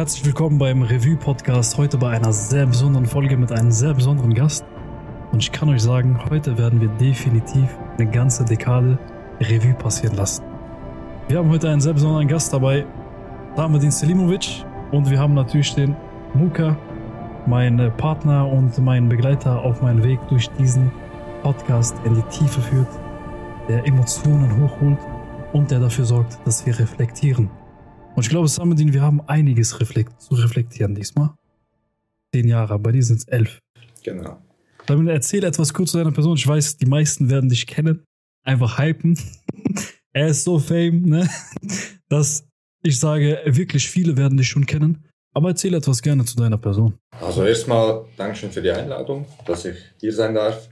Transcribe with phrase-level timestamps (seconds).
[0.00, 1.76] herzlich willkommen beim Revue-Podcast.
[1.76, 4.64] Heute bei einer sehr besonderen Folge mit einem sehr besonderen Gast.
[5.30, 7.68] Und ich kann euch sagen, heute werden wir definitiv
[7.98, 8.98] eine ganze Dekade
[9.40, 10.42] Revue passieren lassen.
[11.28, 12.86] Wir haben heute einen sehr besonderen Gast dabei,
[13.56, 14.64] Samadin Selimovic.
[14.90, 15.94] Und wir haben natürlich den
[16.32, 16.78] Muka,
[17.44, 20.90] mein Partner und mein Begleiter auf meinem Weg durch diesen
[21.42, 22.88] Podcast in die Tiefe führt,
[23.68, 24.98] der Emotionen hochholt
[25.52, 27.50] und der dafür sorgt, dass wir reflektieren.
[28.16, 31.30] Und ich glaube, Samedin, wir haben einiges reflekt zu reflektieren diesmal.
[32.34, 33.60] Zehn Jahre, bei dir sind es elf.
[34.02, 34.40] Genau.
[34.86, 36.36] Damit erzähl etwas kurz zu deiner Person.
[36.36, 38.04] Ich weiß, die meisten werden dich kennen.
[38.44, 39.18] Einfach hypen.
[40.12, 41.28] er ist so fame, ne?
[42.08, 42.46] Dass
[42.82, 45.04] ich sage, wirklich viele werden dich schon kennen.
[45.32, 46.98] Aber erzähl etwas gerne zu deiner Person.
[47.20, 50.68] Also erstmal Dankeschön für die Einladung, dass ich hier sein darf.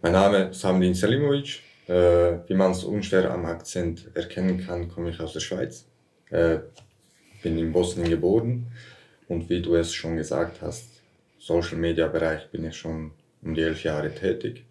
[0.00, 1.60] Mein Name ist Samdin Selimovic.
[1.88, 5.86] Äh, wie man es unschwer am Akzent erkennen kann, komme ich aus der Schweiz.
[6.30, 6.58] Äh,
[7.42, 8.66] bin in Bosnien geboren
[9.28, 11.02] und wie du es schon gesagt hast,
[11.38, 14.66] Social Media Bereich bin ich schon um die elf Jahre tätig.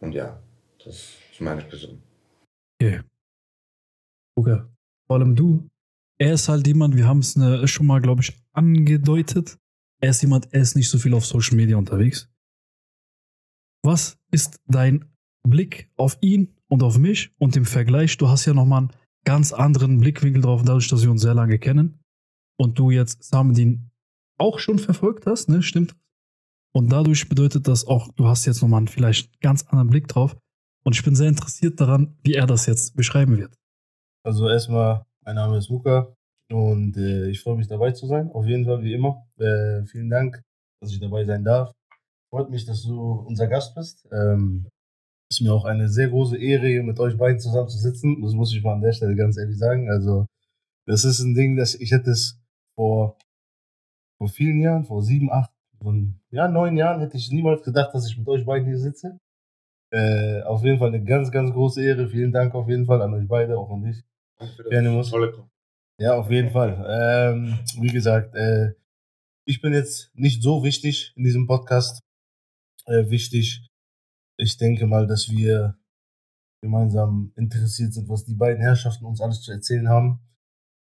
[0.00, 0.40] Und ja,
[0.84, 2.02] das zu meiner Person.
[2.80, 3.00] Okay.
[4.36, 4.62] Okay.
[5.06, 5.68] Vor allem du.
[6.20, 9.56] Er ist halt jemand, wir haben es ne, schon mal, glaube ich, angedeutet.
[10.00, 12.28] Er ist jemand, er ist nicht so viel auf Social Media unterwegs.
[13.84, 15.04] Was ist dein
[15.46, 18.92] Blick auf ihn und auf mich und im Vergleich, du hast ja nochmal einen
[19.24, 22.00] ganz anderen Blickwinkel drauf, dadurch, dass wir uns sehr lange kennen
[22.58, 23.90] und du jetzt Samedin
[24.38, 25.96] auch schon verfolgt hast, ne, stimmt?
[26.74, 30.36] Und dadurch bedeutet das auch, du hast jetzt nochmal einen vielleicht ganz anderen Blick drauf
[30.84, 33.54] und ich bin sehr interessiert daran, wie er das jetzt beschreiben wird.
[34.24, 36.14] Also erstmal, mein Name ist Luca
[36.50, 39.26] und äh, ich freue mich dabei zu sein, auf jeden Fall wie immer.
[39.38, 40.42] Äh, vielen Dank,
[40.80, 41.72] dass ich dabei sein darf.
[42.30, 44.06] Freut mich, dass du unser Gast bist.
[44.12, 44.68] Ähm,
[45.30, 48.22] ist mir auch eine sehr große Ehre, mit euch beiden zusammen zu sitzen.
[48.22, 49.90] Das muss ich mal an der Stelle ganz ehrlich sagen.
[49.90, 50.26] Also,
[50.86, 52.40] das ist ein Ding, das ich hätte es
[52.76, 53.18] vor,
[54.18, 55.50] vor vielen Jahren, vor sieben, acht,
[55.82, 59.18] von, ja, neun Jahren hätte ich niemals gedacht, dass ich mit euch beiden hier sitze.
[59.90, 62.08] Äh, auf jeden Fall eine ganz, ganz große Ehre.
[62.08, 64.02] Vielen Dank auf jeden Fall an euch beide, auch an dich.
[64.68, 65.12] Gerne muss.
[66.00, 66.84] Ja, auf jeden Fall.
[66.88, 68.72] Ähm, wie gesagt, äh,
[69.46, 72.00] ich bin jetzt nicht so wichtig in diesem Podcast.
[72.86, 73.67] Äh, wichtig
[74.38, 75.76] ich denke mal, dass wir
[76.62, 80.20] gemeinsam interessiert sind, was die beiden Herrschaften uns alles zu erzählen haben.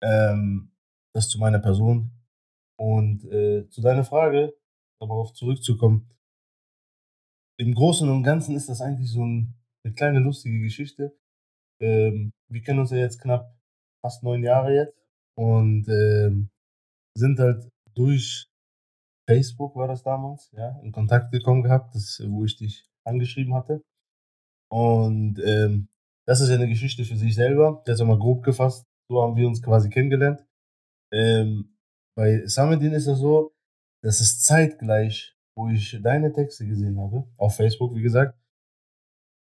[0.01, 0.72] Ähm,
[1.13, 2.12] das zu meiner Person.
[2.79, 4.53] Und äh, zu deiner Frage,
[5.00, 6.09] darauf zurückzukommen.
[7.59, 11.16] Im Großen und Ganzen ist das eigentlich so ein, eine kleine lustige Geschichte.
[11.81, 13.56] Ähm, wir kennen uns ja jetzt knapp
[14.03, 14.97] fast neun Jahre jetzt
[15.38, 16.50] und ähm,
[17.16, 18.47] sind halt durch
[19.29, 23.81] Facebook war das damals, ja, in Kontakt gekommen gehabt, das, wo ich dich angeschrieben hatte.
[24.72, 25.89] Und ähm,
[26.28, 27.81] das ist ja eine Geschichte für sich selber.
[27.85, 28.85] Das ist mal grob gefasst.
[29.09, 30.45] So haben wir uns quasi kennengelernt.
[31.12, 31.78] Ähm,
[32.16, 33.53] bei Samedin ist es so,
[34.03, 38.38] dass es zeitgleich, wo ich deine Texte gesehen habe, auf Facebook, wie gesagt,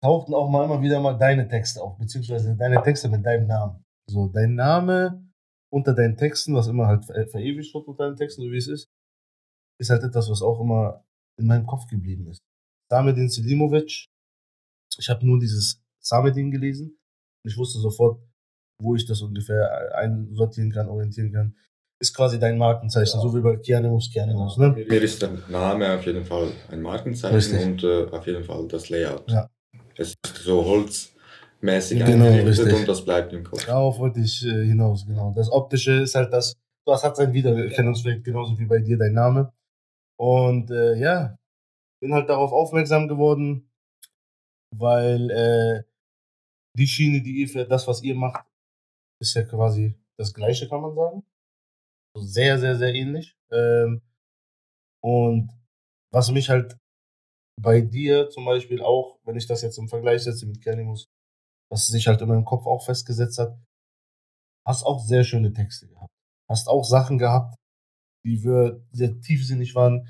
[0.02, 3.84] tauchten auch mal immer wieder mal deine Texte auf, beziehungsweise deine Texte mit deinem Namen.
[4.10, 5.24] So, dein Name
[5.72, 8.90] unter deinen Texten, was immer halt verewigt wird unter deinen Texten, so wie es ist,
[9.80, 11.04] ist halt etwas, was auch immer
[11.38, 12.40] in meinem Kopf geblieben ist.
[12.92, 14.06] Samedin Selimovic.
[14.98, 16.98] Ich habe nur dieses Samedin gelesen
[17.44, 18.20] ich wusste sofort,
[18.80, 21.56] wo ich das ungefähr einsortieren kann, orientieren kann.
[22.00, 23.22] Ist quasi dein Markenzeichen, ja.
[23.22, 24.58] so wie bei Kianimus Kianimus.
[24.58, 24.70] Ne?
[24.70, 27.64] Mir ist der Name auf jeden Fall ein Markenzeichen richtig.
[27.64, 29.30] und äh, auf jeden Fall das Layout.
[29.30, 29.48] Ja.
[29.96, 33.64] Es ist so holzmäßig genau, eingerichtet und das bleibt im Kopf.
[33.66, 35.32] Darauf wollte ich äh, hinaus, genau.
[35.36, 39.52] Das Optische ist halt das, das hat sein Wiedererkennungswert, genauso wie bei dir dein Name.
[40.18, 41.36] Und äh, ja,
[42.02, 43.70] bin halt darauf aufmerksam geworden,
[44.76, 45.84] weil äh,
[46.76, 48.44] die Schiene, die ihr fährt, das, was ihr macht,
[49.20, 51.22] ist ja quasi das Gleiche, kann man sagen.
[52.18, 53.36] Sehr, sehr, sehr ähnlich.
[53.52, 54.02] Ähm,
[55.00, 55.50] und
[56.12, 56.76] was mich halt
[57.60, 61.06] bei dir zum Beispiel auch, wenn ich das jetzt im Vergleich setze mit Kernimus,
[61.70, 63.56] was sich halt in meinem Kopf auch festgesetzt hat,
[64.66, 66.12] hast auch sehr schöne Texte gehabt.
[66.50, 67.54] Hast auch Sachen gehabt,
[68.26, 70.08] die sehr tiefsinnig waren,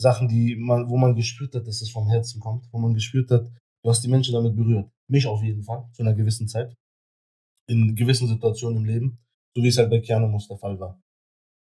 [0.00, 3.30] Sachen, die man, wo man gespürt hat, dass es vom Herzen kommt, wo man gespürt
[3.30, 3.50] hat,
[3.82, 4.90] du hast die Menschen damit berührt.
[5.08, 6.74] Mich auf jeden Fall, zu einer gewissen Zeit.
[7.68, 9.18] In gewissen Situationen im Leben,
[9.54, 11.00] so wie es halt bei Kianomus der Fall war.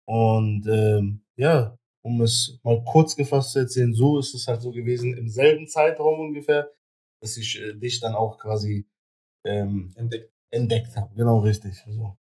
[0.08, 4.72] Und ähm, ja, um es mal kurz gefasst zu erzählen, so ist es halt so
[4.72, 6.72] gewesen, im selben Zeitraum ungefähr,
[7.22, 8.88] dass ich äh, dich dann auch quasi
[9.46, 11.14] ähm, entdeckt, entdeckt habe.
[11.16, 11.84] Genau, richtig.
[11.88, 12.18] So.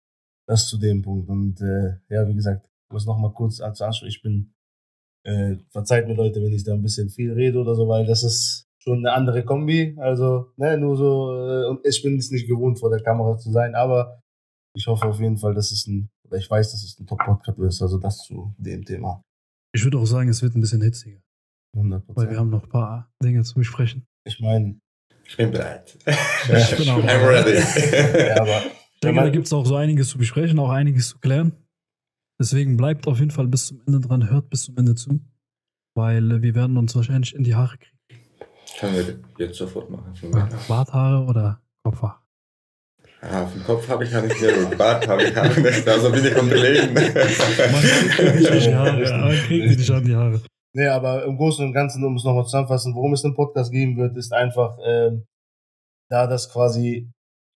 [0.48, 1.30] Das zu dem Punkt.
[1.30, 4.55] Und äh, ja, wie gesagt, um es nochmal kurz anzuschauen, ich bin
[5.26, 8.24] äh, verzeiht mir Leute, wenn ich da ein bisschen viel rede oder so, weil das
[8.24, 9.96] ist schon eine andere Kombi.
[10.00, 13.52] Also, ne, nur so, äh, und ich bin es nicht gewohnt, vor der Kamera zu
[13.52, 14.20] sein, aber
[14.76, 17.60] ich hoffe auf jeden Fall, dass es ein oder ich weiß, dass es ein Top-Podcast
[17.60, 17.82] ist.
[17.82, 19.22] Also das zu dem Thema.
[19.74, 21.20] Ich würde auch sagen, es wird ein bisschen hitziger,
[21.78, 22.04] 100%.
[22.08, 24.06] weil wir haben noch ein paar Dinge zu besprechen.
[24.26, 24.80] ich meine,
[25.28, 25.98] Ich bin bereit.
[26.06, 27.58] Ich bin auch I'm ready.
[28.28, 28.62] ja, aber
[28.94, 31.52] Ich denke, da gibt es auch so einiges zu besprechen, auch einiges zu klären.
[32.40, 35.22] Deswegen bleibt auf jeden Fall bis zum Ende dran, hört bis zum Ende zu,
[35.96, 37.98] weil äh, wir werden uns wahrscheinlich in die Haare kriegen.
[38.80, 40.14] Können wir jetzt sofort machen.
[40.22, 40.50] Mir.
[40.68, 42.20] Barthaare oder Kopfhaare.
[43.22, 45.88] Ah, auf dem Kopf habe ich ja nicht mehr und Bart habe ich auch nicht.
[45.88, 46.94] Also bin ich unterlegen.
[46.94, 49.20] Man kriegt die nicht die Haare.
[49.20, 50.42] Man kriegt die nicht an die Haare.
[50.74, 53.96] Nee, aber im Großen und Ganzen, um es nochmal zusammenfassen, worum es im Podcast geben
[53.96, 55.26] wird, ist einfach, ähm,
[56.10, 57.10] da das quasi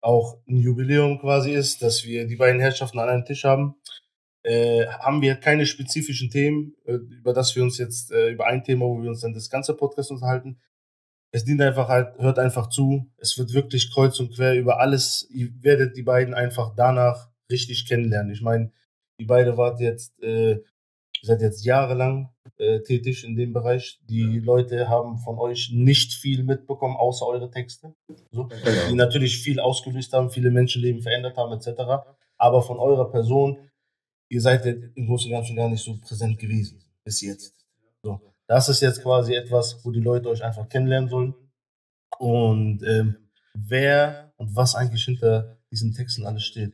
[0.02, 3.74] auch ein Jubiläum quasi ist, dass wir die beiden Herrschaften an einem Tisch haben,
[4.46, 8.62] äh, haben wir keine spezifischen Themen, äh, über das wir uns jetzt, äh, über ein
[8.62, 10.60] Thema, wo wir uns dann das ganze Podcast unterhalten.
[11.32, 13.10] Es dient einfach halt, hört einfach zu.
[13.16, 15.26] Es wird wirklich kreuz und quer über alles.
[15.30, 18.32] Ihr werdet die beiden einfach danach richtig kennenlernen.
[18.32, 18.70] Ich meine,
[19.18, 20.62] die beide wart jetzt, äh, ihr
[21.22, 23.98] seid jetzt jahrelang äh, tätig in dem Bereich.
[24.08, 27.94] Die Leute haben von euch nicht viel mitbekommen, außer eure Texte.
[28.30, 28.44] So.
[28.44, 28.94] Die Genau.
[28.94, 32.06] natürlich viel ausgelöst haben, viele Menschenleben verändert haben, etc.
[32.38, 33.58] Aber von eurer Person,
[34.28, 37.54] ihr seid im Großen und Ganzen gar nicht so präsent gewesen bis jetzt.
[38.02, 38.20] So.
[38.48, 41.34] Das ist jetzt quasi etwas, wo die Leute euch einfach kennenlernen sollen.
[42.18, 43.16] Und ähm,
[43.54, 46.72] wer und was eigentlich hinter diesen Texten alles steht.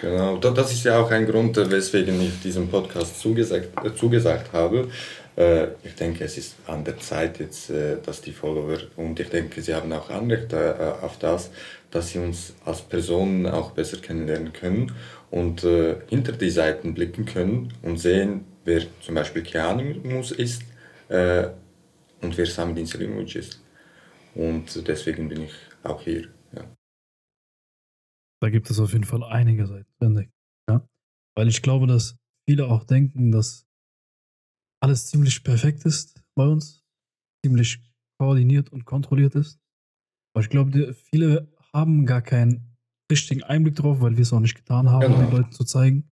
[0.00, 3.94] Genau, Da- das ist ja auch ein Grund, äh, weswegen ich diesem Podcast zugesagt, äh,
[3.94, 4.88] zugesagt habe.
[5.36, 9.28] Äh, ich denke, es ist an der Zeit jetzt, äh, dass die Follower, und ich
[9.30, 11.50] denke, sie haben auch Anrecht äh, auf das,
[11.90, 14.92] dass sie uns als Personen auch besser kennenlernen können
[15.32, 19.80] und äh, hinter die Seiten blicken können und sehen, wer zum Beispiel Keanu
[20.36, 20.62] ist
[21.08, 21.48] äh,
[22.20, 23.60] und wer Samidin Selimovic ist.
[24.34, 26.28] Und deswegen bin ich auch hier.
[26.54, 26.76] Ja.
[28.40, 30.28] Da gibt es auf jeden Fall einige Seiten zu.
[30.68, 30.86] Ja?
[31.34, 33.66] Weil ich glaube, dass viele auch denken, dass
[34.82, 36.84] alles ziemlich perfekt ist bei uns,
[37.42, 37.80] ziemlich
[38.18, 39.58] koordiniert und kontrolliert ist.
[40.34, 42.71] Aber ich glaube, viele haben gar keinen
[43.12, 45.26] richtigen Einblick drauf, weil wir es auch nicht getan haben, um Genau.
[45.30, 46.10] den Leuten zu zeigen,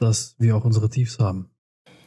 [0.00, 1.50] dass wir auch unsere Tiefs haben.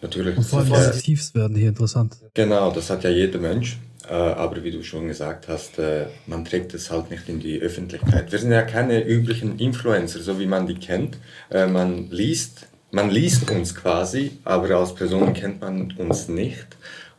[0.02, 0.36] Natürlich.
[0.38, 2.18] Und vor allem diese Tiefs werden hier interessant.
[2.34, 3.78] Genau, das hat ja jeder Mensch.
[4.10, 7.60] Äh, aber wie du schon gesagt hast, äh, man trägt es halt nicht in die
[7.60, 8.32] Öffentlichkeit.
[8.32, 11.20] Wir sind ja keine üblichen Influencer, so wie man die kennt.
[11.52, 16.66] Äh, man liest, man liest uns quasi, aber als Person kennt man uns nicht.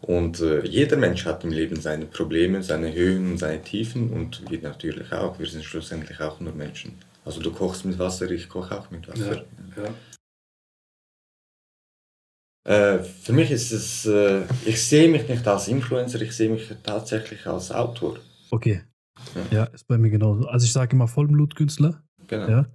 [0.03, 4.51] Und äh, jeder Mensch hat im Leben seine Probleme, seine Höhen und seine Tiefen und
[4.51, 5.39] wir natürlich auch.
[5.39, 6.95] Wir sind schlussendlich auch nur Menschen.
[7.25, 9.45] Also du kochst mit Wasser, ich koche auch mit Wasser.
[9.77, 9.95] Ja.
[12.65, 16.73] Äh, für mich ist es, äh, ich sehe mich nicht als Influencer, ich sehe mich
[16.83, 18.19] tatsächlich als Autor.
[18.51, 18.83] Okay.
[19.51, 20.47] Ja, ist bei mir genauso.
[20.49, 22.03] Also ich sage immer Vollblutkünstler.
[22.27, 22.49] Genau.
[22.49, 22.67] Ja.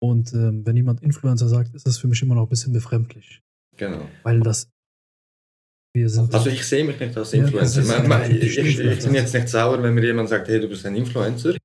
[0.00, 3.42] Und ähm, wenn jemand Influencer sagt, ist das für mich immer noch ein bisschen befremdlich.
[3.76, 4.08] genau.
[4.22, 4.70] Weil das.
[5.92, 6.32] Wir sind.
[6.32, 7.80] Also ich sehe mich nicht als Ja, Influencer.
[7.80, 10.60] das ist- Man, ich, ich, ich bin jetzt nicht sauer, wenn mir jemand sagt, hey,
[10.60, 11.56] du bist ein Influencer,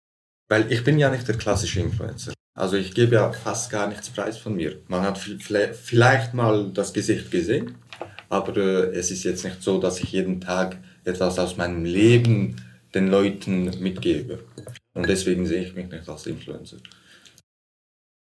[0.49, 2.33] weil ich bin ja nicht der klassische Influencer.
[2.57, 4.81] Also ich gebe ja fast gar nichts preis von mir.
[4.87, 7.75] Man hat vielleicht mal das Gesicht gesehen,
[8.29, 12.55] aber äh, es ist jetzt nicht so, dass ich jeden Tag etwas aus meinem Leben
[12.93, 14.43] den Leuten mitgebe.
[14.93, 16.77] Und deswegen sehe ich mich nicht als Influencer.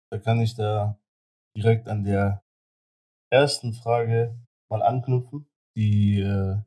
[0.10, 0.98] Da kann ich da
[1.58, 2.42] direkt an der
[3.30, 4.36] ersten Frage
[4.70, 6.58] mal anknüpfen, die äh,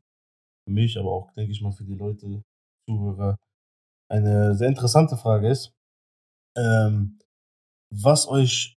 [0.65, 2.43] für mich, aber auch, denke ich mal, für die Leute,
[2.89, 3.37] Zuhörer,
[4.11, 5.73] eine sehr interessante Frage ist.
[6.57, 7.19] Ähm,
[7.93, 8.77] was euch,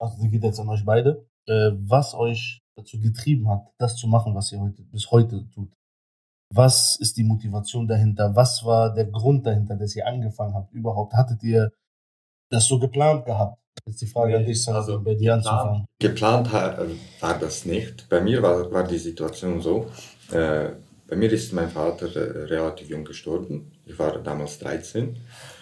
[0.00, 4.06] also die geht jetzt an euch beide, äh, was euch dazu getrieben hat, das zu
[4.06, 5.72] machen, was ihr heute bis heute tut.
[6.54, 8.34] Was ist die Motivation dahinter?
[8.36, 10.72] Was war der Grund dahinter, dass ihr angefangen habt?
[10.72, 11.72] Überhaupt hattet ihr
[12.50, 13.60] das so geplant gehabt?
[13.86, 15.86] Jetzt die Frage an dich, Sam, also bei dir anzufangen.
[16.00, 16.86] Geplant äh,
[17.20, 18.08] war das nicht.
[18.08, 19.88] Bei mir war, war die Situation so.
[20.32, 20.70] Äh,
[21.06, 23.70] bei mir ist mein Vater äh, relativ jung gestorben.
[23.84, 25.16] Ich war damals 13.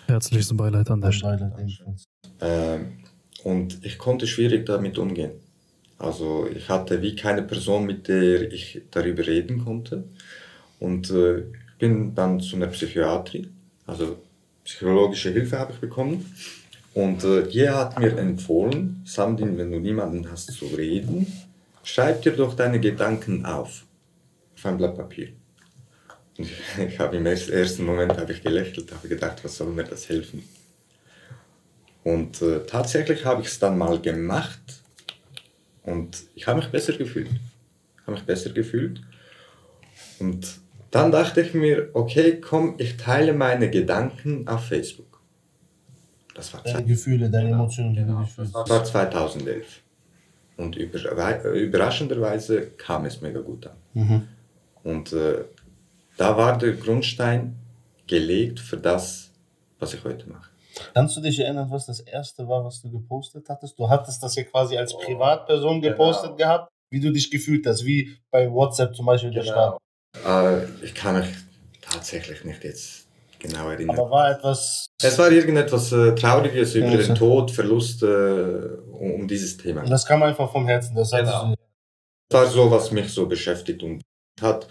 [0.06, 1.54] Herzlichsten Beileid an der Stelle.
[2.40, 2.98] Ähm,
[3.42, 5.32] und ich konnte schwierig damit umgehen.
[5.98, 10.04] Also ich hatte wie keine Person, mit der ich darüber reden konnte.
[10.80, 13.48] Und äh, ich bin dann zu einer Psychiatrie,
[13.86, 14.16] also
[14.64, 16.24] psychologische Hilfe habe ich bekommen.
[16.94, 21.26] Und äh, die hat mir empfohlen, Samdin, wenn du niemanden hast zu reden,
[21.82, 23.84] schreib dir doch deine Gedanken auf.
[24.56, 25.28] Auf ein Blatt Papier.
[26.38, 26.48] Und
[26.88, 30.08] ich, habe im erst- ersten Moment habe ich gelächelt, habe gedacht, was soll mir das
[30.08, 30.44] helfen?
[32.04, 34.60] Und äh, tatsächlich habe ich es dann mal gemacht
[35.82, 37.28] und ich habe mich besser gefühlt.
[37.28, 39.00] Ich habe mich besser gefühlt.
[40.20, 40.58] Und
[40.90, 45.13] dann dachte ich mir, okay, komm, ich teile meine Gedanken auf Facebook.
[46.34, 48.20] Das war, Deine Gefühle, deine Genau, Emotionen, die du genau.
[48.20, 49.82] gefühlt das war 2011.
[50.56, 53.76] Und über, überraschenderweise kam es mega gut an.
[53.94, 54.28] Mhm.
[54.82, 55.44] Und äh,
[56.16, 57.56] da war der Grundstein
[58.06, 59.30] gelegt für das,
[59.78, 60.50] was ich heute mache.
[60.92, 63.78] Kannst du dich erinnern, was das erste war, was du gepostet hattest?
[63.78, 66.36] Du hattest das ja quasi als Privatperson gepostet Genau.
[66.36, 69.80] gehabt, wie du dich gefühlt hast, wie bei WhatsApp zum Beispiel der Start.
[70.26, 71.28] Äh, ich kann mich
[71.80, 73.06] tatsächlich nicht jetzt
[73.48, 73.98] genau erinnern.
[73.98, 77.14] Aber war etwas, es war irgendetwas äh, Trauriges über Ja, den.
[77.14, 79.82] Tod, Verlust, äh, um, um dieses Thema.
[79.82, 80.94] und das kam einfach vom Herzen.
[80.94, 81.54] Das Genau.
[82.28, 84.02] Das war so, was mich so beschäftigt und
[84.40, 84.66] hat.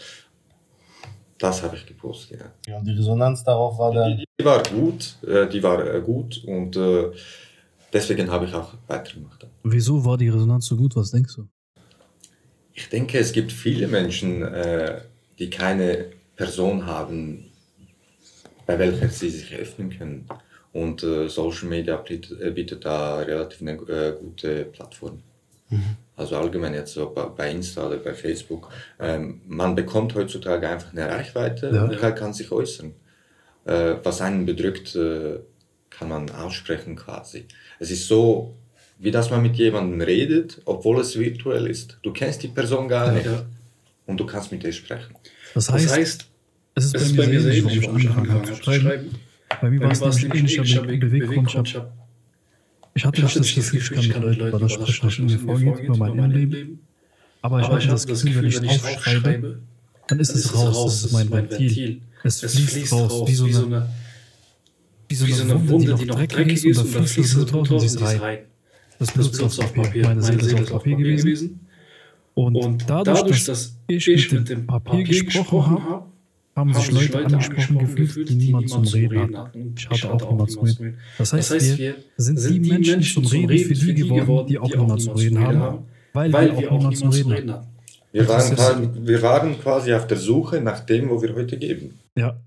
[1.38, 2.72] Das habe ich gepostet, ja.
[2.72, 6.00] ja, und die Resonanz darauf war dann, Die, die war gut, äh, die war äh,
[6.02, 7.12] gut und äh,
[7.92, 9.46] deswegen habe ich auch weitergemacht.
[9.64, 10.96] Wieso war die Resonanz so gut?
[10.96, 11.48] Was denkst du?
[12.74, 15.02] Ich denke, es gibt viele Menschen, äh,
[15.38, 16.06] die keine
[16.38, 17.52] Person haben,
[18.66, 20.28] bei welcher sie sich öffnen können.
[20.72, 25.22] Und äh, Social Media bietet, äh, bietet da relativ eine äh, gute Plattform.
[26.16, 28.70] Also allgemein jetzt so bei, bei Insta oder bei Facebook.
[29.00, 31.84] Ähm, man bekommt heutzutage einfach eine Reichweite Ja.
[31.86, 32.94] und kann, kann sich äußern.
[33.66, 35.40] Äh, was einen bedrückt, äh,
[35.90, 37.46] kann man aussprechen quasi.
[37.80, 38.54] Es ist so,
[39.00, 41.98] wie dass man mit jemandem redet, obwohl es virtuell ist.
[42.04, 43.44] Du kennst die Person gar nicht Ja.
[44.06, 45.16] und du kannst mit ihr sprechen.
[45.56, 46.26] Das Das heißt, heißt,
[46.76, 49.16] es ist es ist bei mir sehr ähnlich, warum ich angefangen habe zu schreiben.
[49.62, 51.68] Bei mir war es es nämlich nämlich ähnlicher ähnlicher Be- Beweggrund.
[51.68, 51.78] Ich,
[52.96, 55.40] Ich hatte ich nicht das Gefühl, ich kann mit Leuten über das sprechen, was mir
[55.40, 56.80] vorgeht, über mein Innenleben.
[57.42, 59.60] Aber ich hatte das Gefühl, wenn ich es aufschreibe,
[60.08, 61.02] dann ist es raus.
[61.02, 62.02] Das ist mein Ventil.
[62.24, 63.90] Es Es fließt raus, wie so eine,
[65.10, 67.70] wie so wie so eine Wunde, die noch dreckig ist, und da fließt Blut raus
[67.72, 68.40] und sie ist rein.
[69.00, 70.04] Das ist auf Papier.
[70.04, 71.60] Meine Seele ist auf Papier gewesen.
[72.36, 76.06] Und, Und dadurch, dass ich mit dem Papier gesprochen habe,
[76.56, 79.76] haben sich Leute angesprochen gefühlt, die niemand zum Reden hatten.
[79.78, 80.98] Ich hatte auch niemand zum Reden.
[81.18, 85.02] Das Das heißt, wir sind die Menschen zum Reden für die geworden, die auch niemand
[85.02, 87.68] zum Reden haben, weil wir auch niemand zum Reden hatten.
[88.12, 92.00] Wir waren, quasi- wir waren quasi auf der Suche nach dem, wo wir heute geben.
[92.16, 92.40] Ja,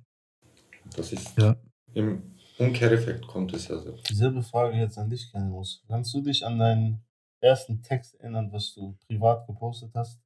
[0.97, 1.57] Das ist ja.
[1.95, 2.23] im
[2.59, 3.97] Umkehreffekt kommt es ja so.
[4.09, 5.83] dieselbe Frage jetzt an dich kennen muss.
[5.89, 7.01] Kannst du dich an deinen
[7.41, 10.21] ersten Text erinnern, was du privat gepostet hast?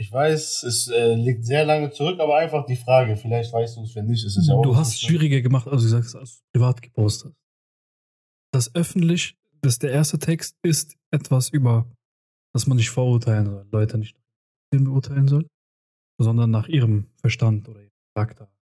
[0.00, 3.16] Ich weiß, es äh, liegt sehr lange zurück, aber einfach die Frage.
[3.16, 5.66] Vielleicht weißt du es, wenn nicht, ist es ja auch Du hast es schwieriger gemacht,
[5.66, 7.48] als du gesagt hast, als du privat gepostet hast.
[8.52, 11.90] Das öffentlich, das der erste Text ist etwas über,
[12.54, 14.16] dass man nicht verurteilen soll, Leute nicht
[14.70, 15.48] beurteilen soll,
[16.20, 18.52] sondern nach ihrem Verstand oder ihrem Charakter,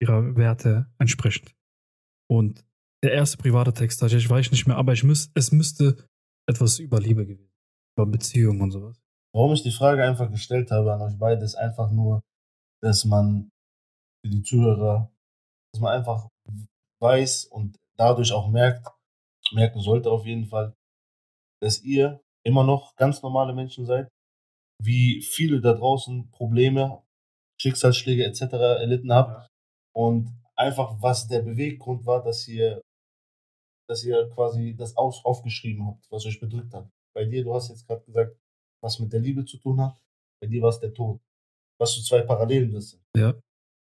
[0.00, 1.52] ihrer Werte entsprechend.
[2.30, 2.64] Und
[3.02, 6.06] der erste private Text, ich weiß nicht mehr, aber ich müß, es müsste
[6.48, 7.52] etwas über Liebe gewesen,
[7.96, 9.03] über Beziehungen und sowas.
[9.34, 12.22] Warum ich die Frage einfach gestellt habe an euch beide, ist einfach nur,
[12.80, 13.50] dass man
[14.22, 15.12] für die Zuhörer,
[15.72, 16.28] dass man einfach
[17.02, 18.86] weiß und dadurch auch merkt,
[19.52, 20.74] merken sollte auf jeden Fall,
[21.60, 24.08] dass ihr immer noch ganz normale Menschen seid,
[24.80, 27.02] wie viele da draußen Probleme,
[27.60, 28.40] Schicksalsschläge etc.
[28.52, 29.48] erlitten habt
[29.96, 32.80] und einfach was der Beweggrund war, dass ihr,
[33.88, 36.88] dass ihr quasi das aus, aufgeschrieben habt, was euch bedrückt hat.
[37.14, 38.36] Bei dir, du hast jetzt gerade gesagt,
[38.84, 39.96] was mit der Liebe zu tun hat.
[40.40, 41.20] Bei dir war es der Tod.
[41.80, 43.02] Was so zwei Parallelen das sind.
[43.16, 43.34] Ja.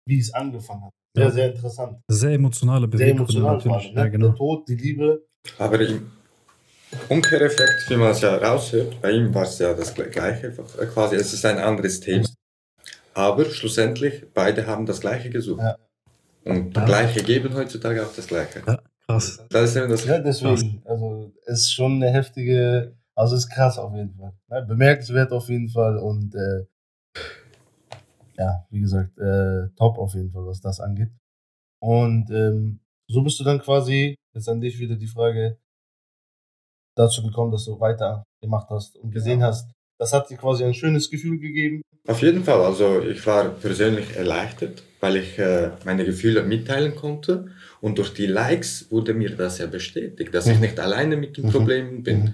[0.07, 0.91] Wie es angefangen hat.
[1.15, 1.31] Sehr, Ja.
[1.31, 1.99] sehr interessant.
[2.07, 3.87] Sehr emotionale Sehr Beweggründe emotional natürlich.
[3.87, 3.97] allem.
[3.97, 4.11] Ja, Ne?
[4.11, 4.27] genau.
[4.27, 5.25] Der Tod, die Liebe.
[5.57, 6.11] Aber im
[7.09, 10.47] Umkehreffekt, wie man es ja raushört, bei ihm war es ja das Gle- Gleiche,
[10.79, 12.27] äh, quasi, es ist ein anderes Thema.
[13.13, 15.61] Aber schlussendlich, beide haben das Gleiche gesucht.
[15.61, 15.77] Ja.
[16.43, 16.85] Und Ja.
[16.85, 18.61] Gleiche geben heutzutage auch das Gleiche.
[18.67, 19.43] Ja, krass.
[19.49, 20.81] Das ist eben das Ja, deswegen.
[20.85, 24.65] Also, es ist schon eine heftige, also es ist krass auf jeden Fall.
[24.65, 26.65] Bemerkenswert auf jeden Fall und äh,
[28.37, 31.09] ja, wie gesagt, äh, top auf jeden Fall, was das angeht.
[31.81, 32.79] Und ähm,
[33.09, 35.57] so bist du dann quasi, jetzt an dich wieder die Frage,
[36.97, 39.69] dazu gekommen, dass du weitergemacht hast und gesehen hast,
[39.99, 41.81] das hat dir quasi ein schönes Gefühl gegeben.
[42.07, 47.47] Auf jeden Fall, also ich war persönlich erleichtert, weil ich äh, meine Gefühle mitteilen konnte
[47.81, 50.61] und durch die Likes wurde mir das ja bestätigt, dass ich Mhm.
[50.61, 51.51] nicht alleine mit den Mhm.
[51.51, 52.19] Problemen bin.
[52.19, 52.33] Mhm.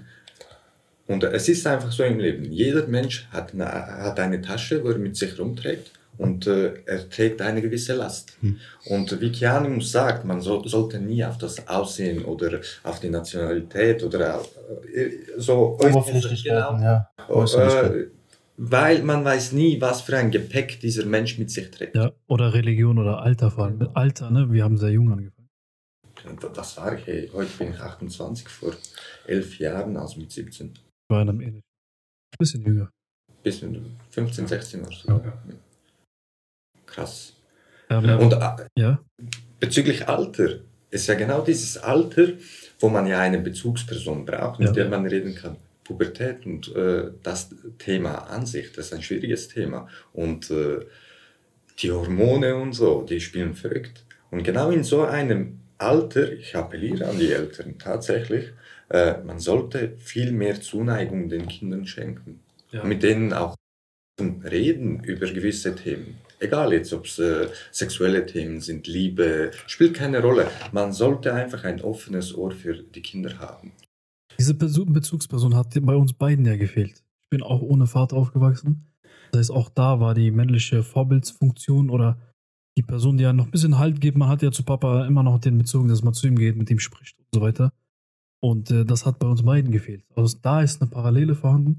[1.06, 2.44] Und es ist einfach so im Leben.
[2.44, 7.08] Jeder Mensch hat eine, hat eine Tasche, wo er mit sich rumträgt und äh, er
[7.08, 8.36] trägt eine gewisse Last.
[8.40, 8.58] Mhm.
[8.86, 14.02] Und wie Kianimus sagt, man so, sollte nie auf das Aussehen oder auf die Nationalität
[14.02, 14.42] oder
[14.94, 16.82] äh, so Oberflächlichkeiten, Genau.
[16.82, 17.86] ja.
[17.86, 18.06] Äh,
[18.58, 21.96] weil man weiß nie, was für ein Gepäck dieser Mensch mit sich trägt.
[21.96, 23.78] Ja, oder Religion oder Alter vor allem.
[23.78, 24.52] Mit Alter, ne?
[24.52, 25.48] Wir haben sehr jung angefangen.
[26.54, 27.30] Das war ich, hey.
[27.32, 28.72] heute bin ich 28, vor
[29.26, 30.74] elf Jahren, also mit 17.
[31.08, 31.62] Waren am ähnlich.
[32.38, 32.90] Bisschen jünger.
[33.42, 33.80] Bis mit
[34.10, 35.08] 15, 16 oder so.
[35.08, 35.32] Ja.
[36.86, 37.34] Krass.
[37.90, 38.18] Ähm.
[38.18, 39.02] Und äh, ja,
[39.60, 42.28] bezüglich Alter, ist ja genau dieses Alter,
[42.80, 44.74] wo man ja eine Bezugsperson braucht, mit Ja.
[44.74, 45.56] der man reden kann.
[45.84, 49.88] Pubertät und äh, das Thema an sich, das ist ein schwieriges Thema.
[50.12, 50.86] Und äh,
[51.80, 54.04] die Hormone und so, die spielen verrückt.
[54.30, 58.52] Und genau in so einem Alter, ich appelliere an die Eltern tatsächlich,
[58.92, 62.40] äh, man sollte viel mehr Zuneigung den Kindern schenken.
[62.70, 62.84] Ja.
[62.84, 63.56] Mit denen auch
[64.20, 66.18] reden über gewisse Themen.
[66.38, 70.48] Egal jetzt, ob es äh, sexuelle Themen sind, Liebe, spielt keine Rolle.
[70.72, 73.72] Man sollte einfach ein offenes Ohr für die Kinder haben.
[74.38, 77.02] Diese Bezu- Bezugsperson hat bei uns beiden ja gefehlt.
[77.22, 78.86] Ich bin auch ohne Vater aufgewachsen.
[79.30, 82.18] Das heißt, auch da war die männliche Vorbildsfunktion oder
[82.76, 84.18] die Person, die ja noch ein bisschen Halt gibt.
[84.18, 86.70] Man hat ja zu Papa immer noch den Bezug, dass man zu ihm geht, mit
[86.70, 87.72] ihm spricht und so weiter.
[88.42, 90.04] Und äh, das hat bei uns beiden gefehlt.
[90.16, 91.78] Also da ist eine Parallele vorhanden.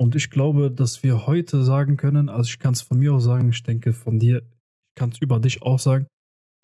[0.00, 3.20] Und ich glaube, dass wir heute sagen können, also ich kann es von mir auch
[3.20, 6.06] sagen, ich denke von dir, ich kann es über dich auch sagen,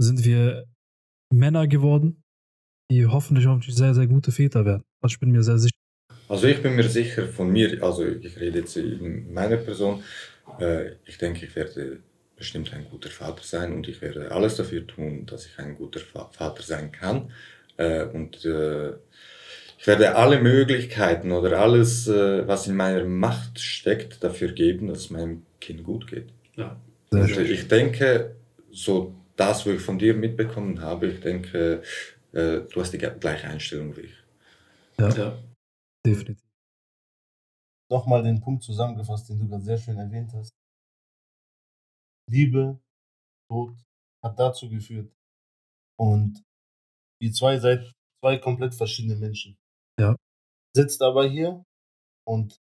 [0.01, 0.67] sind wir
[1.33, 2.23] Männer geworden,
[2.91, 4.83] die hoffentlich hoffentlich sehr, sehr gute Väter werden.
[5.01, 5.77] Also ich bin mir sehr sicher.
[6.29, 10.03] Also ich bin mir sicher von mir, also ich rede jetzt in meiner Person,
[10.59, 12.01] äh, ich denke, ich werde
[12.37, 16.01] bestimmt ein guter Vater sein und ich werde alles dafür tun, dass ich ein guter
[16.01, 17.31] Vater sein kann.
[17.77, 18.95] Äh, und äh,
[19.79, 24.99] ich werde alle Möglichkeiten oder alles, äh, was in meiner Macht steckt, dafür geben, dass
[24.99, 26.33] es meinem Kind gut geht.
[26.57, 26.81] Ja.
[27.11, 28.37] Und ich denke,
[28.71, 31.83] so das, was ich von dir mitbekommen habe, ich denke,
[32.33, 34.25] äh, du hast die gleiche Einstellung wie ich.
[34.99, 35.39] Ja, Ja.
[36.05, 36.45] definitiv.
[37.91, 40.51] Nochmal den Punkt zusammengefasst, den du gerade sehr schön erwähnt hast.
[42.31, 42.79] Liebe,
[43.49, 43.75] Tod
[44.23, 45.11] hat dazu geführt.
[45.99, 46.43] Und
[47.23, 49.58] ihr zwei seid zwei komplett verschiedene Menschen.
[49.99, 50.17] Ja.
[50.75, 51.65] Sitzt aber hier
[52.27, 52.61] und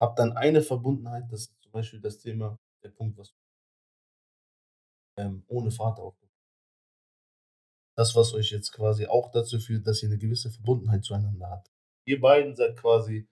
[0.00, 3.34] habt dann eine Verbundenheit, das ist zum Beispiel das Thema, der Punkt, was
[5.18, 6.30] ähm, ohne Vater aufgebaut.
[7.96, 11.70] Das, was euch jetzt quasi auch dazu führt, dass ihr eine gewisse Verbundenheit zueinander habt.
[12.06, 13.28] Ihr beiden seid quasi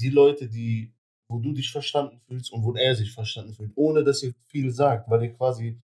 [0.00, 0.94] die Leute, die,
[1.30, 4.70] wo du dich verstanden fühlst und wo er sich verstanden fühlt, ohne dass ihr viel
[4.70, 5.80] sagt, weil ihr quasi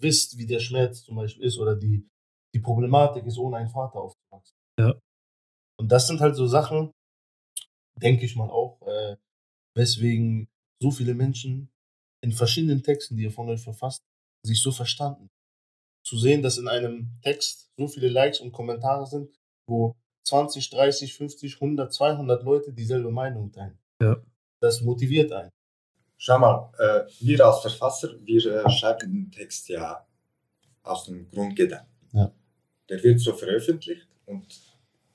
[0.00, 2.06] wisst, wie der Schmerz zum Beispiel ist oder die,
[2.54, 4.56] die Problematik ist, ohne einen Vater aufzuwachsen.
[4.78, 4.94] Ja.
[5.76, 6.92] Und das sind halt so Sachen,
[7.96, 9.16] denke ich mal auch, äh,
[9.74, 10.48] weswegen
[10.80, 11.70] so viele Menschen
[12.22, 14.02] in verschiedenen Texten, die ihr von euch verfasst,
[14.44, 15.28] sich so verstanden.
[16.04, 19.30] Zu sehen, dass in einem Text so viele Likes und Kommentare sind,
[19.66, 23.78] wo 20, 30, 50, 100, 200 Leute dieselbe Meinung teilen.
[24.00, 24.16] Ja.
[24.60, 25.50] Das motiviert einen.
[26.16, 30.06] Schau mal, äh, wir als Verfasser, wir äh, schreiben den Text ja
[30.82, 31.92] aus dem Grundgedanken.
[32.12, 32.32] Ja.
[32.88, 34.46] Der wird so veröffentlicht und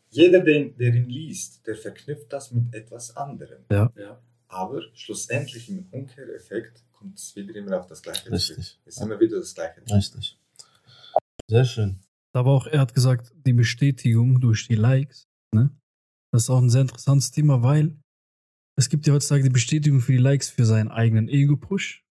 [0.10, 3.64] jeder, den, der ihn liest, der verknüpft das mit etwas anderem.
[3.72, 3.92] Ja.
[3.96, 4.22] Ja.
[4.48, 8.34] Aber schlussendlich im Umkehreffekt kommt es wieder immer auf das Gleiche zurück.
[8.34, 8.80] Richtig.
[8.86, 9.82] Es ist immer wieder das Gleiche.
[9.92, 10.40] Richtig.
[11.48, 12.00] Sehr schön.
[12.34, 15.28] Da war auch, er hat gesagt, die Bestätigung durch die Likes.
[15.54, 15.70] Ne?
[16.32, 17.98] Das ist auch ein sehr interessantes Thema, weil
[18.78, 22.06] es gibt ja heutzutage die Bestätigung für die Likes für seinen eigenen Ego-Push.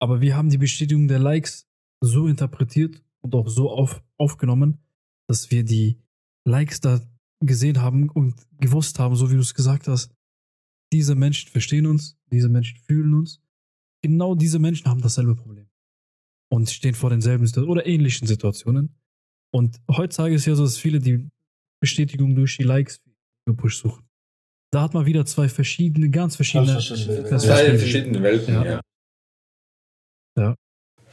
[0.00, 1.68] Aber wir haben die Bestätigung der Likes
[2.00, 4.78] so interpretiert und auch so auf, aufgenommen,
[5.28, 6.00] dass wir die
[6.48, 7.00] Likes da
[7.44, 10.12] gesehen haben und gewusst haben, so wie du es gesagt hast,
[10.92, 13.40] diese Menschen verstehen uns, diese Menschen fühlen uns.
[14.02, 15.68] Genau diese Menschen haben dasselbe Problem.
[16.50, 18.96] Und stehen vor denselben oder ähnlichen Situationen.
[19.54, 21.28] Und heutzutage ist ja so, dass viele die
[21.80, 23.00] Bestätigung durch die Likes
[23.46, 24.04] gepusht suchen.
[24.72, 26.72] Da hat man wieder zwei verschiedene, ganz verschiedene.
[26.72, 28.80] Verschiedene verschiedene- Welten, Ja.
[30.38, 30.54] ja.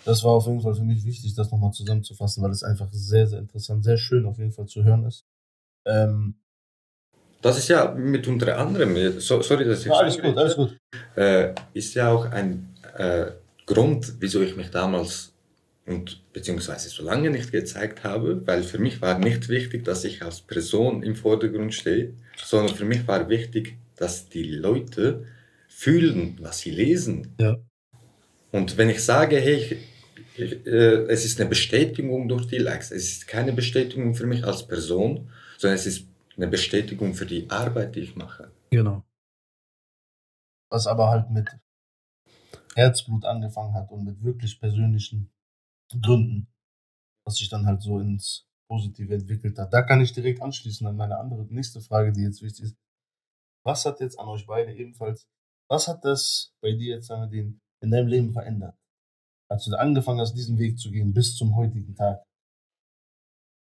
[0.05, 3.27] Das war auf jeden Fall für mich wichtig, das nochmal zusammenzufassen, weil es einfach sehr,
[3.27, 5.25] sehr interessant, sehr schön auf jeden Fall zu hören ist.
[5.85, 6.35] Ähm,
[7.41, 10.77] Das ist ja mit unter anderem, so, sorry, dass ich ja, alles gut, alles gut.
[11.15, 13.31] äh, ist ja auch ein äh,
[13.65, 15.33] Grund, wieso ich mich damals
[15.87, 20.23] und beziehungsweise so lange nicht gezeigt habe, weil für mich war nicht wichtig, dass ich
[20.23, 22.13] als Person im Vordergrund stehe,
[22.43, 25.25] sondern für mich war wichtig, dass die Leute
[25.67, 27.35] fühlen, was sie lesen.
[27.39, 27.57] Ja.
[28.51, 29.77] Und wenn ich sage, hey, ich, äh,
[30.37, 35.31] es ist eine Bestätigung durch die Likes, es ist keine Bestätigung für mich als Person,
[35.57, 38.51] sondern es ist eine Bestätigung für die Arbeit, die ich mache.
[38.71, 39.03] Genau.
[40.69, 41.49] Was aber halt mit
[42.75, 45.31] Herzblut angefangen hat und mit wirklich persönlichen
[46.01, 46.47] Gründen,
[47.25, 49.73] was sich dann halt so ins Positive entwickelt hat.
[49.73, 52.75] Da kann ich direkt anschließen an meine andere nächste Frage, die jetzt wichtig ist.
[53.63, 55.27] Was hat jetzt an euch beide ebenfalls,
[55.69, 58.77] was hat das bei dir jetzt sagen wir, den, in deinem Leben verändert?
[59.49, 62.23] Als du angefangen hast, diesen Weg zu gehen bis zum heutigen Tag.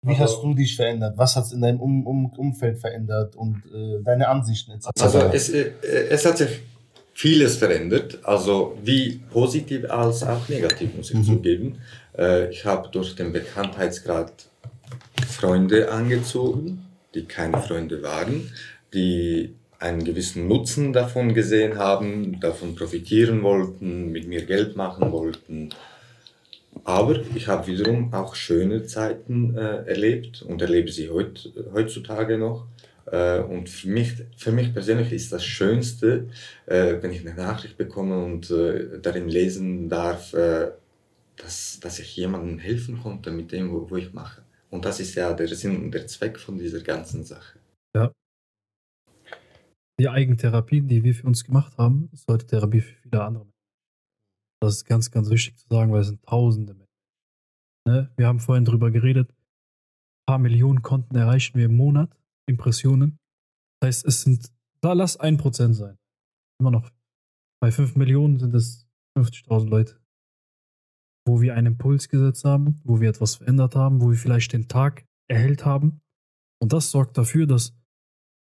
[0.03, 1.17] Wie Also- hast du dich verändert?
[1.17, 4.89] Was hat es in deinem um um Umfeld verändert und äh, deine Ansichten etc.?
[5.01, 5.73] Also es, äh,
[6.11, 6.61] es hat sich
[7.15, 11.25] vieles verändert, also wie positiv als auch negativ, muss ich Mhm.
[11.25, 11.79] zugeben.
[12.17, 14.49] Äh, ich habe durch den Bekanntheitsgrad
[15.29, 16.85] Freunde angezogen,
[17.15, 18.51] die keine Freunde waren.
[18.93, 25.71] die einen gewissen Nutzen davon gesehen haben, davon profitieren wollten, mit mir Geld machen wollten.
[26.85, 32.67] Aber ich habe wiederum auch schöne Zeiten äh, erlebt und erlebe sie heut, heutzutage noch.
[33.07, 36.29] Äh, und für mich, für mich persönlich ist das Schönste,
[36.67, 40.73] äh, wenn ich eine Nachricht bekomme und äh, darin lesen darf, äh,
[41.37, 44.43] dass, dass ich jemandem helfen konnte mit dem, wo, wo ich mache.
[44.71, 47.59] Und das ist ja der Sinn und der Zweck von dieser ganzen Sache.
[47.95, 48.11] Ja.
[50.01, 53.55] Die Eigentherapie, die wir für uns gemacht haben, ist heute Therapie für viele andere Menschen.
[54.61, 56.89] Das ist ganz, ganz wichtig zu sagen, weil es sind tausende Menschen.
[57.87, 58.13] Ne?
[58.17, 63.19] Wir haben vorhin drüber geredet, ein paar Millionen Konten erreichen wir im Monat, Impressionen.
[63.81, 65.99] Das heißt, es sind, da lass ein Prozent sein.
[66.59, 66.91] Immer noch.
[67.61, 70.05] Bei fünf Millionen sind es 50.000 Leute
[71.27, 74.69] wo wir einen Impuls gesetzt haben, wo wir etwas verändert haben, wo wir vielleicht den
[74.69, 76.03] Tag erhellt haben.
[76.61, 77.75] Und das sorgt dafür, dass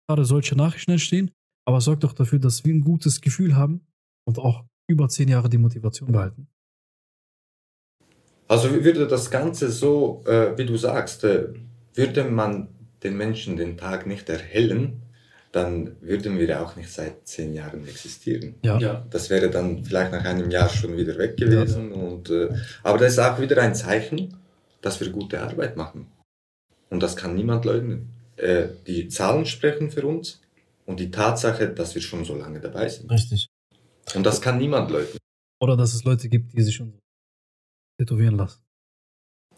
[0.09, 1.31] gerade solche Nachrichten entstehen,
[1.66, 3.87] aber sorgt auch dafür, dass wir ein gutes Gefühl haben
[4.27, 6.49] und auch über zehn Jahre die Motivation behalten.
[8.49, 11.49] Also würde das Ganze so, äh, wie du sagst, äh,
[11.94, 12.68] würde man
[13.03, 15.03] den Menschen den Tag nicht erhellen,
[15.53, 18.55] dann würden wir auch nicht seit zehn Jahren existieren.
[18.62, 18.79] Ja.
[18.79, 19.07] Ja.
[19.11, 21.92] Das wäre dann vielleicht nach einem Jahr schon wieder weg gewesen.
[21.92, 22.49] Und, äh,
[22.83, 24.37] aber das ist auch wieder ein Zeichen,
[24.81, 26.07] dass wir gute Arbeit machen.
[26.88, 28.17] Und das kann niemand leugnen.
[28.38, 30.40] Äh, die Zahlen sprechen für uns
[30.87, 33.11] und die Tatsache, dass wir schon so lange dabei sind.
[33.11, 33.48] Richtig.
[34.14, 35.18] Und das kann niemand leugnen.
[35.61, 36.98] Oder dass es Leute gibt, die sich schon so
[38.01, 38.61] tätowieren lassen.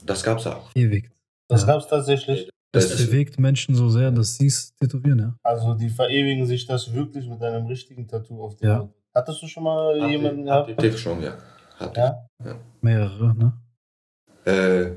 [0.05, 0.71] Das gab es auch.
[0.75, 1.11] Ewig.
[1.49, 1.67] Das Ja.
[1.69, 2.49] gab es tatsächlich.
[2.73, 5.37] Das Das- bewegt Menschen so sehr, dass sie es tätowieren, ja.
[5.43, 8.89] Also die verewigen sich das wirklich mit einem richtigen Tattoo auf die Ja.
[9.15, 10.71] Hattest du schon mal jemanden gehabt?
[10.71, 11.37] Hatte ich schon, ja.
[11.77, 12.01] Hatte
[12.45, 12.59] Ja?
[12.81, 13.53] Mehrere, ne?
[14.45, 14.93] Äh,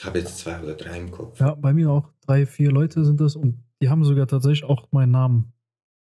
[0.00, 1.38] ich habe jetzt zwei oder drei im Kopf.
[1.38, 4.88] Ja, bei mir auch drei, vier Leute sind das und die haben sogar tatsächlich auch
[4.92, 5.52] meinen Namen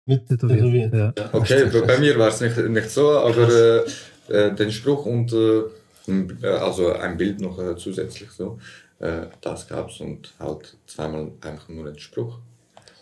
[0.06, 0.60] Mit tätowiert.
[0.60, 0.94] tätowiert.
[1.18, 1.28] Ja.
[1.32, 3.48] Okay, bei bei mir war es nicht, nicht so, aber
[4.28, 5.62] äh, äh, den Spruch und äh,
[6.08, 8.58] ein- äh, also ein Bild noch äh, zusätzlich so,
[9.00, 12.38] äh, das gab's und halt zweimal einfach nur den Spruch.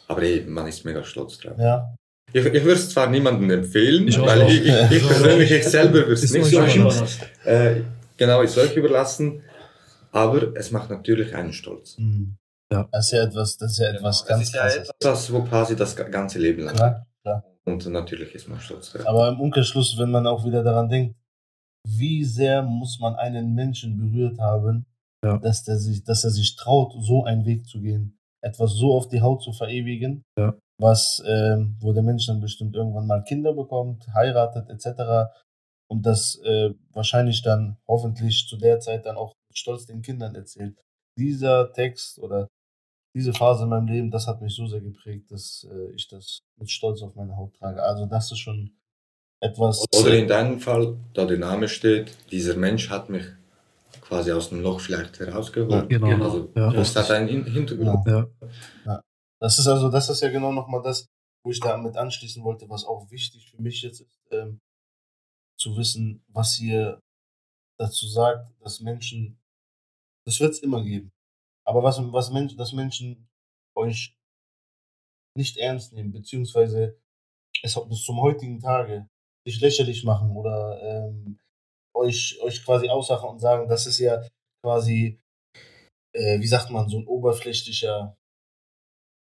[0.07, 1.59] Aber eh, man ist mega stolz drauf.
[1.59, 1.94] Ja.
[2.33, 5.94] Ich, ich würde es zwar niemandem empfehlen, Ich weil ich, ich, ich persönlich, ich selber
[5.98, 7.07] würde es nicht so machen.
[7.44, 7.81] Äh,
[8.16, 9.42] genau, ist euch überlassen,
[10.18, 11.96] aber es macht natürlich einen stolz.
[11.98, 12.37] Mhm.
[12.72, 12.88] Ja.
[12.92, 14.90] Das ist ja etwas, das ist ja etwas Das ganz ist ja krasses.
[15.00, 16.76] etwas, wo quasi das ganze Leben lang.
[16.76, 17.04] Klar.
[17.64, 19.07] Und natürlich ist man stolz drauf.
[19.07, 21.16] Aber im Umkehrschluss, wenn man auch wieder daran denkt,
[21.87, 24.87] wie sehr muss man einen Menschen berührt haben,
[25.24, 25.37] Ja.
[25.38, 29.09] dass, der sich, dass er sich traut, so einen Weg zu gehen, etwas so auf
[29.09, 30.54] die Haut zu verewigen, Ja.
[30.81, 35.31] was, ähm, wo der Mensch dann bestimmt irgendwann mal Kinder bekommt, heiratet etc.
[35.90, 40.35] Und das äh, wahrscheinlich dann hoffentlich zu der Zeit dann auch mit stolz den Kindern
[40.35, 40.77] erzählt.
[41.16, 42.49] Dieser Text oder
[43.14, 46.40] diese Phase in meinem Leben, das hat mich so sehr geprägt, dass äh, ich das
[46.59, 47.83] mit Stolz auf meine Haut trage.
[47.83, 48.71] Also das ist schon
[49.40, 49.85] etwas.
[49.99, 53.25] Oder in deinem Fall, da der Name steht, dieser Mensch hat mich
[54.01, 55.88] quasi aus dem Loch vielleicht herausgeholt.
[55.88, 56.09] Genau.
[56.09, 56.25] Genau.
[56.25, 56.73] Also Ja.
[56.73, 58.07] das hat einen Hin- Hintergrund.
[58.07, 59.03] Ja.
[59.40, 61.07] Das ist also, das ist ja genau nochmal das,
[61.44, 64.61] wo ich damit anschließen wollte, was auch wichtig für mich jetzt ist, ähm,
[65.59, 67.01] zu wissen, was ihr
[67.79, 69.38] dazu sagt, dass Menschen,
[70.28, 71.10] das wird es immer geben.
[71.66, 73.28] Aber was, was Menschen, dass Menschen
[73.74, 74.14] euch
[75.34, 77.00] nicht ernst nehmen, beziehungsweise
[77.62, 79.08] es bis zum heutigen Tage
[79.46, 81.38] sich lächerlich machen oder ähm,
[81.96, 84.22] euch, euch quasi aussachen und sagen, das ist ja
[84.62, 85.18] quasi,
[86.14, 88.14] äh, wie sagt man, so ein oberflächlicher,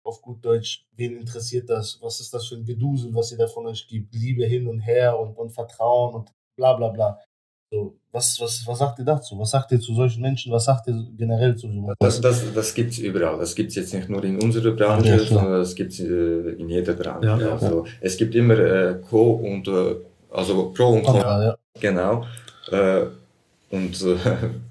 [0.05, 2.01] auf gut Deutsch, wen interessiert das?
[2.01, 4.13] Was ist das für ein Gedusel, was ihr da von euch gibt?
[4.13, 7.23] Liebe hin und her und, und Vertrauen und bla bla bla.
[7.71, 9.37] So, was, was, was sagt ihr dazu?
[9.37, 10.51] Was sagt ihr zu solchen Menschen?
[10.51, 13.37] Was sagt ihr generell zu so Das, das, das gibt es überall.
[13.37, 16.55] Das gibt es jetzt nicht nur in unserer Branche, Ja, sondern das gibt es äh,
[16.57, 17.27] in jeder Branche.
[17.27, 17.37] Ja.
[17.51, 19.95] Also, es gibt immer äh, Co und äh,
[20.31, 21.13] also Pro und Con.
[21.13, 21.57] Kontra, ja.
[21.79, 22.25] Genau.
[22.71, 23.01] Äh,
[23.69, 24.15] und äh,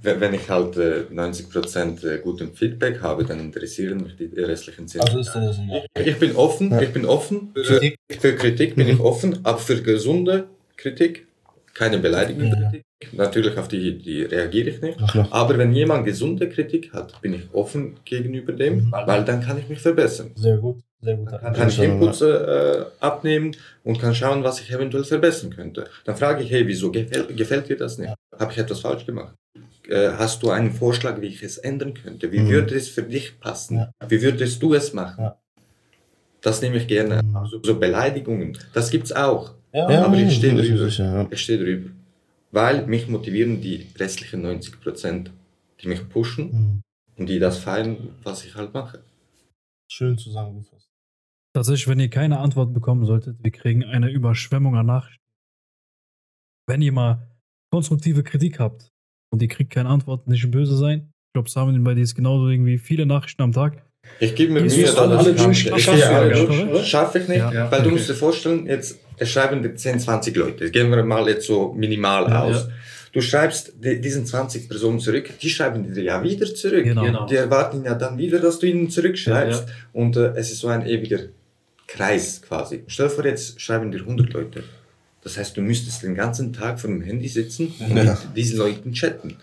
[0.21, 4.99] wenn ich halt äh, 90% äh, guten Feedback habe, dann interessieren mich die restlichen 10%.
[4.99, 5.85] Also ist das egal.
[6.05, 6.81] ich bin offen, Ja.
[6.83, 7.97] ich bin offen für, Kritik.
[8.19, 8.95] für Kritik bin Mhm.
[8.95, 11.28] ich offen, aber für gesunde Kritik,
[11.79, 12.71] keine beleidigende Ja.
[12.71, 12.85] Kritik.
[13.13, 14.99] Natürlich auf die, die reagiere ich nicht.
[15.09, 15.29] Klar.
[15.31, 18.93] Aber wenn jemand gesunde Kritik hat, bin ich offen gegenüber dem, Mhm.
[19.07, 20.33] weil dann kann ich mich verbessern.
[20.35, 21.31] Sehr gut, sehr gut.
[21.31, 25.87] Dann kann ich Inputs äh, abnehmen und kann schauen, was ich eventuell verbessern könnte.
[26.05, 28.13] Dann frage ich, hey, wieso gefällt, gefällt dir das nicht?
[28.37, 29.35] Habe ich etwas falsch gemacht?
[29.89, 32.31] Äh, hast du einen Vorschlag, wie ich es ändern könnte?
[32.33, 32.49] Wie Mhm.
[32.51, 33.77] würde es für dich passen?
[33.79, 33.91] Ja.
[34.09, 35.23] Wie würdest du es machen?
[35.25, 35.37] Ja.
[36.41, 37.23] Das nehme ich gerne.
[37.23, 37.37] Mhm.
[37.37, 39.55] Also, so Beleidigungen, das gibt's auch.
[39.73, 40.85] Ja, aber ich stehe ist drüber.
[40.91, 41.29] sicher, ja.
[41.31, 41.91] Ich stehe drüber.
[42.51, 45.31] Weil mich motivieren die restlichen 90 Prozent,
[45.83, 46.83] die mich pushen Mhm.
[47.17, 49.03] und die das feiern, was ich halt mache.
[49.91, 50.89] Schön zusammengefasst.
[51.55, 55.23] Tatsächlich, wenn ihr keine Antwort bekommen solltet, wir kriegen eine Überschwemmung an Nachrichten.
[56.67, 57.27] Wenn ihr mal
[57.73, 58.89] konstruktive Kritik habt
[59.33, 61.11] und ihr kriegt keine Antwort, nicht böse sein.
[61.29, 63.85] Ich glaube, Samuel, bei dir ist genauso irgendwie viele Nachrichten am Tag.
[64.21, 65.45] Ich gebe mir Mühe, dass alle ich kann.
[65.47, 65.67] durch?
[65.67, 66.65] Ich Schaffst gehe du alle ja, durch.
[66.67, 66.85] oder?
[66.85, 67.71] Schaffe ich nicht, Ja.
[67.71, 70.71] weil du musst dir vorstellen, jetzt es schreiben dir 10, 20 Leute.
[70.71, 72.57] Gehen wir mal jetzt so minimal Ja, aus.
[72.67, 72.69] ja.
[73.13, 76.85] Du schreibst die, diesen 20 Personen zurück, die schreiben dir ja wieder zurück.
[76.85, 77.03] Genau.
[77.05, 77.27] Genau.
[77.27, 79.67] Die erwarten ja dann wieder, dass du ihnen zurückschreibst.
[79.93, 81.21] Und äh, es ist so ein ewiger
[81.87, 82.85] Kreis quasi.
[82.87, 84.63] Stell dir vor, jetzt schreiben dir 100 Leute.
[85.23, 88.05] Das heißt, du müsstest den ganzen Tag vor dem Handy sitzen und Ja.
[88.05, 89.37] mit diesen Leuten chatten.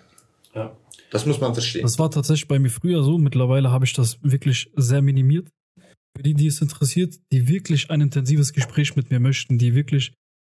[0.53, 0.71] Ja.
[1.11, 1.81] Das muss man verstehen.
[1.83, 3.17] Das war tatsächlich bei mir früher so.
[3.17, 5.47] Mittlerweile habe ich das wirklich sehr minimiert.
[6.15, 10.13] Für die, die es interessiert, die wirklich ein intensives Gespräch mit mir möchten, die wirklich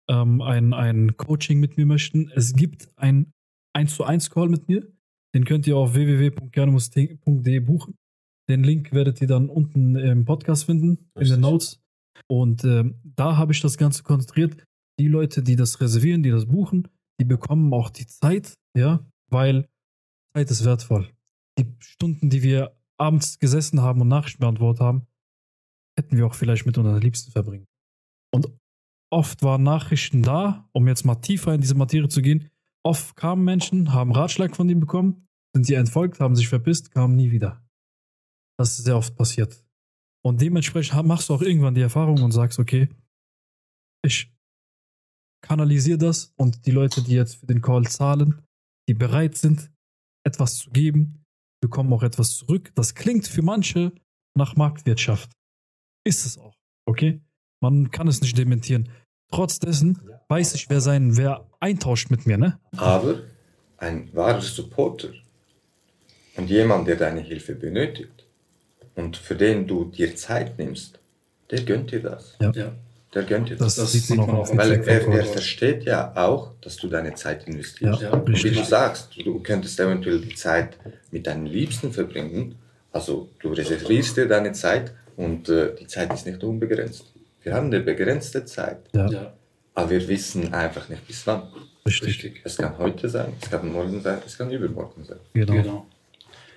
[0.10, 2.32] ähm, ein, ein Coaching mit mir möchten.
[2.36, 3.32] Es gibt ein
[3.74, 4.88] 1 zu 1 Call mit mir.
[5.34, 7.96] Den könnt ihr auf www.gernemus.de buchen.
[8.50, 11.38] Den Link werdet ihr dann unten im Podcast finden, in Richtig.
[11.38, 11.80] den Notes.
[12.28, 14.66] Und ähm, da habe ich das Ganze konzentriert.
[15.00, 16.88] Die Leute, die das reservieren, die das buchen,
[17.20, 19.70] die bekommen auch die Zeit, ja, weil
[20.34, 21.10] Zeit ist wertvoll.
[21.58, 25.08] Die Stunden, die wir abends gesessen haben und Nachrichten beantwortet haben,
[25.98, 27.68] hätten wir auch vielleicht mit unseren Liebsten verbringen.
[28.34, 28.50] Und
[29.12, 32.50] oft waren Nachrichten da, um jetzt mal tiefer in diese Materie zu gehen.
[32.84, 37.16] Oft kamen Menschen, haben Ratschlag von ihm bekommen, sind sie entfolgt, haben sich verpisst, kamen
[37.16, 37.64] nie wieder.
[38.58, 39.64] Das ist sehr oft passiert.
[40.24, 42.90] Und dementsprechend machst du auch irgendwann die Erfahrung und sagst, okay,
[44.04, 44.34] ich
[45.44, 48.42] kanalisiere das und die Leute, die jetzt für den Call zahlen,
[48.88, 49.72] die bereit sind,
[50.24, 51.26] etwas zu geben,
[51.62, 52.72] bekommen auch etwas zurück.
[52.76, 53.94] Das klingt für manche
[54.38, 55.32] nach Marktwirtschaft.
[56.04, 57.22] Ist es auch, okay?
[57.60, 58.90] Man kann es nicht dementieren.
[59.32, 62.60] Trotz dessen weiß ich, wer sein, wer eintauscht mit mir, ne?
[62.76, 63.22] Aber
[63.78, 65.10] ein wahrer Supporter
[66.38, 68.26] und jemand, der deine Hilfe benötigt
[68.96, 71.00] und für den du dir Zeit nimmst,
[71.50, 72.36] der gönnt dir das.
[72.42, 72.52] Ja.
[72.52, 72.72] Ja.
[73.14, 73.92] Der gönnt dir Das, das.
[73.92, 78.02] sieht man auch auf Weil er, er versteht ja auch, dass du deine Zeit investierst.
[78.02, 80.78] Ja, Ja, Und wie du sagst, du könntest eventuell die Zeit
[81.12, 82.56] mit deinen Liebsten verbringen.
[82.94, 87.14] Also du reservierst dir deine Zeit und äh, die Zeit ist nicht unbegrenzt.
[87.44, 89.34] Wir haben eine begrenzte Zeit, Ja, Ja.
[89.74, 91.44] aber wir wissen einfach nicht bis wann.
[91.86, 92.08] richtig.
[92.10, 92.42] Richtig.
[92.44, 95.18] Es kann heute sein, es kann morgen sein, es kann übermorgen sein.
[95.34, 95.54] Genau.
[95.54, 95.88] Genau.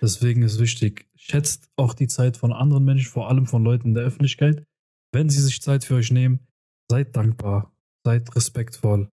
[0.03, 3.95] Deswegen ist wichtig, schätzt auch die Zeit von anderen Menschen, vor allem von Leuten in
[3.95, 4.62] der Öffentlichkeit.
[5.12, 6.40] Wenn sie sich Zeit für euch nehmen,
[6.90, 7.73] seid dankbar,
[8.05, 9.09] seid respektvoll.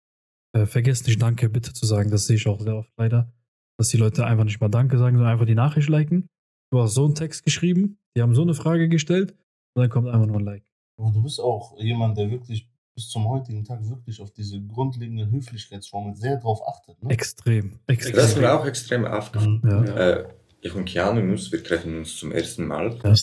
[0.52, 3.32] Äh, vergesst nicht Danke bitte zu sagen, das sehe ich auch sehr oft leider,
[3.78, 6.26] dass die Leute einfach nicht mal Danke sagen, sondern einfach die Nachricht liken.
[6.70, 9.34] Du hast so einen Text geschrieben, die haben so eine Frage gestellt
[9.74, 10.62] und dann kommt einfach nur ein Like.
[10.98, 15.30] Aber du bist auch jemand, der wirklich bis zum heutigen Tag wirklich auf diese grundlegenden
[15.32, 17.02] Höflichkeitsformeln sehr drauf achtet.
[17.02, 17.10] Ne?
[17.10, 18.42] Extrem, Das ist extrem.
[18.42, 19.60] mir auch extrem aufgefallen.
[19.62, 19.70] Mhm.
[19.86, 19.96] Ja.
[19.96, 20.24] Äh,
[20.60, 22.92] ich und Keanu Nus, wir treffen uns zum ersten Mal.
[23.02, 23.14] Äh,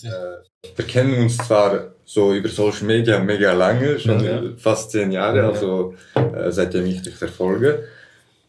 [0.75, 4.41] wir kennen uns zwar so über Social Media mega lange, schon Ja.
[4.57, 5.49] fast zehn Jahre, Ja.
[5.49, 7.85] also äh, seitdem ich dich verfolge.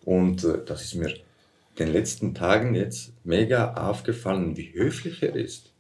[0.05, 1.13] Und äh, das ist mir
[1.79, 5.73] den letzten Tagen jetzt mega aufgefallen, wie höflich er ist.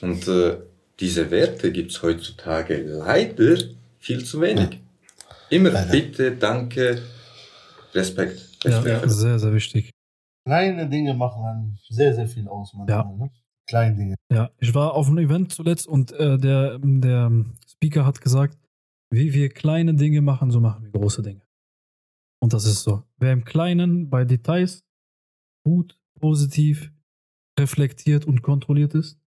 [0.00, 0.58] Und äh,
[1.00, 3.56] diese Werte gibt es heutzutage leider
[3.98, 4.80] viel zu wenig.
[5.50, 5.90] Immer Leider.
[5.90, 7.02] bitte, danke,
[7.94, 8.64] Respekt.
[8.64, 9.10] Ja, Respekt.
[9.10, 9.90] sehr, sehr wichtig.
[10.44, 13.16] Kleine Dinge machen dann sehr, sehr viel aus manchmal.
[13.16, 13.30] Ne?
[13.66, 14.14] Kleine Dinge.
[14.32, 18.58] Ja, ich war auf einem Event zuletzt und äh, der, der Speaker hat gesagt,
[19.10, 21.42] wie wir kleine Dinge machen, so machen wir große Dinge.
[22.40, 23.02] Und das ist so.
[23.18, 24.80] Wer im Kleinen bei Details
[25.68, 26.90] gut, positiv,
[27.60, 29.20] reflektiert und kontrolliert ist,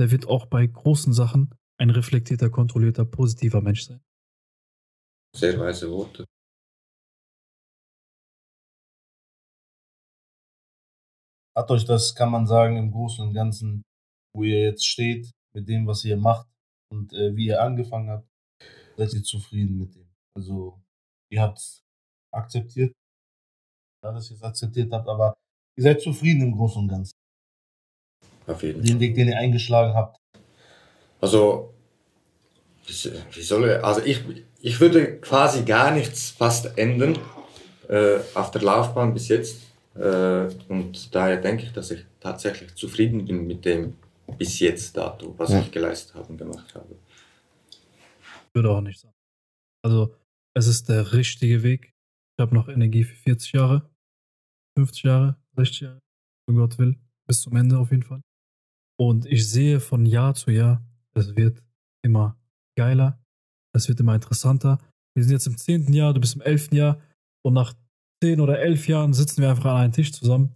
[0.00, 4.00] der wird auch bei großen Sachen ein reflektierter, kontrollierter, positiver Mensch sein.
[5.36, 6.24] Sehr weise Worte.
[11.54, 13.82] Hat euch das, kann man sagen, im Großen und Ganzen,
[14.34, 16.48] wo ihr jetzt steht, mit dem, was ihr macht
[16.90, 18.28] und äh, wie ihr angefangen habt,
[18.96, 20.08] seid ihr zufrieden mit dem?
[20.34, 20.82] Also,
[21.30, 21.82] ihr habt es
[22.32, 22.94] akzeptiert,
[24.02, 25.36] ja, dass ihr es akzeptiert habt, aber
[25.76, 27.12] ihr seid zufrieden im Großen und Ganzen.
[28.46, 30.16] Auf jeden Den Weg, den ihr eingeschlagen habt.
[31.20, 31.74] Also,
[32.86, 32.92] wie
[33.32, 34.22] wie soll ich, also ich,
[34.60, 37.18] ich würde quasi gar nichts fast ändern
[37.88, 39.62] äh, auf der Laufbahn bis jetzt.
[39.96, 43.96] Äh, und daher denke ich, dass ich tatsächlich zufrieden bin mit dem
[44.38, 45.60] bis jetzt dato, was Ja.
[45.60, 46.96] ich geleistet habe und gemacht habe.
[47.70, 49.14] Ich würde auch nicht sagen.
[49.84, 50.14] Also,
[50.54, 51.92] es ist der richtige Weg.
[52.38, 53.88] Ich habe noch Energie für 40 Jahre,
[54.78, 55.98] 50 Jahre, 60 Jahre,
[56.48, 58.20] so Gott will, bis zum Ende auf jeden Fall.
[58.98, 60.82] Und ich sehe von Jahr zu Jahr,
[61.14, 61.62] es wird
[62.04, 62.36] immer
[62.78, 63.18] geiler,
[63.74, 64.78] es wird immer interessanter.
[65.14, 65.92] Wir sind jetzt im 10.
[65.92, 66.72] Jahr, du bist im 11.
[66.72, 66.98] Jahr
[67.44, 67.74] und nach
[68.22, 70.54] 10 oder 11 Jahren sitzen wir einfach an einem Tisch zusammen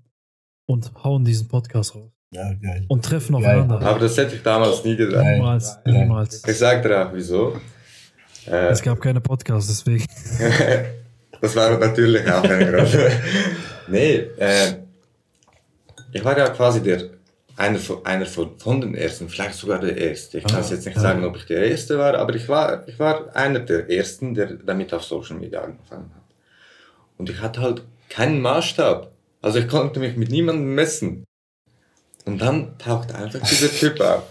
[0.68, 2.10] und hauen diesen Podcast raus.
[2.32, 2.84] Ja, geil.
[2.88, 3.44] und treffen Geil.
[3.60, 3.84] aufeinander.
[3.86, 5.24] Aber das hätte ich damals nie gedacht.
[5.24, 5.38] Nein.
[5.38, 5.94] Niemals, Nein.
[6.02, 6.44] niemals.
[6.46, 7.58] Ich sag dir auch wieso.
[8.46, 10.06] Äh, Es gab keine Podcasts, deswegen.
[11.40, 12.96] das war natürlich auch ein Grund.
[13.88, 14.79] nee, äh,
[16.12, 17.10] ich war ja quasi der,
[17.56, 20.38] einer, von, einer von, von den ersten, vielleicht sogar der erste.
[20.38, 22.86] Ich kann es jetzt nicht Ah, sagen, ob ich der erste war, aber ich war,
[22.88, 26.22] ich war einer der ersten, der damit auf Social Media angefangen hat.
[27.18, 29.12] Und ich hatte halt keinen Maßstab.
[29.42, 31.24] Also ich konnte mich mit niemandem messen.
[32.24, 34.22] Und dann taucht einfach dieser Typ auf.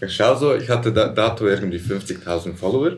[0.00, 2.92] Ich schau so, ich hatte da, dato irgendwie 50.000 Follower.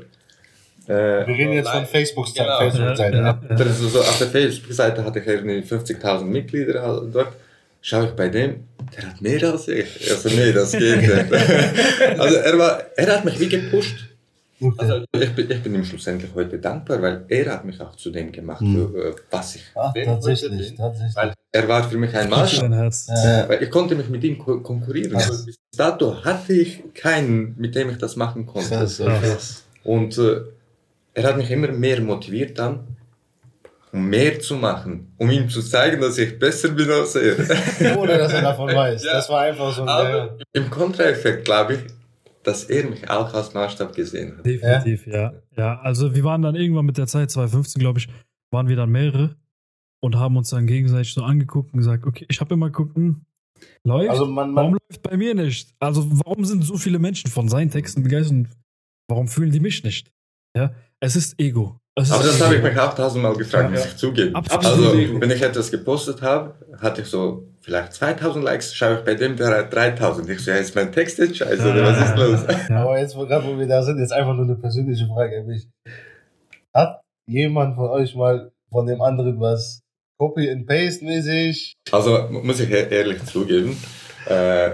[0.86, 2.46] Äh, Wir reden jetzt von Facebook-Zeit.
[2.46, 2.58] Genau.
[2.58, 3.32] Facebook-Zeit, ja.
[3.48, 7.32] das ist so, auf der Facebook-Seite hatte ich irgendwie 50.000 Mitglieder halt dort.
[7.84, 8.64] Schau ich bei dem,
[8.96, 10.08] der hat mehr als ich.
[10.10, 11.32] Also nee, das geht nicht.
[12.18, 14.08] also er war, er hat mich wie gepusht.
[14.60, 14.74] Okay.
[14.78, 18.10] Also ich bin, ich bin ihm schlussendlich heute dankbar, weil er hat mich auch zu
[18.12, 18.94] dem gemacht, Mhm.
[18.96, 20.76] äh, was ich Ach, tatsächlich, bin.
[20.76, 21.16] tatsächlich.
[21.16, 22.70] Weil er war für mich ein Maßstab.
[23.24, 23.48] Ja.
[23.48, 25.16] Weil ich konnte mich mit ihm ko konkurrieren.
[25.16, 28.68] Also bis dato hatte ich keinen, mit dem ich das machen konnte.
[28.68, 29.64] Krass, krass.
[29.82, 30.42] Und äh,
[31.14, 32.86] er hat mich immer mehr motiviert dann,
[33.92, 37.36] um mehr zu machen, um ihm zu zeigen, dass ich besser bin als er.
[37.98, 39.04] Ohne dass er davon weiß.
[39.04, 39.12] Ja.
[39.12, 39.88] Das war einfach so ein.
[39.88, 41.80] Aber im Kontraeffekt glaube ich,
[42.42, 44.46] dass er mich auch als Maßstab gesehen hat.
[44.46, 45.32] Definitiv, ja.
[45.56, 45.78] ja.
[45.80, 48.08] also wir waren dann irgendwann mit der Zeit, 2015, glaube ich,
[48.50, 49.36] waren wir dann mehrere
[50.00, 53.24] und haben uns dann gegenseitig so angeguckt und gesagt, okay, ich habe immer geguckt, hm,
[53.84, 54.10] läuft?
[54.10, 55.74] Also man, warum man, läuft bei mir nicht?
[55.78, 58.48] Also warum sind so viele Menschen von seinen Texten begeistert und
[59.08, 60.10] warum fühlen die mich nicht?
[60.56, 61.81] Ja, es ist Ego.
[62.00, 63.86] Ist Aber das habe ich mich auch tausendmal gefragt, muss Ja.
[63.86, 64.34] ich zugeben.
[64.34, 64.64] Absolut.
[64.66, 69.14] Also, wenn ich etwas gepostet habe, hatte ich so vielleicht 2000 Likes, schaue ich bei
[69.14, 70.26] dem, der hat 3000.
[70.30, 72.40] Ich so, ja, ist mein Text jetzt scheiße, oder was ist los?
[72.70, 72.76] Ja.
[72.82, 75.46] aber jetzt, wo- gerade wo wir da sind, jetzt einfach nur eine persönliche Frage an
[75.46, 75.68] mich.
[76.74, 79.82] Hat jemand von euch mal von dem anderen was
[80.18, 81.74] Copy and Paste mäßig?
[81.90, 83.76] Also, muss ich e- ehrlich zugeben,
[84.26, 84.70] äh,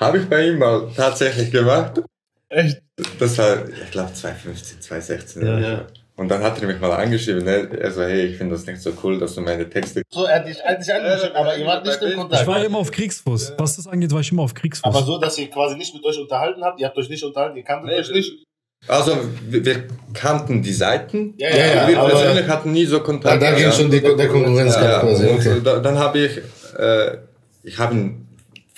[0.00, 2.02] habe ich bei ihm mal tatsächlich gemacht.
[2.48, 2.82] Echt?
[3.20, 5.46] Das war, ich glaube, 2015, 2016.
[5.46, 5.76] Ja.
[5.78, 5.82] so.
[6.18, 7.68] Und dann hat er mich mal angeschrieben, ne?
[7.78, 10.00] er so, hey, ich finde das nicht so cool, dass du meine Texte...
[10.10, 12.46] So, er hat dich, er hat dich angeschrieben, aber ihr wart nicht im Ich Kontakt.
[12.46, 13.52] war immer auf Kriegsfuß.
[13.58, 14.84] Was das angeht, war ich immer auf Kriegsfuß.
[14.94, 17.58] Aber so, dass ihr quasi nicht mit euch unterhalten habt, ihr habt euch nicht unterhalten,
[17.58, 18.32] ihr kanntet euch nicht.
[18.88, 19.16] Also,
[19.48, 23.34] wir, wir kannten die Seiten, Ja, ja, ja, wir aber- persönlich hatten nie so Kontakt.
[23.42, 25.26] Ah, da ging schon die, der Konkurrenzkampf Ja, quasi.
[25.26, 25.60] und Okay.
[25.62, 26.38] da, dann habe ich,
[26.78, 27.16] äh,
[27.62, 27.94] ich habe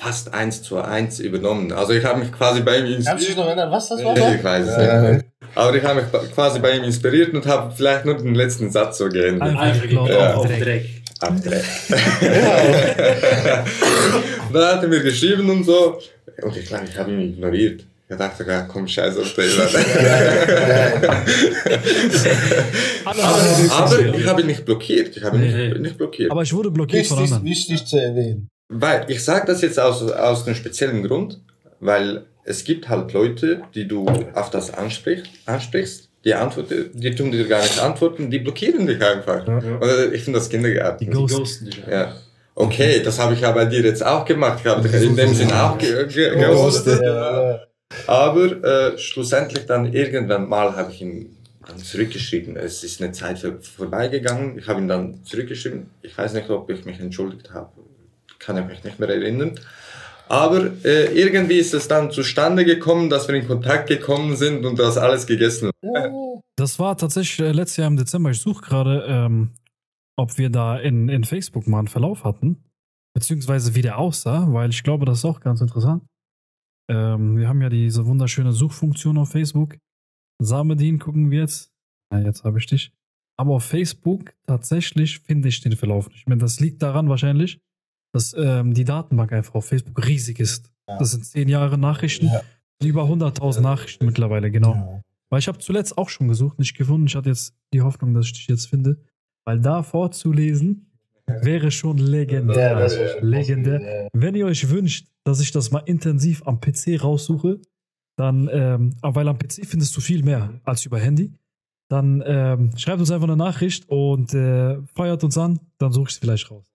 [0.01, 1.73] fast eins zu eins übernommen.
[1.73, 3.37] Also ich habe mich quasi bei ihm Kannst du dich inspiriert.
[3.39, 4.15] noch erinnern, was das war?
[4.15, 5.03] Nee, ich weiß es Ja.
[5.13, 5.25] nicht.
[5.57, 8.99] Aber ich habe mich quasi bei ihm inspiriert und habe vielleicht nur den letzten Satz
[8.99, 9.57] so geändert.
[9.57, 10.09] Einfach.
[10.09, 10.35] Ja.
[10.35, 10.87] auf Dreck.
[11.21, 11.65] Abdreck.
[14.49, 15.99] und dann hat er mir geschrieben und so.
[16.43, 17.85] Und ich glaube, ich habe ihn ignoriert.
[18.09, 19.51] Ich dachte, ja, komm, scheiß auf den.
[23.05, 25.17] Alle aber, aber ich habe ihn nicht blockiert.
[25.17, 26.31] Ich habe ihn nicht, nicht blockiert.
[26.31, 27.51] aber ich wurde blockiert von Wichtig, anderen.
[27.51, 28.49] wichtig zu erwähnen.
[28.69, 31.41] Weil ich sage das jetzt aus, aus einem speziellen Grund,
[31.81, 37.31] weil es gibt halt Leute, die du auf das ansprichst, ansprichst die, antworten, die tun
[37.31, 39.47] dir gar nicht antworten, die blockieren dich einfach.
[39.47, 39.57] Ja.
[39.59, 40.99] Und ich finde das Kindergarten.
[41.05, 41.37] Die Die Ghost.
[41.37, 41.81] ghosten dich.
[41.89, 42.17] Ja.
[42.55, 44.59] Okay, das habe ich ja bei dir jetzt auch gemacht.
[44.61, 47.01] Ich habe dich in dem Sinn auch ge ge geghostet.
[47.01, 47.61] Ja, ja.
[48.09, 52.57] Aber äh, schlussendlich dann irgendwann mal habe ich ihm dann zurückgeschrieben.
[52.57, 54.59] Es ist eine Zeit vor- vorbeigegangen.
[54.59, 55.89] Ich habe ihm dann zurückgeschrieben.
[56.03, 57.71] Ich weiß nicht, ob ich mich entschuldigt habe.
[58.39, 59.59] Kann ich mich nicht mehr erinnern.
[60.29, 64.79] Aber äh, irgendwie ist es dann zustande gekommen, dass wir in Kontakt gekommen sind und
[64.79, 66.13] das alles gegessen Ja.
[66.57, 68.31] Das war tatsächlich äh, letztes Jahr im Dezember.
[68.31, 69.55] Ich suche gerade, ähm,
[70.17, 72.65] ob wir da in, in Facebook mal einen Verlauf hatten.
[73.15, 76.05] Beziehungsweise wie der aussah, weil ich glaube, das ist auch ganz interessant.
[76.91, 79.77] Ähm, wir haben ja diese wunderschöne Suchfunktion auf Facebook.
[80.43, 81.71] Samedin gucken wir jetzt.
[82.11, 82.93] Na, jetzt habe ich dich.
[83.37, 86.39] Aber auf Facebook tatsächlich finde ich den Verlauf nicht mehr.
[86.39, 87.61] Das liegt daran wahrscheinlich,
[88.13, 90.71] dass ähm, die Datenbank einfach auf Facebook riesig ist.
[90.89, 90.99] Ja.
[90.99, 92.43] Das sind zehn Jahre Nachrichten, Ja.
[92.83, 94.75] über 100.000 Nachrichten mittlerweile, genau.
[94.75, 95.03] Ja.
[95.31, 97.07] Weil ich habe zuletzt auch schon gesucht, nicht gefunden.
[97.07, 98.99] Ich hatte jetzt die Hoffnung, dass ich dich jetzt finde.
[99.45, 100.91] Weil da vorzulesen
[101.27, 102.89] wäre schon legendär.
[102.89, 104.09] Schon legendär.
[104.15, 107.61] Wenn ihr euch wünscht, dass ich das mal intensiv am PC raussuche,
[108.17, 111.33] dann, ähm, aber weil am PC findest du viel mehr als über Handy,
[111.91, 116.15] dann ähm, schreibt uns einfach eine Nachricht und äh, feiert uns an, dann suche ich
[116.15, 116.67] es vielleicht raus.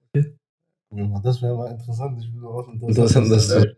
[0.95, 2.19] Ja, Das wäre mal interessant.
[2.21, 3.75] Ich bin auch Interessant, dass du-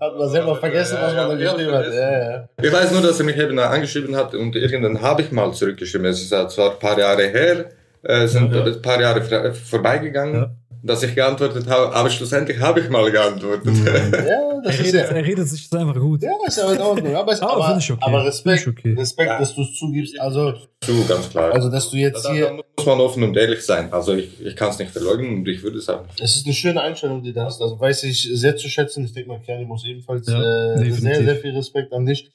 [0.00, 1.86] Hat man selber vergessen, was man da geschrieben hat.
[1.92, 2.48] Ja, ja.
[2.60, 6.06] Ich weiß nur, dass er mich eben angeschrieben hat und irgendwann habe ich mal zurückgeschrieben.
[6.06, 7.70] Es ist ja zwar ein paar Jahre her,
[8.02, 8.64] äh, sind Ja.
[8.64, 10.50] ein paar Jahre vorbeigegangen, Ja.
[10.82, 13.74] dass ich geantwortet habe, aber schlussendlich habe ich mal geantwortet.
[13.84, 13.92] Ja,
[14.58, 15.16] Er das ist redet, ja.
[15.16, 16.20] er redet sich jetzt einfach gut.
[16.22, 17.14] Ja, ist aber in Ordnung.
[17.14, 18.00] Aber, es- Ah, aber, finde ich okay.
[18.04, 18.92] aber Respekt, okay.
[18.94, 19.38] Respekt, Ja.
[19.38, 20.18] dass du es zugibst.
[20.18, 21.52] Also, Zu, ganz klar.
[21.52, 22.52] also, dass du jetzt da, da hier.
[22.76, 23.92] muss man offen und ehrlich sein.
[23.92, 26.20] Also ich, ich kann es nicht verleugnen und ich würde es auch nicht.
[26.20, 27.62] Es ist eine schöne Einstellung, die du hast.
[27.62, 29.04] Also weiß ich sehr zu schätzen.
[29.04, 32.32] Ich denke mal, Kiani muss ebenfalls Ja, äh, sehr, sehr viel Respekt an dich.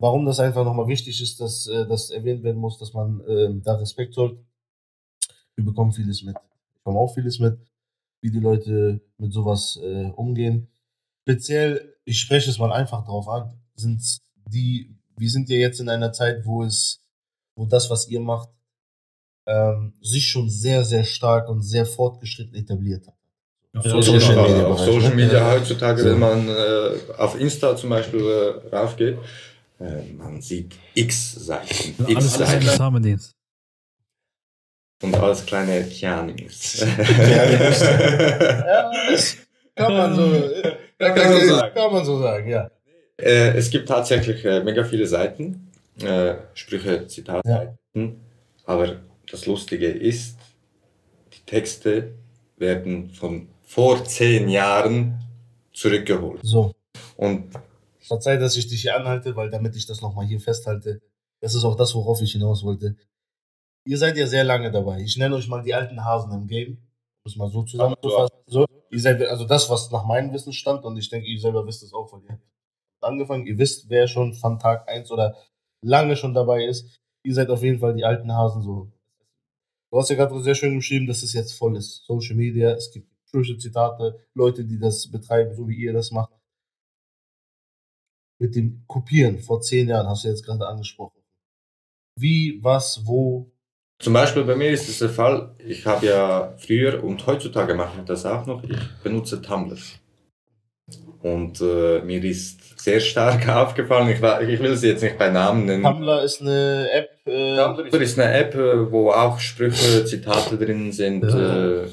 [0.00, 3.48] Warum das einfach nochmal wichtig ist, dass äh, das erwähnt werden muss, dass man äh,
[3.62, 4.38] da Respekt zollt.
[5.56, 6.34] Wir bekommen vieles mit.
[6.34, 7.58] Wir bekommen auch vieles mit,
[8.20, 10.68] wie die Leute mit sowas äh, umgehen.
[11.22, 14.02] Speziell, ich spreche es mal einfach drauf an, sind
[14.46, 17.00] die, wir sind ja jetzt in einer Zeit, wo es,
[17.56, 18.50] wo das, was ihr macht,
[19.46, 23.14] ähm, sich schon sehr, sehr stark und sehr fortgeschritten etabliert hat.
[23.76, 25.14] Auf Social Social Media Media, auf Social ne?
[25.16, 26.10] Media heutzutage, So.
[26.10, 29.18] wenn man äh, auf Insta zum Beispiel äh, raufgeht,
[29.80, 33.34] äh, man sieht x Seiten, x Alles Seiten kleine Samendienst.
[35.04, 36.80] Und alles kleine Kianings.
[36.80, 36.86] Ja,
[39.10, 39.36] das
[39.76, 40.30] kann man so,
[40.98, 41.74] Kann man so sagen.
[41.74, 42.70] kann man so sagen, ja.
[43.16, 48.20] Äh, es gibt tatsächlich äh, mega viele Seiten, äh, Sprüche, Zitatseiten,
[48.64, 48.96] aber
[49.30, 50.36] das Lustige ist,
[51.32, 52.12] die Texte
[52.56, 55.20] werden von vor zehn Jahren
[55.72, 56.40] zurückgeholt.
[56.42, 56.72] So,
[57.16, 57.50] Und
[58.00, 61.00] Verzeih, dass ich dich hier anhalte, weil damit ich das nochmal hier festhalte,
[61.40, 62.96] das ist auch das, worauf ich hinaus wollte.
[63.86, 65.00] Ihr seid ja sehr lange dabei.
[65.00, 66.72] Ich nenne euch mal die alten Hasen im Game.
[66.72, 68.36] Um es mal so zusammenzufassen.
[68.46, 71.66] So, ihr seid, also das, was nach meinem Wissen stand, und ich denke, ihr selber
[71.66, 72.42] wisst es auch, weil ihr habt
[73.02, 73.46] angefangen.
[73.46, 75.36] Ihr wisst, wer schon von Tag 1 oder
[75.82, 76.98] lange schon dabei ist.
[77.24, 78.90] Ihr seid auf jeden Fall die alten Hasen so.
[79.90, 82.04] Du hast ja gerade sehr schön geschrieben, dass es jetzt voll ist.
[82.04, 86.32] Social Media, es gibt Sprüche, Zitate, Leute, die das betreiben, so wie ihr das macht.
[88.40, 91.22] Mit dem Kopieren vor zehn Jahren hast du jetzt gerade angesprochen.
[92.18, 93.53] Wie, was, wo?
[94.00, 97.98] Zum Beispiel bei mir ist es der Fall, ich habe ja früher und heutzutage mache
[98.00, 99.78] ich das auch noch, ich benutze Tumblr.
[101.22, 105.30] Und äh, mir ist sehr stark aufgefallen, ich, wa- ich will sie jetzt nicht bei
[105.30, 105.82] Namen nennen.
[105.84, 107.08] Tumblr ist eine App.
[107.24, 111.22] Äh, Tumblr ist eine App, äh, wo auch Sprüche, Zitate drin sind.
[111.24, 111.82] Ja.
[111.84, 111.86] Äh,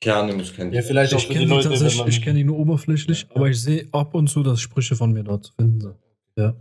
[0.00, 0.70] Keanu muss kennen.
[0.74, 2.08] ja, vielleicht auch Ich für kenne die Leute, man.
[2.08, 5.22] ich kenne die nur oberflächlich, aber ich sehe ab und zu, dass Sprüche von mir
[5.24, 5.94] dort zu finden sind.
[6.36, 6.54] Ja.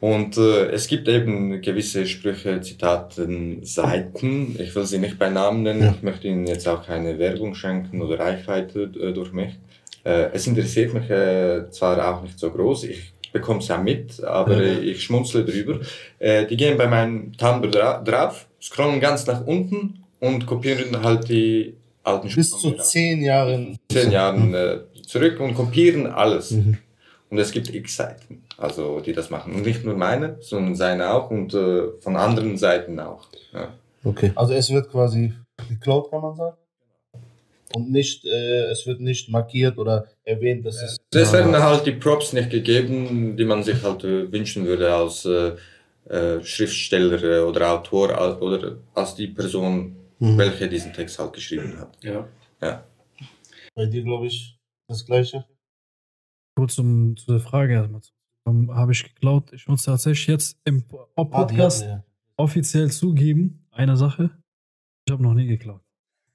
[0.00, 4.54] Und äh, es gibt eben gewisse Sprüche, Zitaten, Seiten.
[4.60, 5.82] Ich will sie nicht bei Namen nennen.
[5.82, 5.94] Ja.
[5.96, 9.54] Ich möchte ihnen jetzt auch keine Werbung schenken oder Reichweite äh, durch mich.
[10.04, 12.84] Äh, es interessiert mich äh, zwar auch nicht so groß.
[12.84, 14.78] Ich bekomme es ja mit, aber Ja.
[14.78, 15.80] ich schmunzle drüber.
[16.20, 21.28] Äh, die gehen bei meinem Tumblr dra drauf, scrollen ganz nach unten und kopieren halt
[21.28, 21.74] die
[22.04, 23.76] alten bis Sprüche zu von zehn Jahren.
[23.90, 26.52] zehn Jahren äh, zurück und kopieren alles.
[26.52, 26.78] Mhm.
[27.30, 29.54] Und es gibt x Seiten, also die das machen.
[29.54, 33.26] Und nicht nur meine, sondern seine auch und äh, von anderen Seiten auch.
[33.54, 33.72] Ja.
[34.04, 34.32] Okay.
[34.34, 35.32] Also es wird quasi
[35.68, 36.56] geklaut, kann man sagen.
[37.74, 40.96] Und nicht, äh, es wird nicht markiert oder erwähnt, dass es.
[41.14, 45.24] Es werden halt die Props nicht gegeben, die man sich halt äh, wünschen würde als
[45.24, 45.52] äh,
[46.08, 50.36] äh, Schriftsteller oder Autor al- oder als die Person, Mhm.
[50.36, 51.96] welche diesen Text halt geschrieben hat.
[52.02, 52.26] Ja.
[52.60, 52.84] Ja.
[53.76, 55.44] Bei dir, glaube ich, das Gleiche.
[56.56, 58.10] Kurz um, zu der Frage erstmal zu
[58.48, 59.52] kommen, habe ich geklaut.
[59.52, 60.84] Ich muss tatsächlich jetzt im
[61.16, 62.02] Ah, Podcast hatten
[62.36, 64.30] offiziell zugeben, eine Sache.
[65.06, 65.82] Ich habe noch nie geklaut.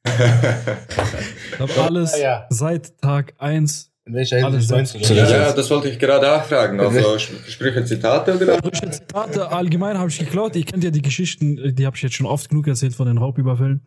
[0.06, 2.46] Ich habe alles ja.
[2.50, 5.32] seit Tag 1 In welcher Alles Hinsicht meinst du selbst- das?
[5.32, 6.80] ja, das wollte ich gerade auch fragen.
[6.80, 8.58] Also Sp- Sprüche, Zitate oder?
[8.58, 10.56] Sprüche, Zitate allgemein habe ich geklaut.
[10.56, 13.18] Ihr kennt ja die Geschichten, die habe ich jetzt schon oft genug erzählt von den
[13.18, 13.86] Raubüberfällen.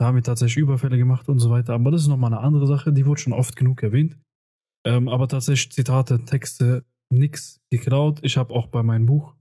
[0.00, 1.74] Da haben wir tatsächlich Überfälle gemacht und so weiter.
[1.74, 4.16] Aber das ist nochmal eine andere Sache, die wurde schon oft genug erwähnt.
[4.84, 8.20] Ähm, aber tatsächlich Zitate, Texte, nix geklaut.
[8.22, 9.34] Ich habe auch bei meinem Buch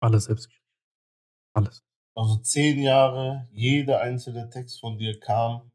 [0.00, 0.66] alles selbst geschrieben.
[1.54, 1.82] Alles.
[2.14, 5.70] Also zehn Jahre, jeder einzelne Text von dir kam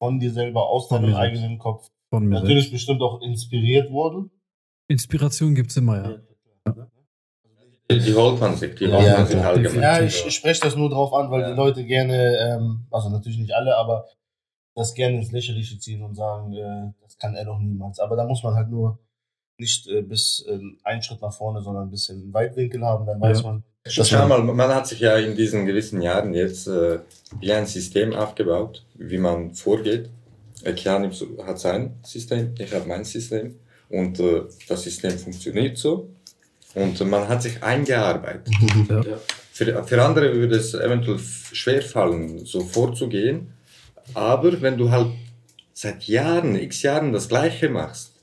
[0.00, 1.38] von dir selber aus Von deinem mir selbst.
[1.38, 1.88] eigenen Kopf.
[2.10, 2.72] Von mir Natürlich selbst.
[2.72, 4.30] bestimmt auch inspiriert worden.
[4.88, 6.18] Inspiration gibt es immer, ja.
[7.90, 9.46] Die, die holt man sich, die Ja, holt ja, man sich klar.
[9.52, 9.82] allgemein.
[9.82, 11.50] Ja, ich, ich spreche das nur drauf an, weil Ja.
[11.50, 14.06] die Leute gerne, ähm, also natürlich nicht alle, aber
[14.74, 17.98] das gerne ins Lächerliche ziehen und sagen, äh, das kann er doch niemals.
[18.00, 18.98] Aber da muss man halt nur
[19.58, 23.42] nicht äh, bis äh, einen Schritt nach vorne, sondern ein bisschen Weitwinkel haben, dann weiß
[23.42, 23.46] Ja.
[23.48, 23.62] man.
[23.86, 27.00] Schau mal, man hat sich ja in diesen gewissen Jahren jetzt äh,
[27.40, 30.08] wie ein System aufgebaut, wie man vorgeht.
[30.62, 31.10] Äh, Kian
[31.46, 33.56] hat sein System, ich habe mein System
[33.90, 36.08] und äh, das System funktioniert so
[36.74, 38.48] und äh, man hat sich eingearbeitet.
[38.88, 39.02] Ja.
[39.52, 43.52] Für, für andere würde es eventuell schwer fallen, so vorzugehen,
[44.14, 45.08] aber wenn du halt
[45.74, 48.13] seit Jahren, x Jahren das Gleiche machst,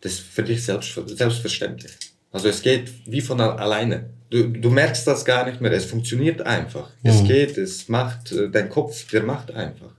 [0.00, 1.92] das ist für dich selbst, selbstverständlich.
[2.30, 4.10] Also es geht wie von alleine.
[4.30, 5.72] Du, du merkst das gar nicht mehr.
[5.72, 6.90] Es funktioniert einfach.
[7.02, 7.26] Es Mhm.
[7.26, 9.94] geht, es macht, äh, dein Kopf, der macht einfach.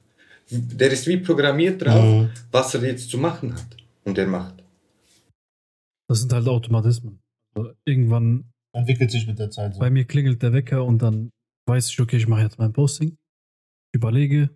[0.51, 2.29] Der ist wie programmiert drauf, Mhm.
[2.51, 3.77] was er jetzt zu machen hat.
[4.03, 4.63] Und der macht.
[6.07, 7.19] Das sind halt Automatismen.
[7.55, 9.79] Also irgendwann Entwickelt sich mit der Zeit so.
[9.79, 11.31] bei mir klingelt der Wecker und dann
[11.67, 13.09] weiß ich, okay, ich mache jetzt mein Posting.
[13.91, 14.49] Ich überlege,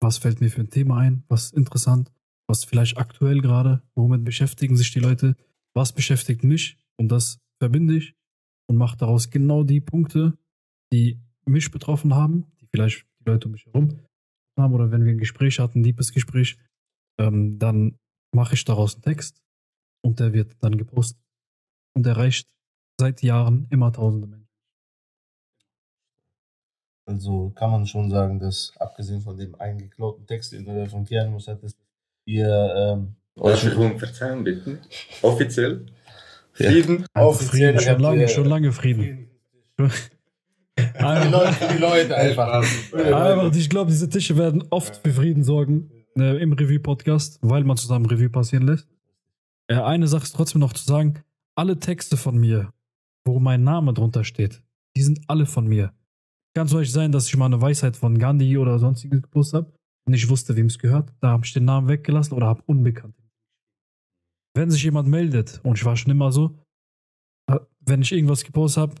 [0.00, 2.10] was fällt mir für ein Thema ein, was ist interessant,
[2.46, 5.36] was vielleicht aktuell gerade, womit beschäftigen sich die Leute,
[5.74, 8.14] was beschäftigt mich und das verbinde ich
[8.68, 10.36] und mache daraus genau die Punkte,
[10.92, 14.00] die mich betroffen haben, die vielleicht die Leute um mich herum
[14.58, 16.58] haben oder wenn wir ein Gespräch hatten, ein Liebesgespräch,
[17.18, 17.98] ähm, dann
[18.34, 19.42] mache ich daraus einen Text
[20.02, 21.20] und der wird dann gepostet
[21.94, 22.48] und erreicht
[22.98, 24.44] seit Jahren immer tausende Menschen.
[27.06, 31.04] Also kann man schon sagen, dass abgesehen von dem eingeklauten Text, den du da von
[31.04, 31.83] Kianus hattest,
[32.26, 34.78] ihr ähm, um Verzeihung bitten?
[35.22, 35.86] Offiziell?
[36.56, 36.70] Ja.
[36.70, 37.06] Frieden?
[37.14, 39.30] offiziell Frieden, schon lange, schon lange Frieden.
[39.76, 39.90] Für
[40.76, 42.64] die die Leute einfach.
[42.92, 47.76] Aber ich glaube, diese Tische werden oft für Frieden sorgen äh, im Revue-Podcast, weil man
[47.76, 48.88] zusammen Revue passieren lässt.
[49.66, 51.22] Äh, eine Sache ist trotzdem noch zu sagen:
[51.56, 52.72] Alle Texte von mir,
[53.24, 54.62] wo mein Name drunter steht,
[54.96, 55.92] die sind alle von mir.
[56.54, 59.72] Kann zum Beispiel sein, dass ich mal eine Weisheit von Gandhi oder sonstiges gepostet habe
[60.06, 61.12] und ich wusste, wem es gehört.
[61.20, 63.14] Da habe ich den Namen weggelassen oder habe unbekannt.
[64.56, 66.56] Wenn sich jemand meldet, und ich war schon immer so,
[67.50, 68.94] äh, wenn ich irgendwas gepostet habe,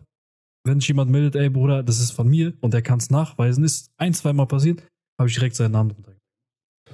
[0.66, 3.64] wenn sich jemand meldet, ey Bruder, das ist von mir und er kann es nachweisen,
[3.64, 4.82] ist ein, zweimal passiert,
[5.20, 6.14] habe ich direkt seinen Namen drunter.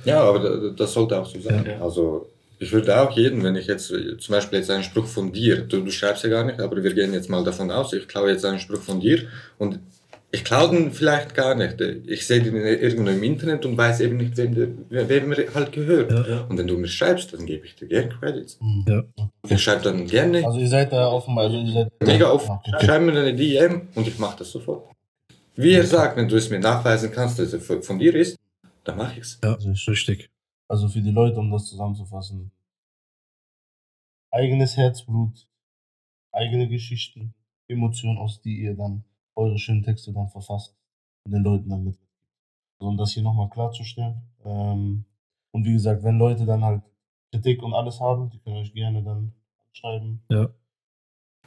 [0.05, 1.65] Ja, aber da- das sollte auch so sein.
[1.67, 1.81] Ja.
[1.81, 5.33] Also ich würde auch jeden, wenn ich jetzt äh, zum Beispiel jetzt einen Spruch von
[5.33, 8.07] dir, du, du schreibst ja gar nicht, aber wir gehen jetzt mal davon aus, ich
[8.09, 9.27] klaue jetzt einen Spruch von dir
[9.59, 9.79] und
[10.33, 11.81] ich klaue den vielleicht gar nicht.
[11.81, 15.73] Ich sehe den irgendwo im Internet und weiß eben nicht, wem, der, wem er halt
[15.73, 16.11] gehört.
[16.29, 16.43] Ja.
[16.43, 18.59] Und wenn du mir schreibst, dann gebe ich dir gerne Credits.
[18.87, 19.03] Ja.
[19.49, 22.85] Ich schreibe dann gerne, Also ihr seid da offen, also ihr seid mega offen, Okay.
[22.87, 24.91] schreib mir eine DM und ich mache das sofort.
[25.57, 28.39] Wie er sagt, wenn du es mir nachweisen kannst, dass er von dir ist,
[28.85, 29.39] dann mache ich es.
[29.43, 30.31] Ja, Also ich- richtig.
[30.69, 32.53] Also für die Leute, um das zusammenzufassen.
[34.31, 35.49] Eigenes Herzblut,
[36.33, 37.35] eigene Geschichten,
[37.69, 39.03] Emotionen, aus die ihr dann
[39.41, 40.77] eure schönen Texte dann verfasst
[41.25, 41.99] und den Leuten dann mit.
[42.79, 44.23] Also um das hier nochmal klarzustellen.
[44.45, 45.05] Ähm,
[45.53, 46.83] und wie gesagt, wenn Leute dann halt
[47.33, 49.33] Kritik und alles haben, die können euch gerne dann
[49.73, 50.23] schreiben.
[50.29, 50.49] Ja.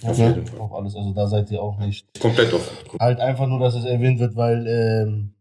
[0.04, 0.60] Auf Ja, jeden Fall.
[0.60, 0.96] Auf alles.
[0.96, 2.08] Also da seid ihr auch nicht.
[2.20, 2.78] Komplett offen.
[3.00, 5.34] Halt einfach nur, dass es erwähnt wird, weil ähm,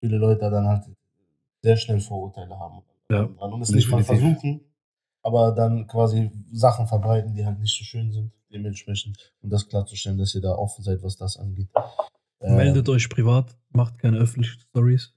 [0.00, 0.84] viele Leute dann halt
[1.62, 2.82] sehr schnell Vorurteile haben.
[3.10, 4.60] Ja, Und es nicht mal versuchen,
[5.22, 9.32] aber dann quasi Sachen verbreiten, die halt nicht so schön sind, dementsprechend.
[9.42, 11.68] Um das klarzustellen, dass ihr da offen seid, was das angeht.
[12.40, 15.12] Ähm, Meldet euch privat, macht keine öffentlichen Stories.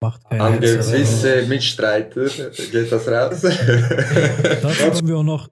[0.00, 3.40] Macht keine An gewisse Mitstreiter geht das raus.
[4.62, 5.50] Dazu kommen wir auch noch.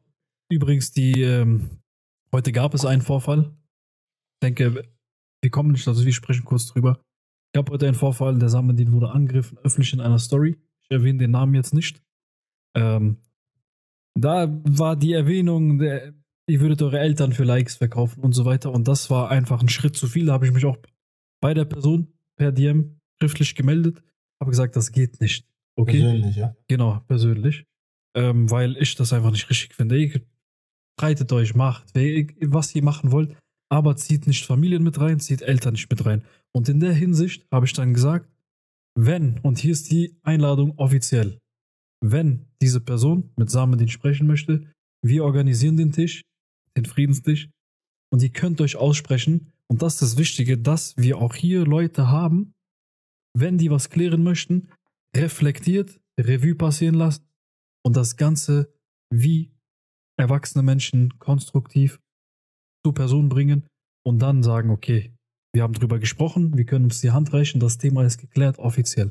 [0.51, 1.80] Übrigens, die, ähm,
[2.30, 3.51] heute gab es einen Vorfall.
[4.34, 4.84] Ich denke,
[5.42, 7.01] wir kommen nicht, also wir sprechen kurz drüber.
[7.53, 10.59] Ich habe heute einen Vorfall, der Samedin wurde angegriffen, öffentlich in einer Story.
[10.82, 12.03] Ich erwähne den Namen jetzt nicht.
[12.76, 13.22] Ähm,
[14.14, 16.12] da war die Erwähnung, der,
[16.47, 18.72] ihr würdet eure Eltern für Likes verkaufen und so weiter.
[18.72, 20.26] Und das war einfach ein Schritt zu viel.
[20.26, 20.78] Da habe ich mich auch
[21.40, 24.03] bei der Person per DM schriftlich gemeldet.
[24.40, 25.47] Habe gesagt, das geht nicht.
[25.76, 26.01] Okay?
[26.01, 26.57] Persönlich, ja.
[26.68, 27.64] Genau, persönlich.
[28.16, 29.99] Ähm, weil ich das einfach nicht richtig finde.
[29.99, 30.20] Ihr
[30.97, 33.36] breitet euch, macht, was ihr machen wollt,
[33.68, 36.24] aber zieht nicht Familien mit rein, zieht Eltern nicht mit rein.
[36.53, 38.30] Und in der Hinsicht habe ich dann gesagt,
[38.97, 41.38] wenn, und hier ist die Einladung offiziell,
[42.01, 44.70] wenn diese Person mit Samedin sprechen möchte,
[45.03, 46.22] wir organisieren den Tisch,
[46.77, 47.49] den Friedenstisch,
[48.14, 49.53] und ihr könnt euch aussprechen.
[49.68, 52.55] Und das ist das Wichtige, dass wir auch hier Leute haben,
[53.37, 54.68] wenn die was klären möchten,
[55.16, 57.27] reflektiert, Revue passieren lassen
[57.85, 58.72] und das Ganze
[59.12, 59.51] wie
[60.16, 62.01] erwachsene Menschen konstruktiv
[62.85, 63.66] zur Person bringen
[64.07, 65.12] und dann sagen, okay,
[65.53, 69.11] wir haben drüber gesprochen, wir können uns die Hand reichen, das Thema ist geklärt, offiziell.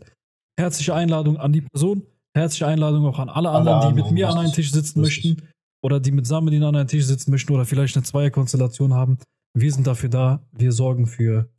[0.57, 4.29] Herzliche Einladung an die Person, herzliche Einladung auch an alle Alle anderen, die mit mir
[4.29, 5.25] an einem Tisch sitzen richtig.
[5.25, 5.52] möchten
[5.83, 9.17] oder die mit Samedin an einem Tisch sitzen möchten oder vielleicht eine Zweierkonstellation haben.
[9.53, 11.49] Wir sind dafür da, wir sorgen für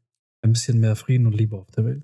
[0.43, 2.03] ein bisschen mehr Frieden und Liebe auf der Welt.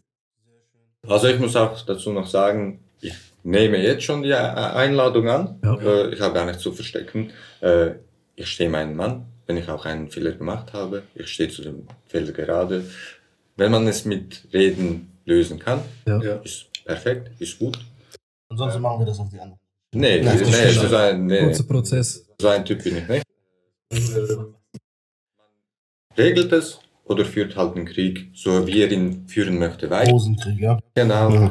[1.06, 5.58] Also ich muss auch dazu noch sagen, ich nehme jetzt schon die Einladung an.
[5.64, 5.74] Ja.
[5.80, 7.30] Äh, Ich habe gar nicht zu verstecken.
[7.60, 7.92] Äh,
[8.36, 11.02] Ich stehe meinen Mann, wenn ich auch einen Fehler gemacht habe.
[11.14, 12.84] Ich stehe zu dem Fehler gerade.
[13.56, 16.18] Wenn man es mit Reden lösen kann, Ja.
[16.40, 17.78] ist perfekt, ist gut.
[18.50, 19.58] Ansonsten machen wir das auf die andere.
[19.92, 20.90] Nee, Nein, nee, das stimmt.
[20.90, 22.26] so, ein, nee Kurzer Prozess.
[22.40, 23.26] so ein Typ bin ich nicht.
[26.16, 30.12] Regelt es oder führt halt den Krieg, so wie er ihn führen möchte, weiter.
[30.12, 30.78] Rosenkrieg, ja.
[30.94, 31.30] Genau.
[31.30, 31.50] Ja.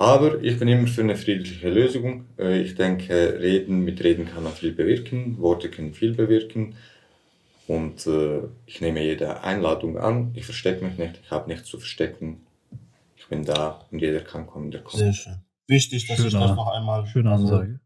[0.00, 2.26] Aber ich bin immer für eine friedliche Lösung.
[2.38, 6.76] Äh, ich denke, reden, mit Reden kann man viel bewirken, Worte können viel bewirken.
[7.66, 10.32] Und äh, ich nehme jede Einladung an.
[10.34, 12.46] Ich verstecke mich nicht, ich habe nichts zu verstecken.
[13.16, 14.98] Ich bin da und jeder kann kommen, der kommt.
[14.98, 15.38] Sehr schön.
[15.68, 17.06] Wichtig, dass ich Schöner- das noch einmal.
[17.06, 17.80] Schöne also, Ansage.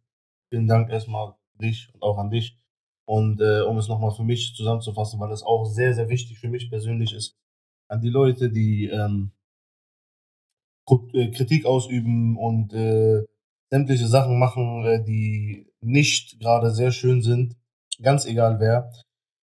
[0.49, 2.57] Vielen Dank erstmal dich und auch an dich.
[3.05, 6.49] Und äh, um es nochmal für mich zusammenzufassen, weil es auch sehr, sehr wichtig für
[6.49, 7.37] mich persönlich ist,
[7.89, 9.33] an die Leute, die ähm,
[11.13, 13.25] äh, Kritik ausüben und äh,
[13.71, 17.57] sämtliche Sachen machen, äh, die nicht gerade sehr schön sind,
[18.01, 18.93] ganz egal wer,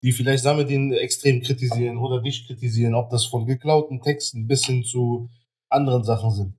[0.04, 4.84] die vielleicht Samedin extrem kritisieren oder dich kritisieren, ob das von geklauten Texten bis hin
[4.84, 5.30] zu
[5.70, 6.56] anderen Sachen sind.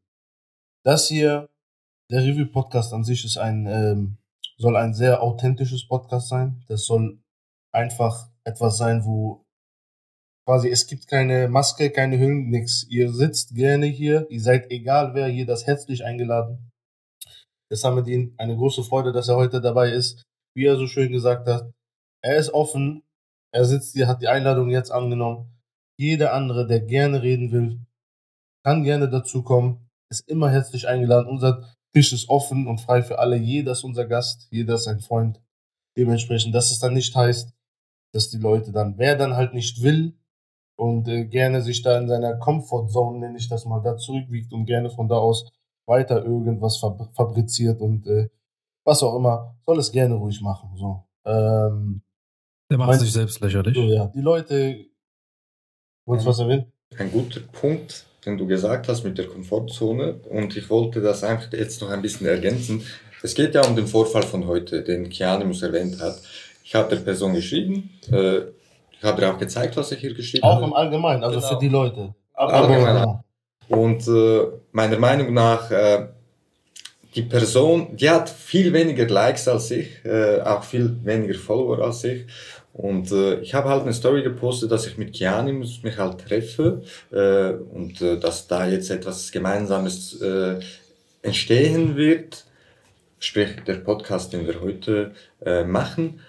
[0.85, 1.49] Das hier,
[2.13, 4.19] der Review-Podcast an sich ist ein, ähm,
[4.59, 6.63] soll ein sehr authentisches Podcast sein.
[6.69, 7.19] Das soll
[7.73, 9.47] einfach etwas sein, wo
[10.47, 12.85] quasi es gibt keine Maske, keine Hüllen, nix.
[12.91, 16.71] Ihr sitzt gerne hier, ihr seid egal wer, hier das herzlich eingeladen.
[17.71, 20.23] Das haben wir ihm eine große Freude, dass er heute dabei ist.
[20.55, 21.73] Wie er so schön gesagt hat,
[22.23, 23.03] er ist offen,
[23.55, 25.59] er sitzt hier, hat die Einladung jetzt angenommen.
[25.99, 27.81] Jeder andere, der gerne reden will,
[28.65, 31.27] kann gerne dazu kommen, ist immer herzlich eingeladen.
[31.27, 33.37] Unser Tisch ist offen und frei für alle.
[33.37, 35.41] Jeder ist unser Gast, jeder ist ein Freund.
[35.97, 37.53] Dementsprechend, dass es dann nicht heißt,
[38.15, 40.15] dass die Leute dann, wer dann halt nicht will
[40.77, 44.65] und äh, gerne sich da in seiner Comfortzone, nenne ich das mal, da zurückwiegt und
[44.67, 45.51] gerne von da aus
[45.87, 48.29] weiter irgendwas fab fabriziert und äh,
[48.85, 50.71] was auch immer, soll es gerne ruhig machen.
[50.77, 51.05] So.
[51.27, 52.03] Ähm,
[52.71, 53.75] Der macht Mein- sich selbst lächerlich.
[53.77, 54.87] so ja, die Leute.
[56.07, 56.73] Wolltest du was erwähnen?
[56.99, 60.15] Ein guter Punkt, den du gesagt hast mit der Komfortzone.
[60.29, 62.83] Und ich wollte das einfach jetzt noch ein bisschen ergänzen.
[63.23, 66.21] Es geht ja um den Vorfall von heute, den Kianimus erwähnt hat.
[66.65, 68.39] Ich habe der Person geschrieben, äh,
[68.93, 70.67] ich habe dir auch gezeigt, was ich hier geschrieben Auch habe.
[70.67, 71.49] im Allgemeinen, also Genau.
[71.53, 72.15] für die Leute.
[72.35, 73.21] Allgemein.
[73.69, 76.07] Und äh, meiner Meinung nach, äh,
[77.15, 82.05] die Person, die hat viel weniger Likes als ich, äh, auch viel weniger Follower als
[82.05, 82.27] ich.
[82.73, 86.83] Und äh, ich habe halt eine Story gepostet, dass ich mit Kianimus mich halt treffe
[87.11, 90.59] äh, und äh, dass da jetzt etwas Gemeinsames äh,
[91.21, 92.45] entstehen wird,
[93.19, 95.13] sprich der Podcast, den wir heute
[95.45, 96.21] äh, machen.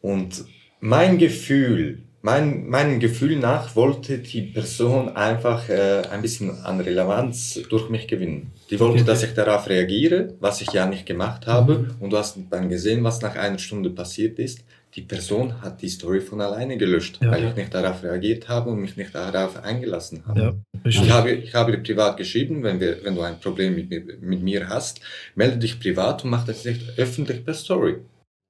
[0.00, 0.44] Und
[0.80, 7.60] mein Gefühl, mein, meinem Gefühl nach wollte die Person einfach äh, ein bisschen an Relevanz
[7.68, 8.52] durch mich gewinnen.
[8.70, 11.96] Die wollte, dass ich darauf reagiere, was ich ja nicht gemacht habe.
[11.98, 14.60] Und du hast dann gesehen, was nach einer Stunde passiert ist.
[14.94, 17.30] Die Person hat die Story von alleine gelöscht, Ja.
[17.30, 20.40] weil ich nicht darauf reagiert habe und mich nicht darauf eingelassen habe.
[20.40, 20.54] Ja.
[20.84, 24.18] Ich habe, ich habe dir privat geschrieben, wenn, wir, wenn du ein Problem mit, mir-
[24.20, 25.00] mit mir hast,
[25.34, 27.96] melde dich privat und mach das nicht öffentlich per Story.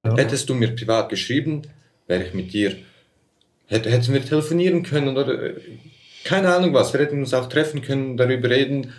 [0.05, 1.61] Hättest du mir privat geschrieben,
[2.07, 2.75] wäre ich mit dir,
[3.67, 5.61] hätte, hätten wir telefonieren können oder äh,
[6.25, 8.91] keine Ahnung was, wir hätten uns auch treffen können, darüber reden,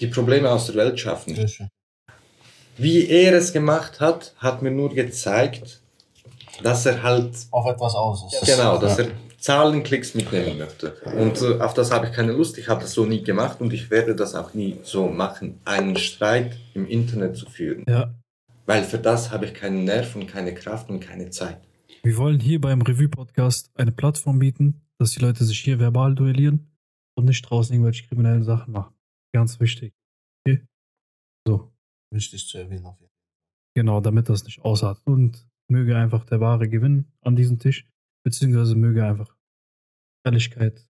[0.00, 1.36] die Probleme aus der Welt schaffen.
[2.78, 5.80] Wie er es gemacht hat, hat mir nur gezeigt,
[6.62, 8.46] dass er halt Auf etwas aus ist.
[8.46, 9.04] Genau, dass Ja.
[9.04, 10.92] er Zahlenklicks mitnehmen möchte.
[11.16, 12.58] Und äh, auf das habe ich keine Lust.
[12.58, 15.96] Ich habe das so nie gemacht und ich werde das auch nie so machen, einen
[15.96, 17.84] Streit im Internet zu führen.
[17.88, 18.14] Ja,
[18.66, 21.60] Weil für das habe ich keinen Nerv und keine Kraft und keine Zeit.
[22.04, 26.70] wir wollen hier beim Revue-Podcast eine Plattform bieten, dass die Leute sich hier verbal duellieren
[27.16, 28.94] und nicht draußen irgendwelche kriminellen Sachen machen.
[29.34, 29.92] Ganz wichtig.
[30.46, 30.64] Okay?
[31.46, 31.72] So,
[32.14, 33.74] Wichtig zu erwähnen auf jeden Fall.
[33.74, 35.02] genau, damit das nicht ausartet.
[35.06, 37.86] Und möge einfach der Wahre gewinnen an diesem Tisch,
[38.24, 39.34] beziehungsweise möge einfach
[40.24, 40.84] Ehrlichkeit,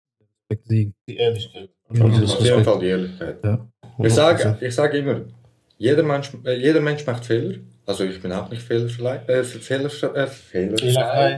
[0.49, 0.93] Respekt siegen.
[1.07, 1.69] Die Ehrlichkeit.
[1.91, 2.63] Ja, dieses Auf jeden.
[2.63, 3.43] Fall die Ehrlichkeit.
[3.43, 3.67] Ja,
[3.99, 5.21] Ich sage, ich sage immer,
[5.77, 7.59] jeder Mensch, äh, jeder Mensch macht Fehler.
[7.85, 9.17] Also ich bin auch nicht fehlerfrei.
[9.27, 11.37] Äh, Fehler, äh, Fehler, Fehlerfrei.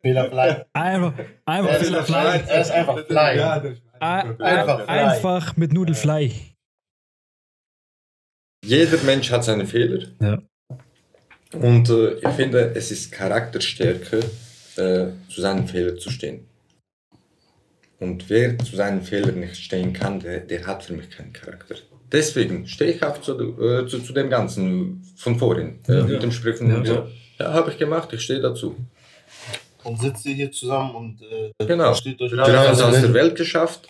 [0.00, 0.66] Fehlerfrei.
[0.72, 1.14] einfach,
[1.44, 2.38] einfach Er Fehlerfrei.
[2.48, 3.40] Er ist einfach fly.
[4.00, 5.04] Ein- Einfach frei.
[5.06, 6.32] Einfach mit Nudelfly.
[8.64, 10.06] Jeder Mensch hat seine Fehler.
[10.20, 10.42] Ja.
[11.60, 14.18] Und äh, ich finde, es ist Charakterstärke,
[14.76, 16.46] äh, zu seinen Fehlern zu stehen.
[18.00, 21.76] Und wer zu seinen Fehlern nicht stehen kann, der, der hat für mich keinen Charakter.
[22.12, 26.04] Deswegen stehe ich auch zu, äh, zu, zu dem Ganzen von vorhin, äh, Ja.
[26.04, 26.76] mit dem Sprechen Ja.
[26.76, 27.06] und so.
[27.38, 28.76] Ja, habe ich gemacht, ich stehe dazu.
[29.84, 31.84] Und sitzt ihr hier zusammen und äh, Genau.
[31.86, 33.12] versteht euch Wir haben es aus der.
[33.14, 33.86] Welt geschafft.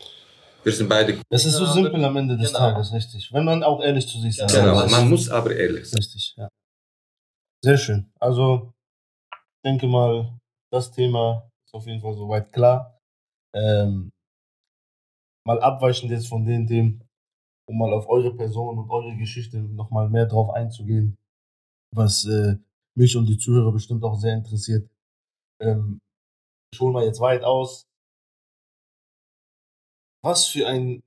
[0.64, 1.18] Wir sind beide.
[1.28, 2.58] Es ist so simpel am Ende des genau.
[2.70, 3.28] Tages, richtig.
[3.32, 4.82] Wenn man auch ehrlich zu sich sein Genau.
[4.82, 4.90] ist.
[4.90, 5.98] Man muss aber ehrlich sein.
[5.98, 6.48] Richtig, ja.
[7.64, 8.12] Sehr schön.
[8.20, 8.74] Also,
[9.56, 10.38] ich denke mal,
[10.72, 12.98] das Thema ist auf jeden Fall soweit klar.
[13.54, 14.12] Ähm,
[15.46, 17.02] mal abweichend jetzt von den Themen,
[17.68, 21.16] um mal auf eure Person und eure Geschichte nochmal mehr drauf einzugehen,
[21.94, 22.56] was äh,
[22.96, 24.90] mich und die Zuhörer bestimmt auch sehr interessiert.
[25.60, 26.00] Ähm,
[26.72, 27.86] ich hole mal jetzt weit aus.
[30.24, 31.04] Was für ein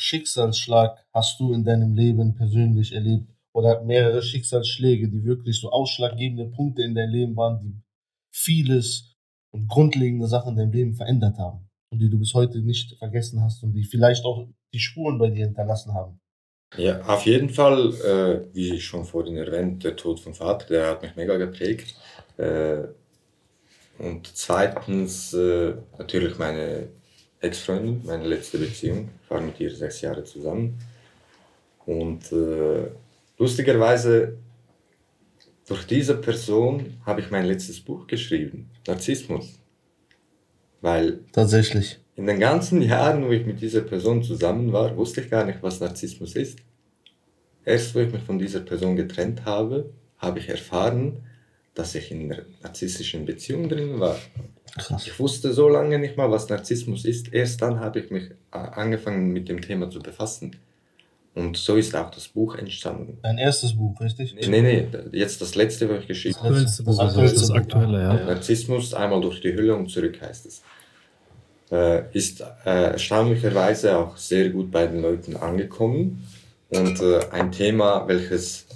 [0.00, 3.33] Schicksalsschlag hast du in deinem Leben persönlich erlebt?
[3.54, 7.80] Oder mehrere Schicksalsschläge, die wirklich so ausschlaggebende Punkte in deinem Leben waren, die
[8.32, 9.14] vieles
[9.52, 13.40] und grundlegende Sachen in deinem Leben verändert haben und die du bis heute nicht vergessen
[13.42, 16.20] hast und die vielleicht auch die Spuren bei dir hinterlassen haben?
[16.76, 21.02] Ja, auf jeden Fall, äh, wie schon vorhin erwähnt, der Tod vom Vater, der hat
[21.02, 21.94] mich mega geprägt.
[22.36, 22.88] Äh,
[23.98, 26.88] und zweitens äh, natürlich meine
[27.40, 29.10] Ex-Freundin, meine letzte Beziehung.
[29.22, 30.80] Ich war mit ihr sechs Jahre zusammen.
[31.86, 32.88] Und äh,
[33.38, 34.38] lustigerweise,
[35.66, 39.58] durch diese Person habe ich mein letztes Buch geschrieben, Narzissmus.
[40.80, 41.98] Weil Tatsächlich.
[42.16, 45.62] in den ganzen Jahren, wo ich mit dieser Person zusammen war, wusste ich gar nicht,
[45.62, 46.58] was Narzissmus ist.
[47.64, 51.24] Erst wo ich mich von dieser Person getrennt habe, habe ich erfahren,
[51.74, 54.18] dass ich in einer narzisstischen Beziehung drin war.
[54.76, 55.06] Krass.
[55.06, 57.32] Ich wusste so lange nicht mal, was Narzissmus ist.
[57.32, 60.56] Erst dann habe ich mich äh, angefangen mit dem Thema zu befassen.
[61.34, 63.18] Und so ist auch das Buch entstanden.
[63.22, 64.36] Dein erstes Buch, richtig?
[64.46, 66.54] Nee, nee, jetzt das letzte, was ich geschrieben habe.
[66.54, 68.14] Buch, Das also das, das aktuelle, ja.
[68.24, 70.62] Narzissmus einmal durch die Hülle und zurück heißt es.
[71.72, 72.44] Äh, ist äh,
[72.92, 76.24] erstaunlicherweise auch sehr gut bei den Leuten angekommen
[76.68, 78.66] und äh, ein Thema, welches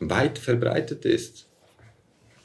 [0.00, 1.46] weit verbreitet ist.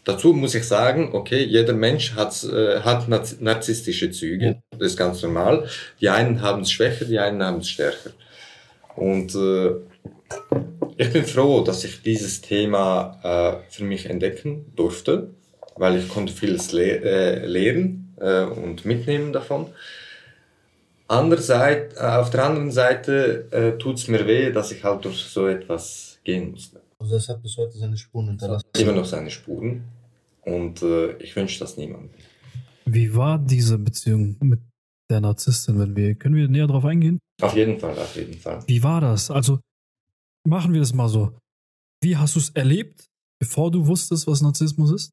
[0.05, 4.97] Dazu muss ich sagen, okay, jeder Mensch hat, äh, hat narz- narzisstische Züge, das ist
[4.97, 5.67] ganz normal.
[5.99, 8.11] Die einen haben es schwächer, die einen haben es stärker.
[8.95, 9.71] Und äh,
[10.97, 13.19] ich bin froh, dass ich dieses Thema
[13.67, 15.31] äh, für mich entdecken durfte,
[15.75, 19.67] weil ich konnte vieles le äh, lernen äh, und mitnehmen davon.
[21.07, 25.23] Andererseits, äh, auf der anderen Seite äh, tut es mir weh, dass ich halt durch
[25.23, 26.81] so etwas gehen musste.
[26.99, 28.65] Also das hat bis heute seine Spuren hinterlassen.
[28.77, 29.83] Immer noch seine Spuren
[30.43, 32.09] und äh, ich wünsche das niemandem.
[32.85, 34.61] Wie war diese Beziehung mit
[35.09, 35.79] der Narzisstin?
[35.79, 37.19] Wenn wir, können wir näher drauf eingehen?
[37.41, 38.59] Auf jeden Fall, auf jeden Fall.
[38.67, 39.31] Wie war das?
[39.31, 39.59] Also,
[40.47, 41.37] machen wir das mal so.
[42.03, 43.05] Wie hast du es erlebt,
[43.39, 45.11] bevor du wusstest, was Narzissmus ist?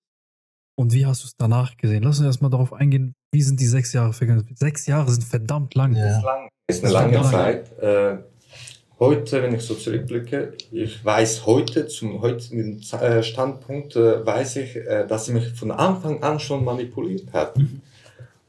[0.78, 2.03] Und wie hast du es danach gesehen?
[2.03, 4.47] Lass uns erstmal darauf eingehen, wie sind die sechs Jahre vergangen?
[4.55, 5.95] Sechs Jahre sind verdammt lang.
[5.95, 6.49] Ja.
[6.66, 7.78] ist eine lange Zeit.
[7.78, 8.18] Äh,
[8.99, 14.76] heute, wenn ich so zurückblicke, ich weiß heute, zum heutigen äh, Standpunkt, äh, weiß ich,
[14.76, 17.55] äh, dass sie mich von Anfang an schon manipuliert hat.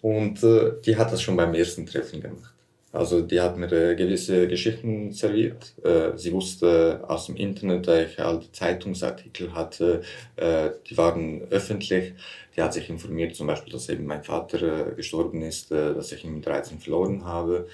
[0.03, 2.53] Und äh, die hat das schon beim ersten Treffen gemacht.
[2.91, 5.73] Also die hat mir äh, gewisse Geschichten serviert.
[5.81, 10.01] Äh, sie wusste aus dem Internet, da ich alte Zeitungsartikel hatte,
[10.35, 12.15] äh, die waren öffentlich.
[12.53, 16.11] Die hat sich informiert, zum Beispiel, dass eben mein Vater äh, gestorben ist, äh, dass
[16.11, 17.69] ich ihn mit 13 verloren habe.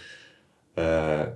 [0.75, 1.29] Äh,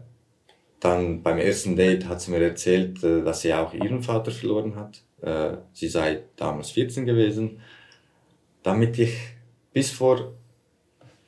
[0.80, 4.76] dann beim ersten Date hat sie mir erzählt, äh, dass sie auch ihren Vater verloren
[4.76, 5.02] hat.
[5.24, 7.62] Äh, sie sei damals 14 gewesen.
[8.62, 9.18] Damit ich
[9.74, 10.34] bis vor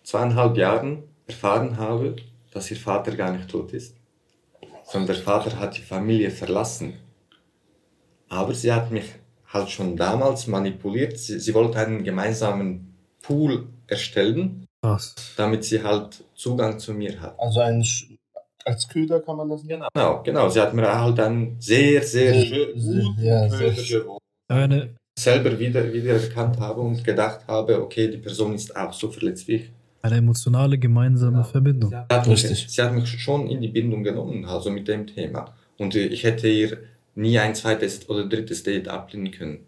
[0.05, 2.15] zweieinhalb Jahren erfahren habe,
[2.51, 3.95] dass ihr Vater gar nicht tot ist,
[4.85, 6.93] sondern der Vater hat die Familie verlassen.
[8.29, 9.05] Aber sie hat mich
[9.47, 11.17] halt schon damals manipuliert.
[11.17, 15.15] Sie, sie wollte einen gemeinsamen Pool erstellen, Krass.
[15.37, 17.39] damit sie halt Zugang zu mir hat.
[17.39, 18.09] Also ein Sch
[18.63, 19.83] als Köder kann man das nennen?
[19.93, 20.49] Genau, genau.
[20.49, 24.03] Sie hat mir halt einen sehr, sehr Sehr- schön ja, schön.
[24.47, 29.11] Eine, selber wieder, wieder erkannt habe und gedacht habe, okay, die Person ist auch so
[29.11, 29.71] verletzt wie ich.
[30.05, 31.43] Eine emotionale gemeinsame Ja.
[31.43, 31.89] Verbindung.
[31.91, 32.65] Sie hat, mich, Richtig.
[32.69, 35.53] sie hat mich schon in die Bindung genommen, also mit dem Thema.
[35.77, 36.77] Und äh, ich hätte ihr
[37.15, 39.59] nie ein zweites oder drittes Date ablehnen können.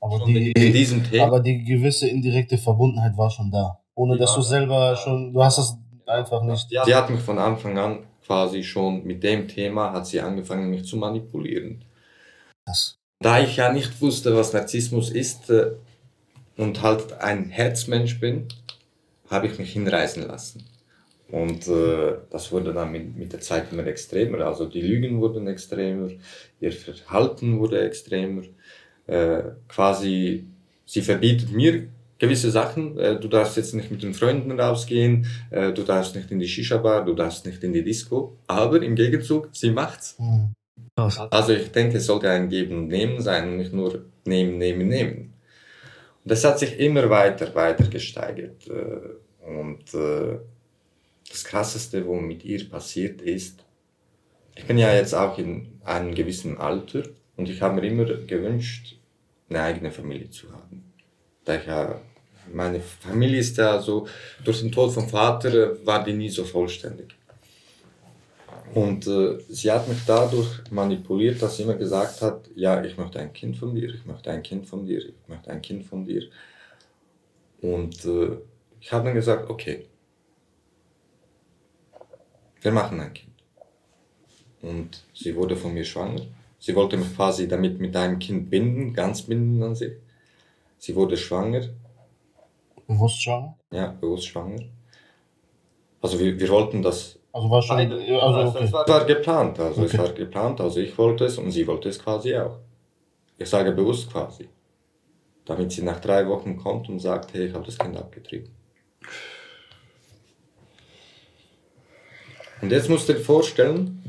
[0.00, 1.24] Aber Schon die, in diesem Thema.
[1.26, 3.78] aber die gewisse indirekte Verbundenheit war schon da.
[3.94, 4.46] Ohne Die dass du da.
[4.46, 5.74] selber schon, du hast es
[6.06, 6.68] einfach nicht.
[6.68, 10.84] Sie hat mich von Anfang an quasi schon mit dem Thema, hat sie angefangen, mich
[10.84, 11.84] zu manipulieren.
[12.66, 12.98] Das.
[13.20, 15.70] Da ich ja nicht wusste, was Narzissmus ist äh,
[16.56, 18.46] und halt ein Herzmensch bin,
[19.30, 20.64] habe ich mich hinreißen lassen.
[21.30, 24.46] Und äh, das wurde dann mit, mit der Zeit immer extremer.
[24.46, 26.10] Also die Lügen wurden extremer,
[26.60, 28.42] ihr Verhalten wurde extremer.
[29.06, 30.46] Äh, quasi,
[30.84, 32.96] sie verbietet mir gewisse Sachen.
[32.98, 36.48] Äh, du darfst jetzt nicht mit den Freunden rausgehen, äh, du darfst nicht in die
[36.48, 38.36] Shisha-Bar, du darfst nicht in die Disco.
[38.46, 40.16] Aber im Gegenzug, sie macht's.
[40.18, 40.52] Hm.
[40.96, 41.18] Krass.
[41.30, 44.88] Also ich denke, es sollte ein Geben und Nehmen sein und nicht nur Nehmen, Nehmen,
[44.88, 45.34] Nehmen.
[46.26, 48.66] Das hat sich immer weiter, weiter gesteigert.
[48.68, 50.38] Äh, Und äh,
[51.30, 53.64] das Krasseste, was mit ihr passiert ist,
[54.56, 57.02] ich bin ja jetzt auch in einem gewissen Alter
[57.36, 58.98] und ich habe mir immer gewünscht,
[59.48, 60.92] eine eigene Familie zu haben.
[61.44, 62.00] Da ich ja,
[62.52, 64.08] meine Familie ist ja so,
[64.44, 67.14] durch den Tod vom Vater äh, war die nie so vollständig.
[68.74, 73.18] Und äh, sie hat mich dadurch manipuliert, dass sie immer gesagt hat, ja, ich möchte
[73.20, 76.04] ein Kind von dir, ich möchte ein Kind von dir, ich möchte ein Kind von
[76.04, 76.22] dir.
[77.60, 78.38] Und äh,
[78.80, 79.86] ich habe dann gesagt, okay,
[82.60, 83.32] wir machen ein Kind.
[84.62, 86.22] und sie wurde von mir schwanger.
[86.58, 89.94] Sie wollte mich quasi damit mit einem Kind binden, ganz binden an sich.
[90.78, 91.62] Sie wurde schwanger,
[92.88, 93.56] Bewusst schwanger?
[93.70, 94.64] ja, bewusst schwanger.
[96.00, 97.76] Also wir, wir wollten das Also war schon.
[97.76, 97.96] Beide.
[98.22, 98.64] Also, okay.
[98.64, 99.90] Es war, war geplant, also Okay.
[99.92, 102.60] es war geplant, also ich wollte es und sie wollte es quasi auch.
[103.36, 104.48] Ich sage bewusst quasi.
[105.44, 108.50] Damit sie nach drei Wochen kommt und sagt, hey, ich habe das Kind abgetrieben.
[112.62, 114.02] Und jetzt musst du dir vorstellen,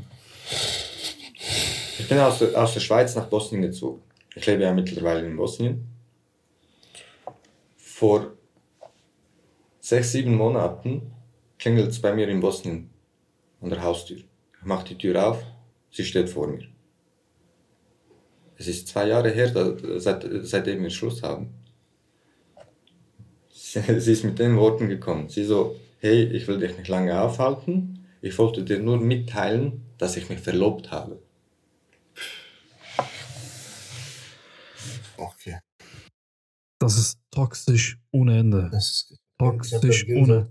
[1.98, 4.02] ich bin aus der, aus der Schweiz nach Bosnien gezogen.
[4.36, 5.86] Ich lebe ja mittlerweile in Bosnien.
[7.76, 8.32] Vor
[9.80, 11.12] sechs, sieben Monaten
[11.58, 12.88] klingelt es bei mir in Bosnien
[13.60, 14.18] an der Haustür.
[14.18, 15.44] Ich mache die Tür auf,
[15.90, 16.68] sie steht vor mir.
[18.56, 21.54] Es ist zwei Jahre her, da, seit, seitdem wir Schluss haben.
[23.50, 25.28] Sie, sie ist mit den Worten gekommen.
[25.28, 28.06] Sie so, hey, ich will dich nicht lange aufhalten.
[28.20, 31.22] Ich wollte dir nur mitteilen, dass ich mich verlobt habe.
[35.16, 35.60] okay.
[36.80, 38.68] Das ist toxisch ohne Ende.
[38.72, 39.16] Das ist.
[39.38, 40.46] Toxisch ohne-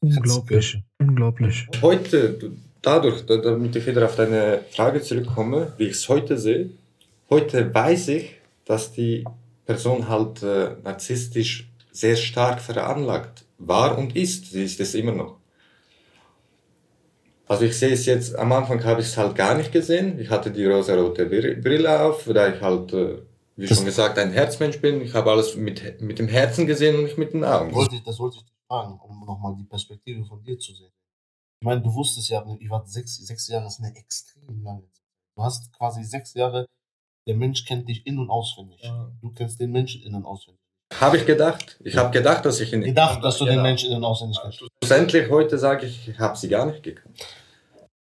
[0.00, 0.82] Unglaublich.
[0.98, 1.68] Unglaublich.
[1.82, 6.70] Heute, dadurch, da- damit ich wieder auf deine Frage zurückkomme, wie ich es heute sehe,
[7.30, 9.24] heute weiß ich, dass die
[9.66, 14.50] Person halt äh, narzisstisch sehr stark veranlagt war und ist.
[14.52, 15.36] Sie ist es immer noch.
[17.46, 20.18] Also ich sehe es jetzt, am Anfang habe ich es halt gar nicht gesehen.
[20.18, 23.16] Ich hatte die rosarote Br- Brille auf, da ich halt, äh,
[23.56, 25.00] wie Das- schon gesagt, ein Herzmensch bin.
[25.00, 27.74] Ich habe alles mit, mit dem Herzen gesehen und nicht mit den Augen.
[27.74, 30.90] Wollte ich, das wollte ich fragen, um nochmal die Perspektive von dir zu sehen.
[31.60, 35.02] Ich meine, du wusstest ja, ich war sechs, sechs Jahre, ist eine extrem lange Zeit.
[35.36, 36.66] Du hast quasi sechs Jahre,
[37.26, 38.80] der Mensch kennt dich in- und auswendig.
[38.82, 39.10] Ja.
[39.22, 40.60] Du kennst den Menschen in- und auswendig.
[41.00, 41.80] Habe ich gedacht.
[41.82, 43.62] Ich habe gedacht, dass ich ihn Gedacht, dass du den Genau.
[43.62, 44.62] Menschen in- und auswendig kennst.
[44.80, 47.18] Schlussendlich heute sage ich, ich habe sie gar nicht gekannt.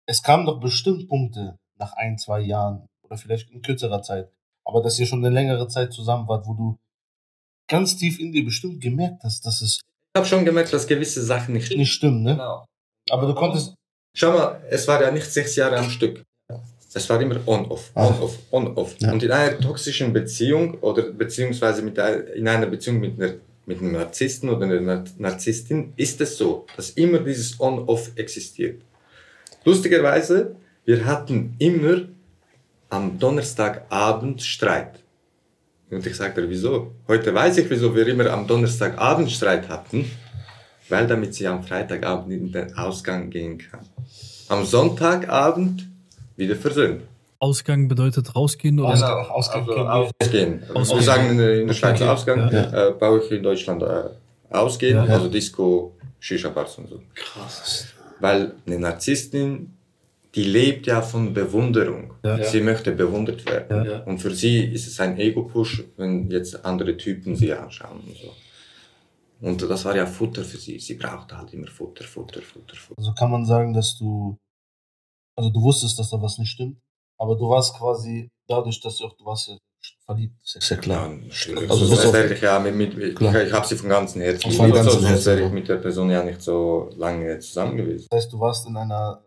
[0.06, 4.30] Es kamen doch bestimmt Punkte nach ein, zwei Jahren oder vielleicht in kürzerer Zeit,
[4.66, 6.76] aber dass ihr schon eine längere Zeit zusammen wart, wo du
[7.68, 11.22] ganz tief in dir bestimmt gemerkt hast, dass es Ich habe schon gemerkt, dass gewisse
[11.22, 11.80] Sachen nicht stimmen.
[11.80, 12.32] nicht stimmt, ne?
[12.32, 12.64] Genau.
[13.10, 13.74] Aber du konntest,
[14.16, 16.22] Schau mal, es war ja nicht sechs Jahre am Stück.
[16.96, 18.06] Es war immer on-off, Ah.
[18.06, 18.94] on-off, on-off.
[19.00, 19.10] Ja.
[19.12, 23.34] Und in einer toxischen Beziehung oder beziehungsweise mit ein- in einer Beziehung mit, einer,
[23.66, 28.82] mit einem Narzissten oder einer Nar- Narzisstin ist es so, dass immer dieses on-off existiert.
[29.64, 30.54] Lustigerweise,
[30.84, 32.02] wir hatten immer
[32.90, 35.00] am Donnerstagabend Streit.
[35.90, 36.92] Und ich sagte, wieso?
[37.08, 40.10] Heute weiß ich, wieso wir immer am Donnerstagabend Streit hatten.
[40.88, 43.80] Weil damit sie am Freitagabend in den Ausgang gehen kann.
[44.48, 45.86] Am Sonntagabend
[46.36, 47.02] wieder versöhnt.
[47.38, 49.26] Ausgang bedeutet rausgehen oder Ausgang.
[49.30, 49.92] Ausgang also kennen wir.
[49.94, 50.62] ausgehen.
[50.76, 50.98] Ausgehen.
[50.98, 52.10] Wir sagen in der, in der Schweiz Okay.
[52.10, 52.88] Ausgang, Ja.
[52.88, 54.04] äh, baue ich in Deutschland äh,
[54.50, 55.04] ausgehen, Ja.
[55.14, 57.00] also Disco, Shisha-Bars und so.
[57.14, 57.86] krass.
[58.20, 59.74] Weil eine Narzisstin,
[60.34, 62.14] die lebt ja von Bewunderung.
[62.24, 62.42] Ja.
[62.44, 63.84] Sie möchte bewundert werden.
[63.84, 64.02] Ja.
[64.04, 68.34] Und für sie ist es ein Ego-Push, wenn jetzt andere Typen sie anschauen und so.
[69.40, 70.78] Und das war ja Futter für sie.
[70.78, 72.98] Sie brauchte halt immer Futter, Futter, Futter, Futter.
[72.98, 74.36] Also kann man sagen, dass du,
[75.36, 76.78] also du wusstest, dass da was nicht stimmt,
[77.18, 79.58] aber du warst quasi dadurch, dass du auch, du warst ja
[80.06, 81.10] verliebt, ist ja klar.
[81.10, 81.56] Ja.
[81.68, 83.42] Also Also das ich ja mit, mit, ich, Klar.
[83.42, 84.50] ich habe sie von ganzem Herzen.
[84.52, 88.06] Von ganzem sonst Herzen, wäre ich mit der Person ja nicht so lange zusammen gewesen.
[88.10, 89.22] Das heißt, du warst in einer,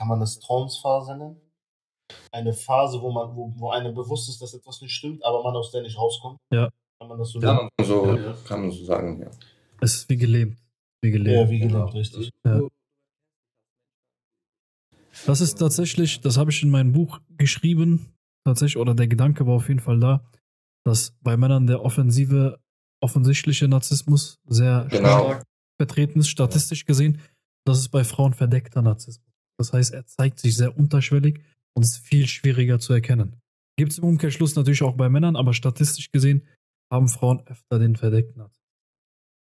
[0.00, 1.36] kann man das Trance-Phase nennen?
[2.32, 5.54] Eine Phase, wo man, wo, wo einem bewusst ist, dass etwas nicht stimmt, aber man
[5.54, 6.38] aus der nicht rauskommt.
[6.50, 6.70] Ja.
[6.98, 7.68] Kann man das so nennen?
[7.78, 8.34] man so, Ja.
[8.48, 9.30] kann man so sagen, ja.
[9.82, 10.58] es ist wie gelähmt.
[11.04, 11.36] Wie gelähmt.
[11.36, 12.30] Ja, wie gelernt, richtig.
[12.46, 12.62] Ja.
[15.26, 18.14] Das ist tatsächlich, das habe ich in meinem Buch geschrieben,
[18.46, 20.24] tatsächlich, oder der Gedanke war auf jeden Fall da,
[20.86, 22.58] dass bei Männern der offensive,
[23.02, 25.24] offensichtliche Narzissmus sehr Genau.
[25.24, 25.44] stark
[25.78, 27.20] vertreten ist, statistisch gesehen.
[27.66, 29.29] Das ist bei Frauen verdeckter Narzissmus.
[29.60, 31.42] Das heißt, er zeigt sich sehr unterschwellig
[31.74, 33.36] und ist viel schwieriger zu erkennen.
[33.76, 36.46] Gibt es im Umkehrschluss natürlich auch bei Männern, aber statistisch gesehen
[36.90, 38.64] haben Frauen öfter den verdeckten Narzissmus.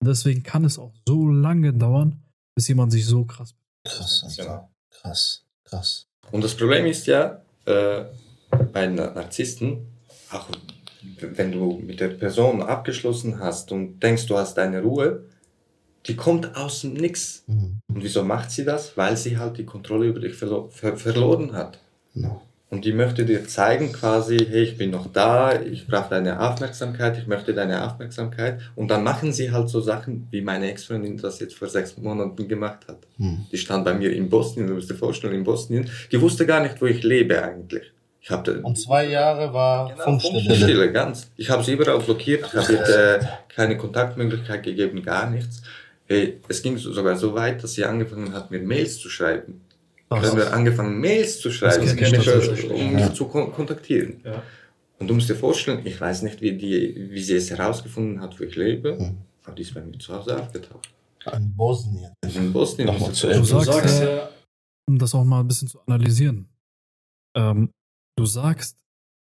[0.01, 2.23] Und deswegen kann es auch so lange dauern,
[2.55, 3.53] bis jemand sich so krass
[3.83, 4.43] Krass, Alter.
[4.43, 4.71] Genau.
[4.89, 6.07] Krass, krass.
[6.31, 8.05] Und das Problem ist ja, äh,
[8.73, 9.85] bei Na- Narzissten,
[10.31, 10.49] auch
[11.19, 15.29] wenn du mit der Person abgeschlossen hast und denkst, du hast deine Ruhe,
[16.07, 17.43] die kommt aus dem Nix.
[17.47, 17.79] Mhm.
[17.87, 18.95] Und wieso macht sie das?
[18.95, 21.79] Weil sie halt die Kontrolle über dich verlo ver verloren hat.
[22.13, 22.41] Genau.
[22.69, 27.17] Und die möchte dir zeigen quasi, hey, ich bin noch da, ich brauche deine Aufmerksamkeit,
[27.17, 28.59] ich möchte deine Aufmerksamkeit.
[28.75, 32.47] Und dann machen sie halt so Sachen, wie meine Ex-Freundin das jetzt vor sechs Monaten
[32.47, 32.97] gemacht hat.
[33.17, 33.45] Mhm.
[33.51, 35.89] Die stand bei mir in Bosnien, du musst dir vorstellen, in Bosnien.
[36.11, 37.93] Die wusste gar nicht, wo ich lebe eigentlich.
[38.19, 40.43] Ich habe Und zwei Jahre war Genau, Funkstelle.
[40.43, 41.31] Funkstille, ganz.
[41.37, 45.61] Ich habe sie überall blockiert, ich habe ihr äh, keine Kontaktmöglichkeit gegeben, gar nichts.
[46.07, 49.61] Hey, es ging so- sogar so weit, dass sie angefangen hat, mir Mails zu schreiben.
[50.09, 50.29] Krass.
[50.29, 53.07] haben wir angefangen, Mails zu schreiben, ich um Ja.
[53.07, 54.21] mich zu kon kontaktieren.
[54.23, 54.41] Ja.
[54.99, 58.39] Und du musst dir vorstellen, ich weiß nicht, wie, die, wie sie es herausgefunden hat,
[58.39, 59.17] wo ich lebe, Hm.
[59.43, 60.89] aber die ist bei mir zu Hause aufgetaucht.
[61.35, 62.13] In Bosnien.
[62.23, 62.87] In Bosnien.
[62.87, 64.29] Nochmal zu Du Du sagst, sagst äh, ja,
[64.87, 66.47] um das auch mal ein bisschen zu analysieren.
[67.35, 67.69] Ähm,
[68.17, 68.77] du sagst,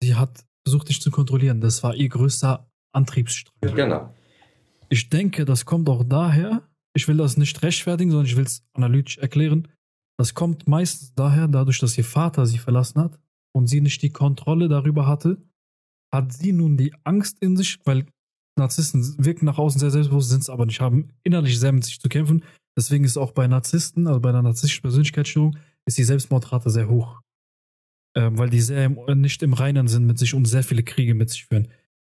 [0.00, 1.60] sie hat versucht, dich zu kontrollieren.
[1.60, 3.74] Das war ihr größter Antriebsstrang.
[3.74, 4.14] Genau.
[4.88, 8.66] Ich denke, das kommt auch daher, ich will das nicht rechtfertigen, sondern ich will es
[8.72, 9.68] analytisch erklären.
[10.18, 13.18] Das kommt meistens daher, dadurch, dass ihr Vater sie verlassen hat
[13.54, 15.40] und sie nicht die Kontrolle darüber hatte,
[16.12, 18.06] hat sie nun die Angst in sich, weil
[18.56, 22.00] Narzissten wirken nach außen sehr selbstbewusst, sind es aber nicht, haben innerlich sehr mit sich
[22.00, 22.42] zu kämpfen.
[22.76, 27.20] Deswegen ist auch bei Narzissten, also bei einer narzisstischen Persönlichkeitsstörung, ist die Selbstmordrate sehr hoch.
[28.16, 31.14] Ähm, weil die sehr im, nicht im Reinen sind mit sich und sehr viele Kriege
[31.14, 31.68] mit sich führen.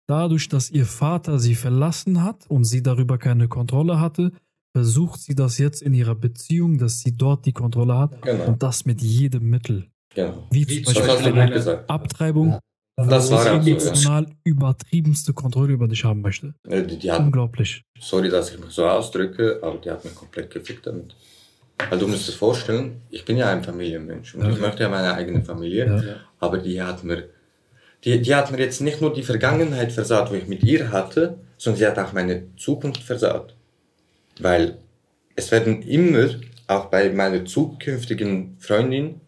[0.09, 4.32] Dadurch, dass ihr Vater sie verlassen hat und sie darüber keine Kontrolle hatte,
[4.72, 8.44] versucht sie das jetzt in ihrer Beziehung, dass sie dort die Kontrolle hat Genau.
[8.46, 9.86] und das mit jedem Mittel.
[10.14, 10.46] genau.
[10.50, 11.90] Wie, Wie zum Beispiel gesagt.
[11.90, 12.61] Abtreibung, Ja.
[12.98, 13.76] Das war sie auch so, ja.
[13.76, 16.54] emotional übertriebenste Kontrolle über dich haben möchte.
[16.66, 17.82] Äh, Die, die hat, Unglaublich.
[18.00, 21.14] sorry, dass ich mich so ausdrücke, aber die hat mich komplett gefickt damit.
[21.90, 24.48] Weil du musst dir vorstellen, ich bin ja ein Familienmensch und Ja.
[24.50, 26.14] ich möchte ja meine eigene Familie, ja.
[26.40, 27.28] aber die hat mir,
[28.07, 31.38] die, die hat mir jetzt nicht nur die Vergangenheit versaut, wo ich mit ihr hatte,
[31.59, 33.54] sondern sie hat auch meine Zukunft versaut.
[34.38, 34.78] Weil
[35.34, 36.28] es werden immer,
[36.68, 39.20] auch bei meiner zukünftigen Freundin,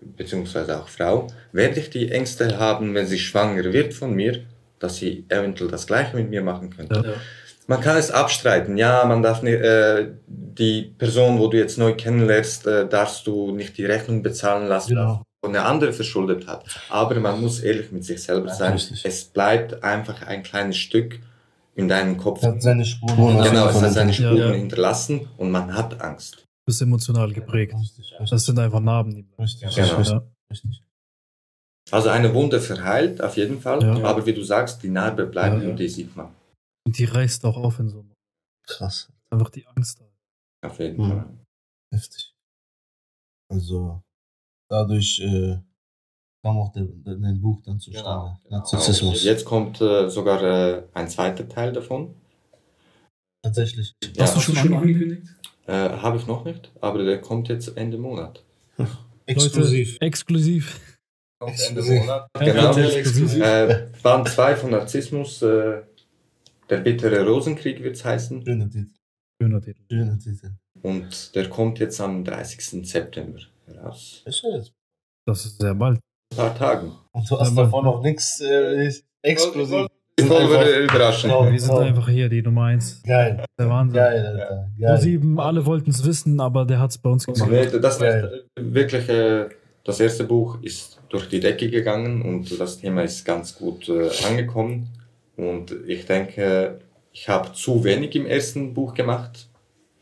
[0.00, 4.40] beziehungsweise auch Frau, werde ich die Ängste haben, wenn sie schwanger wird von mir,
[4.78, 6.94] dass sie eventuell das Gleiche mit mir machen könnte.
[6.96, 7.10] Ja.
[7.10, 7.14] Ja.
[7.68, 11.94] Man kann es abstreiten, ja, man darf nicht, äh, die Person, wo du jetzt neu
[11.94, 15.25] kennenlernst, äh, darfst du nicht die Rechnung bezahlen lassen, Genau.
[15.48, 16.64] Eine andere verschuldet hat.
[16.90, 18.72] Aber man muss ehrlich mit sich selber sein.
[18.74, 19.04] Richtig.
[19.04, 21.20] Es bleibt einfach ein kleines Stück
[21.74, 22.38] in deinem Kopf.
[22.42, 23.42] Es hat seine Spuren.
[23.42, 24.52] Genau, es hat seine Ja, Spuren ja.
[24.52, 26.36] hinterlassen und man hat Angst.
[26.36, 26.42] Du
[26.72, 27.74] bist emotional geprägt.
[27.74, 28.30] Richtig, richtig.
[28.30, 29.14] Das sind einfach Narben.
[29.14, 29.96] Die Richtig, Genau.
[29.96, 30.22] richtig, Ja.
[30.50, 30.82] richtig.
[31.92, 34.02] Also eine Wunde verheilt auf jeden Fall, Ja.
[34.04, 35.68] aber wie du sagst, die Narbe bleibt Ja.
[35.68, 36.34] und die sieht man.
[36.84, 38.12] Und die reißt auch auf in so einem.
[38.66, 39.08] Krass.
[39.30, 40.00] Einfach die Angst.
[40.00, 40.68] da.
[40.68, 41.10] Auf jeden Mhm.
[41.10, 41.38] Fall.
[41.94, 42.32] Heftig.
[43.48, 44.00] Also,
[44.68, 45.58] dadurch äh,
[46.42, 48.38] kam auch der, der, dein Buch dann zustande.
[48.44, 48.60] Genau.
[48.62, 49.24] Narzissmus.
[49.24, 52.14] Jetzt kommt äh, sogar äh, ein zweiter Teil davon.
[53.42, 53.94] Tatsächlich.
[54.14, 54.24] Ja.
[54.24, 55.26] Hast du schon angekündigt?
[55.66, 58.44] Äh, Habe ich noch nicht, aber der kommt jetzt Ende Monat.
[59.26, 59.92] Exklusiv.
[59.94, 60.98] Leute, exklusiv.
[61.40, 62.00] Kommt Exklusiv.
[62.00, 62.28] Monat.
[62.38, 62.66] Genau.
[62.68, 63.42] RTL exklusiv.
[63.42, 65.82] Äh, Band 2 von Narzissmus, äh,
[66.70, 68.44] der bittere Rosenkrieg wird es heißen.
[68.44, 68.94] Schöner Titel.
[69.40, 69.82] Schöner Titel.
[69.90, 70.50] Schöner Titel.
[70.82, 72.86] Und der kommt jetzt am 30.
[72.88, 74.22] September heraus.
[74.24, 74.72] Ist ja jetzt.
[75.26, 75.98] Das ist sehr bald.
[76.32, 76.92] Ein paar Tagen.
[77.12, 77.64] Und du hast Mann.
[77.64, 78.90] davon noch nichts äh,
[79.22, 79.86] exklusiv.
[80.18, 81.32] Voll Einfach- überraschend.
[81.34, 81.78] Oh, Wir sind oh.
[81.78, 83.02] einfach hier, die Nummer 1.
[83.02, 83.44] Geil.
[83.58, 83.96] Der Wahnsinn.
[83.96, 84.70] Geil, Alter.
[84.80, 84.98] Geil.
[84.98, 87.50] sieben, alle wollten es wissen, aber der hat es bei uns gemacht.
[87.82, 88.44] Das Geil.
[88.56, 89.48] wirklich, äh,
[89.84, 94.08] das erste Buch ist durch die Decke gegangen und das Thema ist ganz gut äh,
[94.26, 94.88] angekommen.
[95.36, 96.80] Und ich denke,
[97.12, 99.48] ich habe zu wenig im ersten Buch gemacht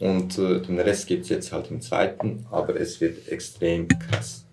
[0.01, 4.45] und äh, den Rest gibt es jetzt halt im zweiten, aber es wird extrem krass.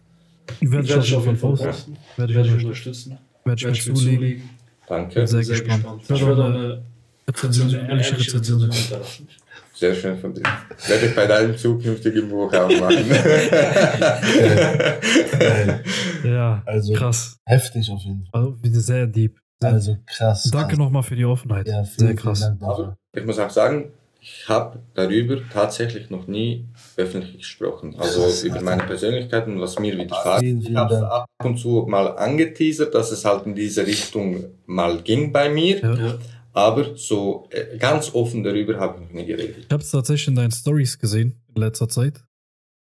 [0.59, 1.97] Werde ich auf jeden Fall posten.
[2.17, 3.17] Werde ich ich, unterstützen.
[3.45, 4.19] werde ich ich mir mir zulegen.
[4.19, 4.49] zulegen.
[4.87, 5.83] Danke, Sehr Sehr gespannt.
[5.83, 6.01] gespannt.
[6.03, 6.81] Ich Ich werde eine
[7.27, 8.59] Rezension, ehrliche Rezension.
[8.71, 9.27] hinterlassen.
[9.73, 10.43] sehr schön von dir.
[10.87, 12.97] Werde ich bei deinem zukünftigen Buch auch machen.
[16.23, 17.37] Ja, Also krass.
[17.45, 18.41] heftig auf jeden Fall.
[18.41, 19.37] Also wieder sehr deep.
[19.59, 20.49] Sehr, Also krass.
[20.51, 21.67] danke nochmal für die Offenheit.
[21.67, 22.39] Ja, sehr krass.
[22.39, 22.97] vielen Dank dafür.
[23.15, 23.91] ich muss auch sagen,
[24.24, 27.95] ich habe darüber tatsächlich noch nie öffentlich gesprochen.
[27.97, 31.11] Also über meine Persönlichkeit und was mir widerfahren Vielen, Ich habe Dank.
[31.11, 35.80] ab und zu mal angeteasert, dass es halt in diese Richtung mal ging bei mir,
[35.82, 35.95] Ja.
[35.95, 36.17] Ja.
[36.53, 39.65] aber so äh, ganz offen darüber habe ich noch nie geredet.
[39.65, 42.24] Ich habe es tatsächlich in deinen Stories gesehen in letzter Zeit.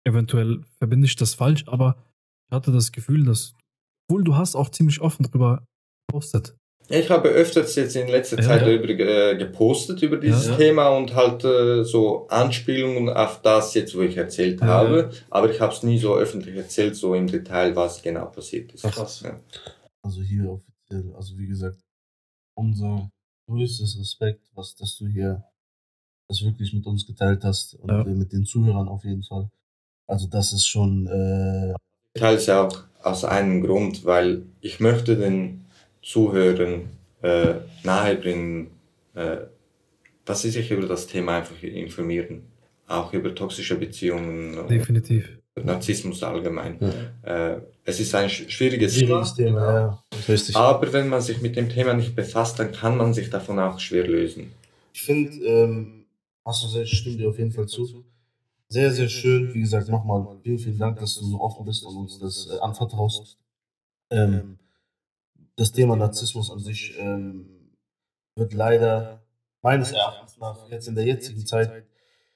[0.04, 1.96] Eventuell verbinde ich das falsch, aber
[2.50, 3.52] ich hatte das Gefühl, dass,
[4.08, 5.62] obwohl du hast auch ziemlich offen drüber
[6.06, 6.56] gepostet.
[6.90, 8.66] Ich habe öfters jetzt in letzter Ja, Zeit ja.
[8.68, 10.56] darüber äh, gepostet über dieses Ja.
[10.56, 15.50] Thema und halt äh, so Anspielungen auf das jetzt, wo ich erzählt Ja, habe, aber
[15.50, 18.82] ich habe es nie so öffentlich erzählt, so im Detail, was genau passiert ist.
[18.84, 19.20] Krass.
[19.20, 19.38] Ja.
[20.02, 21.78] Also hier offiziell, also wie gesagt,
[22.56, 23.10] unser
[23.50, 25.44] größtes Respekt, was, dass du hier
[26.30, 28.00] das wirklich mit uns geteilt hast und Ja.
[28.02, 29.50] äh, mit den Zuhörern auf jeden Fall.
[30.06, 31.74] Also das ist schon, äh,
[32.18, 35.66] Teils auch aus einem Grund, weil ich möchte den
[36.08, 36.88] Zuhörern
[37.20, 37.54] äh,
[37.84, 38.70] nahebringen,
[39.14, 39.38] äh,
[40.24, 42.44] dass sie sich über das Thema einfach informieren.
[42.86, 45.38] Auch über toxische Beziehungen und Definitiv.
[45.62, 46.78] Narzissmus allgemein.
[47.24, 47.56] Ja.
[47.56, 50.02] Äh, es ist ein sch- schwieriges schwieriges Thema, ja.
[50.26, 50.56] Richtig.
[50.56, 53.78] Aber wenn man sich mit dem Thema nicht befasst, dann kann man sich davon auch
[53.78, 54.52] schwer lösen.
[54.94, 56.06] Ich finde, ähm,
[56.50, 58.04] sehr, ich stimme dir auf jeden Fall zu.
[58.68, 59.52] sehr, sehr schön.
[59.52, 62.58] Wie gesagt, nochmal vielen, vielen Dank, dass du so offen bist und uns das äh,
[62.60, 63.36] anvertraust.
[64.10, 64.56] Ähm,
[65.58, 67.46] das Thema Narzissmus an sich ähm,
[68.36, 69.22] wird leider
[69.60, 71.84] meines Erachtens nach jetzt in der jetzigen Zeit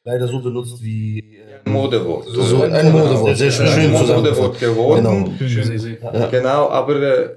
[0.05, 2.27] leider so benutzt wie äh, Modewort.
[2.27, 5.37] So, so ein Modewort, sehr schön, schön Modewort geworden.
[5.39, 5.99] Genau, schön.
[6.03, 6.27] Ja.
[6.27, 7.37] genau aber äh,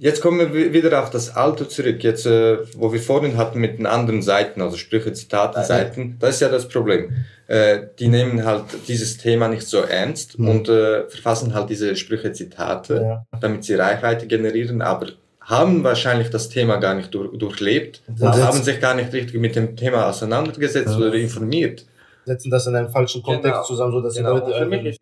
[0.00, 3.78] Jetzt kommen wir wieder auf das Alter zurück, jetzt, äh, wo wir vorhin hatten mit
[3.78, 6.16] den anderen Seiten, also Sprüche, Zitate, Seiten.
[6.18, 7.12] Das ist ja das Problem.
[7.50, 10.48] Äh, die nehmen halt dieses Thema nicht so ernst mhm.
[10.48, 13.40] und äh, verfassen halt diese Sprüche, Zitate, ja.
[13.40, 15.08] damit sie Reichweite generieren, aber
[15.40, 19.74] haben wahrscheinlich das Thema gar nicht durch, durchlebt, haben sich gar nicht richtig mit dem
[19.74, 20.96] Thema auseinandergesetzt ja.
[20.96, 21.86] oder informiert.
[22.24, 23.64] Setzen das in einem falschen Kontext genau.
[23.64, 24.38] zusammen, so dass genau.
[24.38, 24.96] die Leute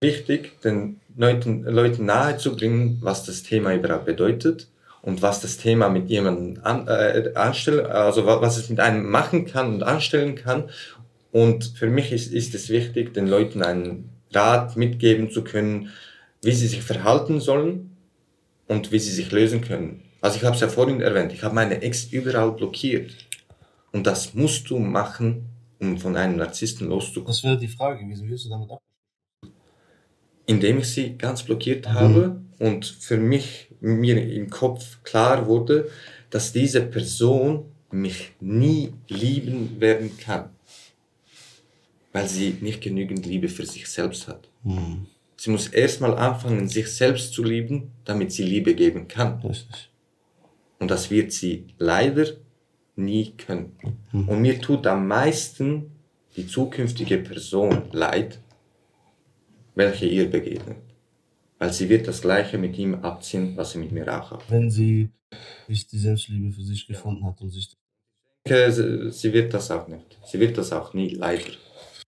[0.00, 4.68] wichtig, den Leuten, Leuten nahezubringen, was das Thema überhaupt bedeutet
[5.02, 9.44] und was das Thema mit jemandem an, äh, anstellen, also was es mit einem machen
[9.44, 10.70] kann und anstellen kann.
[11.32, 15.90] Und für mich ist, ist es wichtig, den Leuten einen Rat mitgeben zu können,
[16.42, 17.96] wie sie sich verhalten sollen
[18.66, 20.02] und wie sie sich lösen können.
[20.20, 23.12] Also ich habe es ja vorhin erwähnt, ich habe meine Ex überall blockiert.
[23.92, 25.46] Und das musst du machen,
[25.80, 27.26] um von einem Narzissten loszukommen.
[27.26, 28.80] Das wäre die Frage, wieso wirst du damit ab?
[30.50, 31.92] indem ich sie ganz blockiert mhm.
[31.92, 35.88] habe und für mich mir im Kopf klar wurde,
[36.28, 40.50] dass diese Person mich nie lieben werden kann,
[42.12, 44.48] weil sie nicht genügend Liebe für sich selbst hat.
[44.62, 45.06] Mhm.
[45.36, 49.40] Sie muss erstmal anfangen, sich selbst zu lieben, damit sie Liebe geben kann.
[49.40, 49.90] Richtig.
[50.78, 52.26] Und das wird sie leider
[52.96, 53.76] nie können.
[54.12, 54.28] Mhm.
[54.28, 55.92] Und mir tut am meisten
[56.36, 58.40] die zukünftige Person leid,
[59.74, 60.78] welche ihr begegnet.
[61.58, 64.50] Weil sie wird das Gleiche mit ihm abziehen, was sie mit mir auch hat.
[64.50, 65.10] Wenn sie
[65.68, 67.76] nicht die Selbstliebe für sich gefunden hat und sich.
[68.46, 70.18] Sie, sie wird das auch nicht.
[70.24, 71.44] Sie wird das auch nie, leider.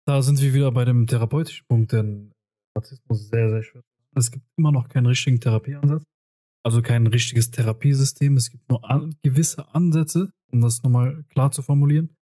[0.06, 2.32] Da sind wir wieder bei dem therapeutischen Punkt, denn
[2.76, 3.82] Narzissmus ist sehr, sehr schwer.
[4.14, 6.04] Es gibt immer noch keinen richtigen Therapieansatz,
[6.62, 8.36] also kein richtiges Therapiesystem.
[8.36, 12.14] Es gibt nur an, gewisse Ansätze, um das nochmal klar zu formulieren.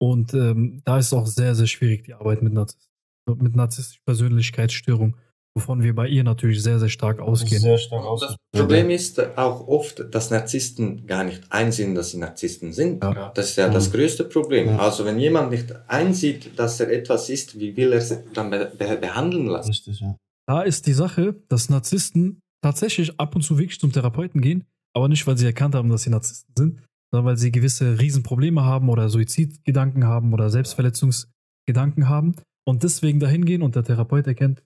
[0.00, 2.94] Und ähm, da ist auch sehr, sehr schwierig, die Arbeit mit Narzissmus
[3.26, 5.16] mit narzisstischer Persönlichkeitsstörung,
[5.56, 7.60] wovon wir bei ihr natürlich sehr, sehr stark ausgehen.
[7.60, 8.36] Sehr stark ausgehen.
[8.52, 13.02] Das Problem ist auch oft, dass Narzissten gar nicht einsehen, dass sie Narzissten sind.
[13.02, 13.30] Ja.
[13.34, 13.92] Das ist ja das mhm.
[13.92, 14.68] größte Problem.
[14.68, 14.78] Ja.
[14.78, 18.72] Also wenn jemand nicht einsieht, dass er etwas ist, wie will er es dann be
[18.76, 19.70] be behandeln lassen?
[19.70, 20.16] Richtig, ja.
[20.46, 25.08] Da ist die Sache, dass Narzissten tatsächlich ab und zu wirklich zum Therapeuten gehen, aber
[25.08, 28.88] nicht, weil sie erkannt haben, dass sie Narzissten sind, sondern weil sie gewisse Riesenprobleme haben
[28.88, 32.34] oder Suizidgedanken haben oder Selbstverletzungsgedanken haben
[32.66, 34.62] und deswegen dahin gehen und der Therapeut erkennt,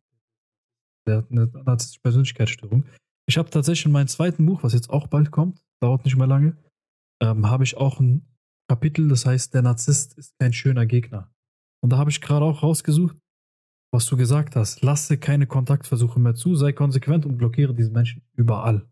[1.09, 2.85] der hat eine narzisstische Persönlichkeitsstörung.
[3.29, 6.27] Ich habe tatsächlich in meinem zweiten Buch, was jetzt auch bald kommt, dauert nicht mehr
[6.27, 6.57] lange,
[7.23, 8.27] ähm, habe ich auch ein
[8.71, 11.33] Kapitel, das heißt, der Narzisst ist kein schöner Gegner.
[11.83, 13.17] Und da habe ich gerade auch rausgesucht,
[13.93, 14.83] was du gesagt hast.
[14.83, 18.87] Lasse keine Kontaktversuche mehr zu, sei konsequent und blockiere diesen Menschen überall.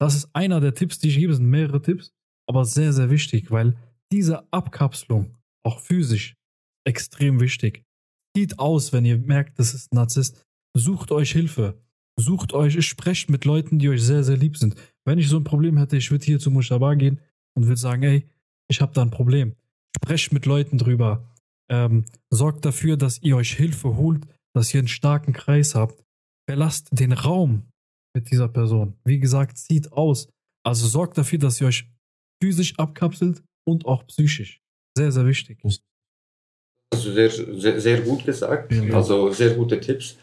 [0.00, 2.14] Das ist einer der Tipps, die ich gebe, sind mehrere Tipps,
[2.48, 3.76] aber sehr, sehr wichtig, weil
[4.12, 6.36] diese Abkapselung, auch physisch,
[6.86, 7.84] extrem wichtig.
[8.34, 10.46] Sieht aus, wenn ihr merkt, das ist ein Narzisst.
[10.76, 11.80] Sucht euch Hilfe.
[12.18, 14.74] Sucht euch, sprecht mit Leuten, die euch sehr, sehr lieb sind.
[15.04, 17.20] Wenn ich so ein Problem hätte, ich würde hier zu Mushaba gehen
[17.56, 18.28] und würde sagen, ey,
[18.68, 19.56] ich habe da ein Problem.
[19.96, 21.34] Sprecht mit Leuten drüber.
[21.70, 26.04] Ähm, sorgt dafür, dass ihr euch Hilfe holt, dass ihr einen starken Kreis habt.
[26.48, 27.70] Verlasst den Raum
[28.14, 28.94] mit dieser Person.
[29.04, 30.28] Wie gesagt, zieht aus.
[30.64, 31.88] Also sorgt dafür, dass ihr euch
[32.42, 34.60] physisch abkapselt und auch psychisch.
[34.96, 35.60] Sehr, sehr wichtig.
[36.92, 38.72] Also sehr, sehr, sehr gut gesagt.
[38.72, 38.94] Ja.
[38.94, 40.16] Also sehr gute Tipps.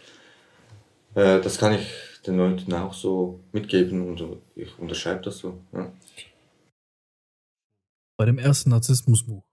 [1.18, 4.24] Äh, das kann ich den Leuten auch so mitgeben und
[4.56, 5.60] ich unterschreibe das so.
[5.74, 5.92] Ja.
[8.20, 9.44] Bei dem ersten Narzissmusbuch,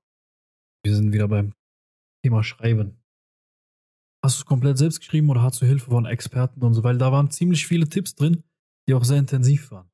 [0.85, 1.55] wir sind wieder beim
[2.23, 3.03] Thema Schreiben.
[4.23, 6.85] Hast du es komplett selbst geschrieben oder hast du Hilfe von Experten und so?
[6.85, 8.45] Weil da waren ziemlich viele Tipps drin,
[8.86, 9.91] die auch sehr intensiv waren.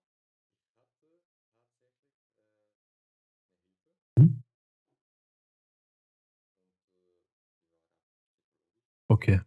[9.08, 9.40] Okay.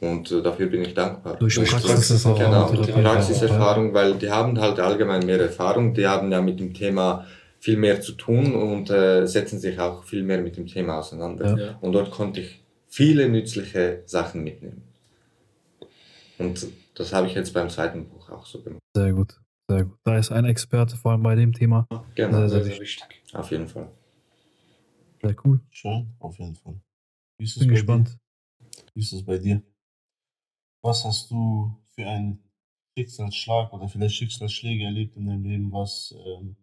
[0.00, 1.36] Und äh, dafür bin ich dankbar.
[1.36, 2.38] Durch, Durch Praxiserfahrung.
[2.38, 6.72] Genau, die Praxiserfahrung, weil die haben halt allgemein mehr Erfahrung, die haben ja mit dem
[6.72, 7.26] Thema
[7.58, 11.58] viel mehr zu tun und äh, setzen sich auch viel mehr mit dem Thema auseinander.
[11.58, 11.78] Ja.
[11.80, 14.82] Und dort konnte ich viele nützliche Sachen mitnehmen.
[16.38, 18.82] Und das habe ich jetzt beim zweiten Buch auch so gemacht.
[18.94, 19.40] Sehr gut.
[19.68, 19.98] Sehr gut.
[20.04, 21.86] Da ist ein Experte, vor allem bei dem Thema.
[22.14, 23.22] Genau, sehr, sehr, sehr wichtig.
[23.32, 23.90] Auf jeden Fall.
[25.22, 25.60] Sehr cool.
[25.70, 26.80] Schön, auf jeden Fall.
[27.38, 28.08] Wie ist Bin gespannt.
[28.08, 28.82] Dir?
[28.94, 29.62] Wie ist es bei dir?
[30.88, 32.42] Was hast du für einen
[32.96, 36.56] Schicksalsschlag oder vielleicht Schicksalsschläge erlebt in deinem Leben, was ähm,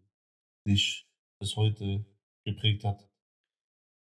[0.67, 1.07] dich
[1.39, 2.03] bis heute
[2.43, 3.07] geprägt hat?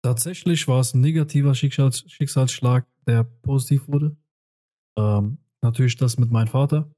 [0.05, 4.15] Tatsächlich war es ein negativer Schicksals Schicksalsschlag, der positiv wurde.
[4.99, 6.91] Ähm, natürlich das mit meinem Vater.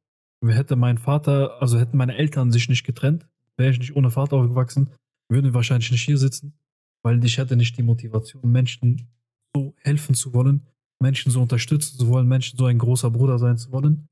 [0.45, 4.35] Hätte mein Vater, also hätten meine Eltern sich nicht getrennt, wäre ich nicht ohne Vater
[4.35, 4.91] aufgewachsen,
[5.31, 6.59] würden wir wahrscheinlich nicht hier sitzen,
[7.01, 9.07] weil ich hätte nicht die Motivation, Menschen
[9.55, 10.67] so helfen zu wollen,
[11.01, 14.07] Menschen so unterstützen zu wollen, Menschen so ein großer Bruder sein zu wollen,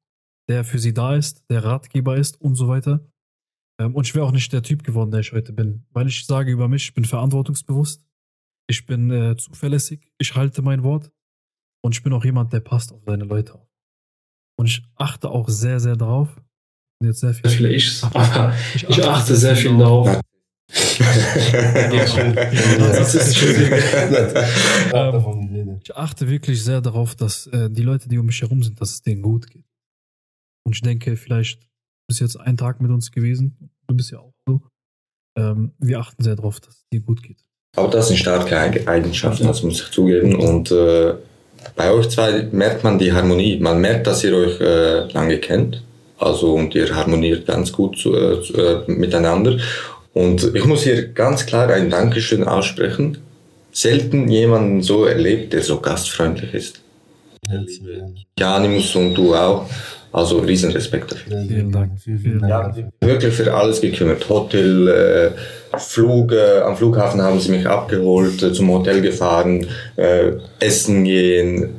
[0.50, 3.06] der für sie da ist, der Ratgeber ist und so weiter.
[3.80, 6.26] Ähm, und ich wäre auch nicht der Typ geworden, der ich heute bin, weil ich
[6.26, 8.06] sage über mich, ich bin verantwortungsbewusst,
[8.68, 11.12] ich bin äh, zuverlässig, ich halte mein Wort
[11.84, 13.68] und ich bin auch jemand, der passt auf seine Leute auf.
[14.58, 16.30] Und ich achte auch sehr, sehr drauf.
[17.04, 17.72] Jetzt sehr viel.
[17.72, 20.20] Ichs, aber ich, ich achte sehr viel darauf.
[20.72, 22.34] Ja, schön.
[22.36, 23.72] Das ist schön.
[25.84, 28.92] Ich achte wirklich sehr darauf, dass äh, die Leute, die um mich herum sind, dass
[28.92, 29.66] es denen gut geht.
[30.66, 31.68] Und ich denke, vielleicht
[32.10, 33.70] ist jetzt ein Tag mit uns gewesen.
[33.88, 34.62] Du bist ja auch so.
[35.38, 37.44] Ähm, wir achten sehr darauf, dass es dir gut geht.
[37.76, 40.36] Aber das sind starke Eig- Eigenschaften, das muss ich zugeben.
[40.36, 41.16] Und äh,
[41.76, 43.58] bei euch zwei merkt man die Harmonie.
[43.60, 45.84] Man merkt, dass ihr euch äh, lange kennt.
[46.20, 49.60] Also und ihr harmoniert ganz gut zu, äh, äh, miteinander.
[50.14, 53.18] Und ich muss hier ganz klar ein Dankeschön aussprechen.
[53.74, 56.80] Selten jemanden so erlebt, der so gastfreundlich ist.
[58.38, 59.68] Janimus und du auch.
[60.12, 61.44] Also riesen Respekt dafür.
[61.48, 61.92] Vielen Dank.
[62.00, 62.78] Vielen Dank.
[62.78, 64.30] Ja, wirklich für alles gekümmert.
[64.30, 64.88] Hotel,
[65.74, 71.04] äh, Flug, äh, am Flughafen haben sie mich abgeholt, äh, zum Hotel gefahren, äh, essen
[71.04, 71.70] gehen.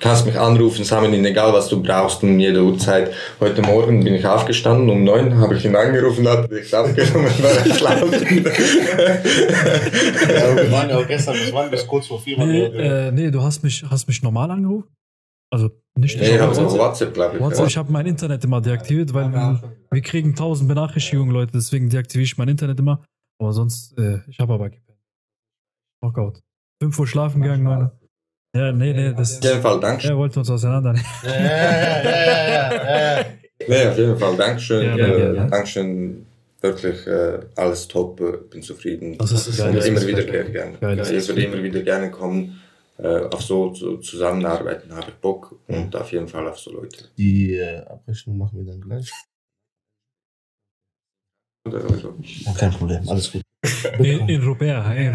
[0.00, 3.12] Kannst mich anrufen, Samuel, egal was du brauchst, um jede Uhrzeit.
[3.38, 7.50] Heute Morgen bin ich aufgestanden, um neun habe ich ihn angerufen, hat dich abgenommen, war
[7.50, 8.10] er schlafen.
[10.30, 12.38] Ja, wir waren ja auch gestern, das waren bis kurz vor vier.
[12.38, 14.88] waren Nee, äh, nee du hast mich, hast mich normal angerufen?
[15.52, 15.68] Also
[15.98, 16.78] nicht nee, ich habe WhatsApp.
[16.78, 17.42] WhatsApp, glaube ich.
[17.42, 17.66] WhatsApp, ja.
[17.66, 19.60] ich habe mein Internet immer deaktiviert, weil wir,
[19.90, 23.04] wir kriegen tausend Benachrichtigungen, Leute, deswegen deaktiviere ich mein Internet immer.
[23.38, 24.98] Aber sonst, äh, ich habe aber gepennt.
[26.00, 26.40] Knockout.
[26.82, 27.99] 5 Uhr schlafen gegangen, Leute.
[28.54, 30.10] Ja, nee, nee, das Auf jeden Fall Dankeschön.
[30.10, 31.06] Er wollte uns auseinandernehmen.
[31.22, 33.26] Ja, ja, ja, ja, ja, ja.
[33.68, 34.98] Nee, auf jeden Fall Dankeschön.
[34.98, 35.48] Ja, äh.
[35.48, 36.26] Dankeschön.
[36.62, 39.16] Wirklich äh, alles top, äh, bin zufrieden.
[39.16, 39.68] Das ist Ich geil.
[39.72, 40.50] würde Das immer wieder geil.
[40.50, 40.76] gerne.
[40.78, 40.98] Geil.
[40.98, 42.60] Ja, ich würde immer wieder gerne kommen.
[42.98, 47.06] Äh, auf so zu, zusammenarbeiten habe ich Bock und auf jeden Fall auf so Leute.
[47.16, 49.10] Die äh, Abrechnung machen wir dann gleich.
[52.58, 53.42] Kein Problem, alles gut.
[53.98, 55.12] In, in Rupia, in.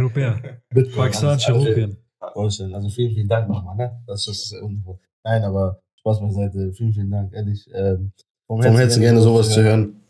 [0.73, 1.97] Bitcoin, Pakistanische Rupien.
[2.33, 2.73] Äußern.
[2.73, 3.91] Also vielen, vielen Dank nochmal, ne?
[4.07, 4.97] Das ist wundervoll.
[5.23, 6.71] Nein, aber Spaß beiseite.
[6.73, 7.67] Vielen, vielen Dank, ehrlich.
[7.73, 8.11] Ähm,
[8.47, 10.01] vom Herzen gerne sowas zu hören.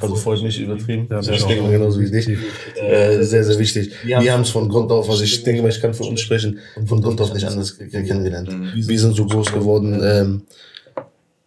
[0.00, 1.06] Also freut mich übertrieben.
[1.10, 1.66] Ja, das mich denke auch.
[1.66, 2.28] mal genauso wie dich.
[2.76, 3.92] Äh, sehr, sehr wichtig.
[4.04, 6.58] Wir haben es von Grund auf, also ich denke mal, ich kann für uns sprechen,
[6.86, 8.52] von Grund auf nicht anders ke- kennengelernt.
[8.52, 8.72] Mhm.
[8.74, 9.98] Wir sind so groß geworden.
[10.02, 10.42] Ähm,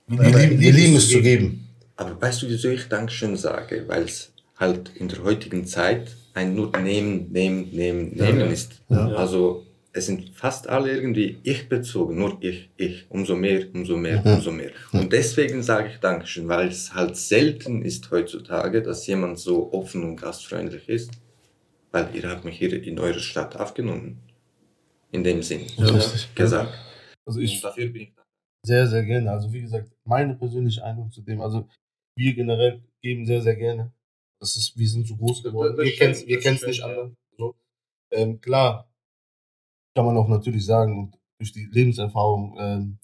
[0.07, 1.68] wir, lieben, wir lieben es zu geben.
[1.97, 3.84] Aber weißt du, wieso ich Dankeschön sage?
[3.88, 8.81] Weil es halt in der heutigen Zeit ein nur Nehmen, Nehmen, Nehmen, Nehmen ist.
[8.89, 9.63] Also
[9.93, 14.34] es sind fast alle irgendwie ich bezogen, nur ich, ich, umso mehr, umso mehr, Mhm.
[14.35, 14.72] umso mehr.
[14.93, 20.03] Und deswegen sage ich Dankeschön, weil es halt selten ist heutzutage, dass jemand so offen
[20.03, 21.11] und gastfreundlich ist,
[21.91, 24.19] weil ihr habt mich hier in eure Stadt aufgenommen.
[25.11, 26.34] In dem Sinn Ja, richtig.
[26.35, 26.73] gesagt.
[27.26, 28.13] Also Und dafür bin ich
[28.65, 29.31] Sehr, sehr gerne.
[29.31, 31.68] Also wie gesagt, meine persönliche Einstellung zu dem, also
[32.15, 33.91] wir generell geben sehr, sehr gerne.
[34.39, 35.77] Das ist, wir sind so groß geworden.
[35.77, 36.85] Wir kennen stimmt, nicht ja.
[36.85, 37.11] anders.
[37.38, 37.55] So.
[38.11, 38.90] Ähm, klar,
[39.95, 42.97] kann man auch natürlich sagen, und durch die Lebenserfahrung, ähm,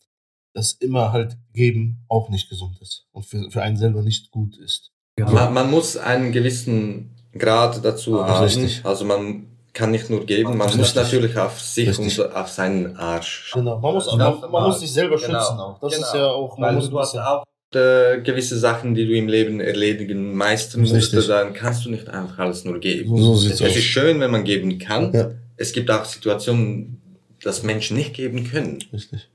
[0.53, 4.57] dass immer halt geben auch nicht gesund ist und für, für einen selber nicht gut
[4.57, 4.91] ist.
[5.15, 5.31] Genau.
[5.31, 8.43] Man, man muss einen gewissen Grad dazu Ah, haben.
[8.45, 8.81] richtig.
[8.83, 10.79] Also man kann nicht nur geben, man Richtig.
[10.79, 12.19] muss natürlich auf sich Richtig.
[12.19, 13.65] und auf seinen Arsch schauen.
[13.65, 13.79] Genau.
[13.79, 15.39] Man muss, Ja, man, man muss sich selber genau.
[15.39, 15.79] schützen auch.
[15.79, 16.07] Das Genau.
[16.07, 17.43] ist ja auch, man Weil muss du hast auch
[17.75, 22.39] äh, gewisse Sachen, die du im Leben erledigen, meistern musst, dann kannst du nicht einfach
[22.39, 23.15] alles nur geben.
[23.17, 23.75] So sieht's es aus.
[23.75, 25.13] ist schön, wenn man geben kann.
[25.13, 25.29] Ja.
[25.57, 27.01] Es gibt auch Situationen,
[27.41, 28.79] dass Menschen nicht geben können.
[28.93, 29.29] Richtig.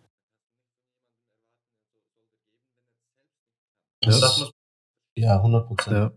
[4.05, 4.11] Ja.
[4.11, 4.51] Das muss
[5.17, 5.97] Ja, 100 Prozent.
[5.97, 6.13] Ja.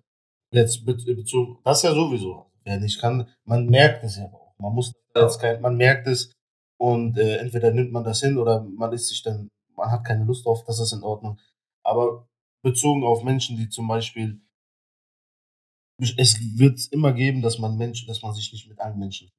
[0.53, 2.52] Jetzt be- bezogen, das ja sowieso.
[2.64, 4.56] Wer nicht kann, man merkt es ja auch.
[4.60, 6.32] Man muss jetzt kein, man merkt es
[6.80, 10.26] und äh, entweder nimmt man das hin oder man ist sich dann, man hat keine
[10.26, 11.40] Lust drauf, das ist in Ordnung.
[11.84, 12.27] Aber
[12.64, 14.41] bezogen auf Menschen, die zum Beispiel,
[16.18, 19.30] es wird immer geben, dass man Menschen, dass man sich nicht mit allen Menschen.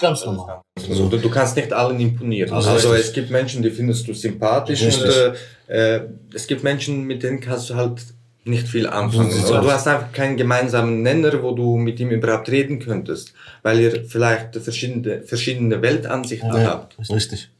[0.00, 0.62] Ganz normal.
[0.88, 2.52] Also, du, du kannst nicht allen imponieren.
[2.52, 5.04] Also Also, es gibt Menschen, die findest du sympathisch Richtig.
[5.04, 5.36] und
[5.68, 8.02] äh, äh, es gibt Menschen, mit denen kannst du halt
[8.44, 9.30] nicht viel anfangen.
[9.44, 13.78] Oder du hast einfach keinen gemeinsamen Nenner, wo du mit ihm überhaupt reden könntest, weil
[13.80, 16.96] ihr vielleicht verschiedene, verschiedene Weltansichten Ja, habt.
[17.10, 17.50] richtig.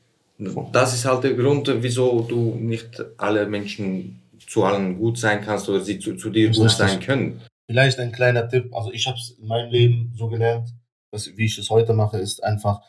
[0.73, 5.69] Das ist halt der Grund, wieso du nicht alle Menschen zu allen gut sein kannst
[5.69, 7.43] oder sie zu, zu dir gut sein können.
[7.69, 8.75] vielleicht ein kleiner Tipp.
[8.75, 10.69] Also ich habe es in meinem Leben so gelernt,
[11.13, 12.83] dass, wie ich es heute mache, ist einfach,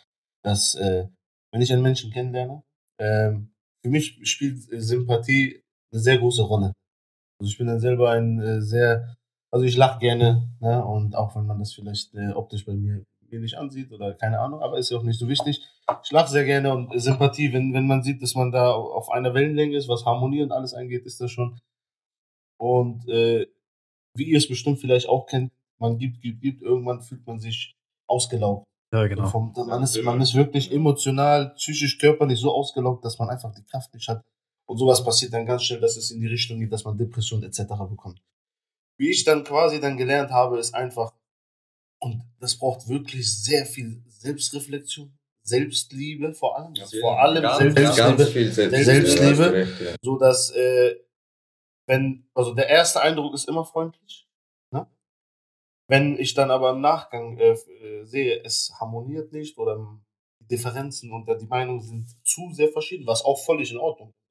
[0.43, 1.07] dass äh,
[1.51, 2.63] wenn ich einen Menschen kennenlerne,
[2.99, 3.51] ähm,
[3.83, 5.61] für mich spielt äh, Sympathie
[5.91, 6.73] eine sehr große Rolle.
[7.39, 9.15] Also ich bin dann selber ein äh, sehr,
[9.51, 10.83] also ich lache gerne, ne?
[10.85, 14.39] und auch wenn man das vielleicht äh, optisch bei mir, mir nicht ansieht oder keine
[14.39, 15.65] Ahnung, aber ist ja auch nicht so wichtig.
[16.03, 19.33] Ich lache sehr gerne und Sympathie, wenn, wenn man sieht, dass man da auf einer
[19.33, 21.59] Wellenlänge ist, was Harmonie und alles angeht, ist das schon.
[22.59, 23.47] Und äh,
[24.15, 27.75] wie ihr es bestimmt vielleicht auch kennt, man gibt, gibt, gibt, irgendwann fühlt man sich
[28.11, 28.65] ausgelaugt.
[28.93, 29.27] Ja, genau.
[29.29, 33.63] Vom, man, ist, man ist wirklich emotional, psychisch, körperlich so ausgelaugt, dass man einfach die
[33.63, 34.21] Kraft nicht hat.
[34.67, 37.43] Und sowas passiert dann ganz schnell, dass es in die Richtung geht, dass man Depression
[37.43, 37.61] etc.
[37.89, 38.21] bekommt.
[38.97, 41.13] Wie ich dann quasi dann gelernt habe, ist einfach,
[42.01, 46.73] und das braucht wirklich sehr viel Selbstreflexion, Selbstliebe vor allem.
[46.73, 47.95] Jeden vor allem ganz, Selbstliebe.
[47.95, 48.83] Ganz viel Selbstliebe.
[48.83, 49.53] Selbstliebe.
[49.53, 49.95] recht, ja.
[50.01, 50.95] so dass äh,
[51.87, 54.27] wenn also der erste Eindruck ist immer freundlich?
[55.91, 59.73] Wenn ich dann aber im Nachgang äh, äh, sehe es harmoniert nicht oder
[60.41, 64.21] die Differenzen und die Meinungen sind zu sehr verschieden was auch völlig in Ordnung ist.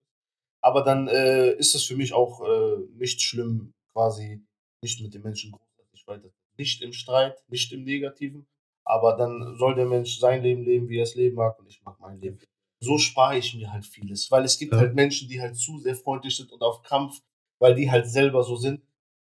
[0.62, 4.42] aber dann äh, ist es für mich auch äh, nicht schlimm quasi
[4.82, 8.46] nicht mit dem Menschen großartig weiter nicht im Streit nicht im Negativen
[8.84, 11.82] aber dann soll der Mensch sein Leben leben wie er es leben mag und ich
[11.84, 12.38] mag mein Leben
[12.82, 14.78] so spare ich mir halt vieles, weil es gibt Ja.
[14.78, 17.20] halt Menschen, die halt zu sehr freundlich sind und auf Krampf,
[17.60, 18.80] weil die halt selber so sind,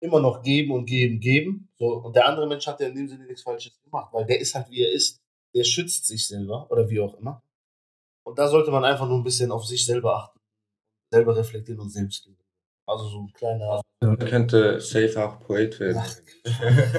[0.05, 1.69] immer noch geben und geben, geben.
[1.77, 4.39] So, und der andere Mensch hat ja in dem Sinne nichts Falsches gemacht, weil der
[4.39, 5.21] ist halt wie er ist.
[5.53, 7.41] Der schützt sich selber oder wie auch immer.
[8.23, 10.39] Und da sollte man einfach nur ein bisschen auf sich selber achten,
[11.11, 12.39] selber reflektieren und selbst lieben.
[12.87, 13.81] Also so ein kleiner.
[14.01, 16.01] Man könnte safe auch Poet werden.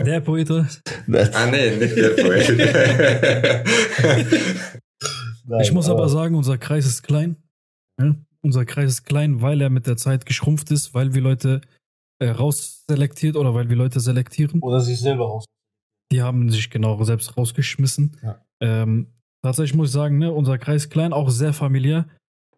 [0.05, 0.67] Der Poete.
[1.33, 2.49] ah, nee, nicht der Poet.
[5.47, 7.37] Nein, Ich muss aber sagen, unser Kreis ist klein.
[8.01, 8.17] Ja?
[8.43, 11.61] Unser Kreis ist klein, weil er mit der Zeit geschrumpft ist, weil wir Leute
[12.19, 14.61] äh, rausselektiert oder weil wir Leute selektieren.
[14.61, 15.45] Oder sich selber raus.
[16.13, 18.17] Die haben sich genau selbst rausgeschmissen.
[18.23, 18.41] Ja.
[18.61, 19.09] Ähm,
[19.43, 22.07] tatsächlich muss ich sagen, ne, unser Kreis klein, auch sehr familiär.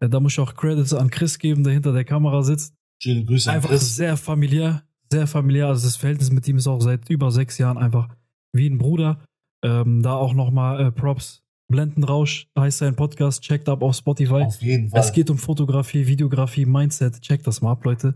[0.01, 2.75] Äh, da muss ich auch Credits an Chris geben, der hinter der Kamera sitzt.
[3.03, 3.97] Schöne Grüße an Einfach Chris.
[3.97, 5.69] sehr familiär, sehr familiär.
[5.69, 8.09] Also das Verhältnis mit ihm ist auch seit über sechs Jahren einfach
[8.53, 9.21] wie ein Bruder.
[9.65, 11.43] Ähm, da auch nochmal äh, Props.
[11.71, 14.43] Blendenrausch heißt sein Podcast, checkt ab auf Spotify.
[14.45, 15.01] Auf jeden Fall.
[15.01, 17.21] Es geht um Fotografie, Videografie, Mindset.
[17.21, 18.15] Checkt das mal ab, Leute.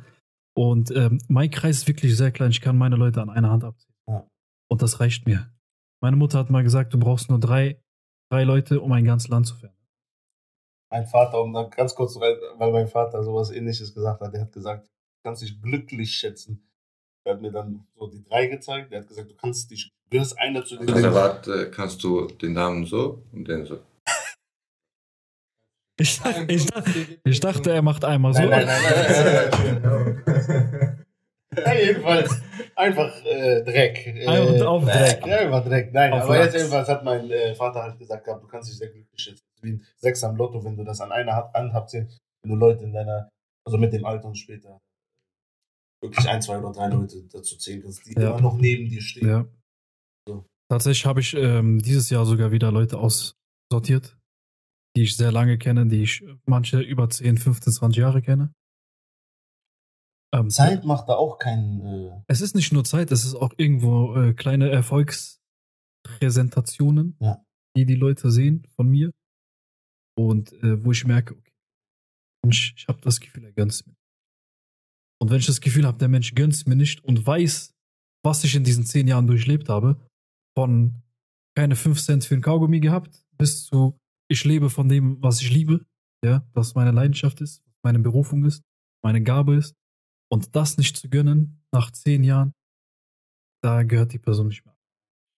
[0.55, 2.51] Und ähm, mein Kreis ist wirklich sehr klein.
[2.51, 3.95] Ich kann meine Leute an einer Hand abziehen.
[4.07, 4.27] Ja.
[4.71, 5.51] Und das reicht mir.
[6.03, 7.81] Meine Mutter hat mal gesagt, du brauchst nur drei,
[8.31, 9.75] drei Leute, um ein ganzes Land zu führen.
[10.91, 14.43] mein Vater, um dann ganz kurz, rein- weil mein Vater sowas ähnliches gesagt hat, der
[14.43, 16.69] hat gesagt, du kannst dich glücklich schätzen.
[17.25, 20.11] Er hat mir dann so die drei gezeigt, der hat gesagt, du kannst dich, du
[20.11, 23.79] gehörst einer zu den Also warte, kannst du den Namen so und den so.
[25.99, 26.87] Ich, ich, dach-
[27.25, 28.43] ich dachte, er macht einmal so.
[28.43, 31.05] Nein, nein, nein, nein,
[31.65, 32.41] nein, jedenfalls
[32.77, 34.07] einfach äh, Dreck.
[34.07, 35.27] Äh, Einfach auf Dreck.
[35.27, 35.93] Ja, einfach Dreck.
[35.93, 36.55] Nein, Auf aber jetzt Lachs.
[36.57, 39.43] jedenfalls hat mein äh, Vater halt gesagt du kannst dich sehr glücklich schätzen.
[39.61, 42.09] Wie ein Sechs am Lotto, wenn du das an einer Hand- Hand habt, wenn
[42.45, 43.29] du Leute in deiner,
[43.67, 44.81] also mit dem Alter und später
[46.03, 48.31] wirklich ein, zwei oder drei Leute dazu zählen kannst, die Ja.
[48.31, 49.29] immer noch neben dir stehen.
[49.29, 49.45] Ja.
[50.27, 50.47] So.
[50.71, 54.17] Tatsächlich habe ich ähm, dieses Jahr sogar wieder Leute aussortiert,
[54.97, 58.53] die ich sehr lange kenne, die ich manche über 10, 15, 20 Jahre kenne.
[60.35, 61.81] Ähm, Zeit macht da auch keinen.
[61.81, 67.45] Äh, Es ist nicht nur Zeit, es ist auch irgendwo äh, kleine Erfolgspräsentationen, Ja.
[67.77, 69.13] die die Leute sehen von mir.
[70.17, 71.53] Und äh, wo ich merke, okay,
[72.45, 73.95] Mensch, ich habe das Gefühl, er gönnt es mir.
[75.21, 77.73] Und wenn ich das Gefühl habe, der Mensch gönnt es mir nicht und weiß,
[78.25, 80.01] was ich in diesen zehn Jahren durchlebt habe,
[80.57, 81.03] von
[81.57, 85.51] keine 5 Cent für ein Kaugummi gehabt, bis zu ich lebe von dem, was ich
[85.51, 85.85] liebe,
[86.25, 88.63] ja, was meine Leidenschaft ist, was meine Berufung ist,
[89.03, 89.75] meine Gabe ist.
[90.31, 92.55] Und das nicht zu gönnen nach zehn Jahren,
[93.63, 94.75] da gehört die Person nicht mehr.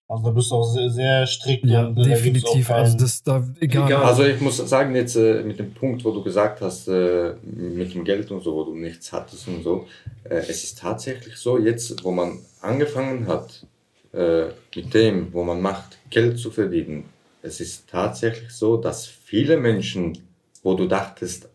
[0.07, 1.65] also da bist du auch sehr, sehr strikt.
[1.65, 2.67] Ja, und, äh, da definitiv.
[2.67, 3.87] keinen- Also das da egal.
[3.87, 4.03] Egal.
[4.03, 7.93] Also ich muss sagen, jetzt äh, mit dem Punkt, wo du gesagt hast, äh, mit
[7.93, 9.87] dem Geld und so, wo du nichts hattest und so,
[10.23, 13.65] äh, es ist tatsächlich so, jetzt wo man angefangen hat,
[14.13, 14.45] äh,
[14.75, 17.05] mit dem, wo man macht, Geld zu verdienen,
[17.45, 20.17] es ist tatsächlich so, dass viele Menschen,
[20.63, 21.49] wo du dachtest,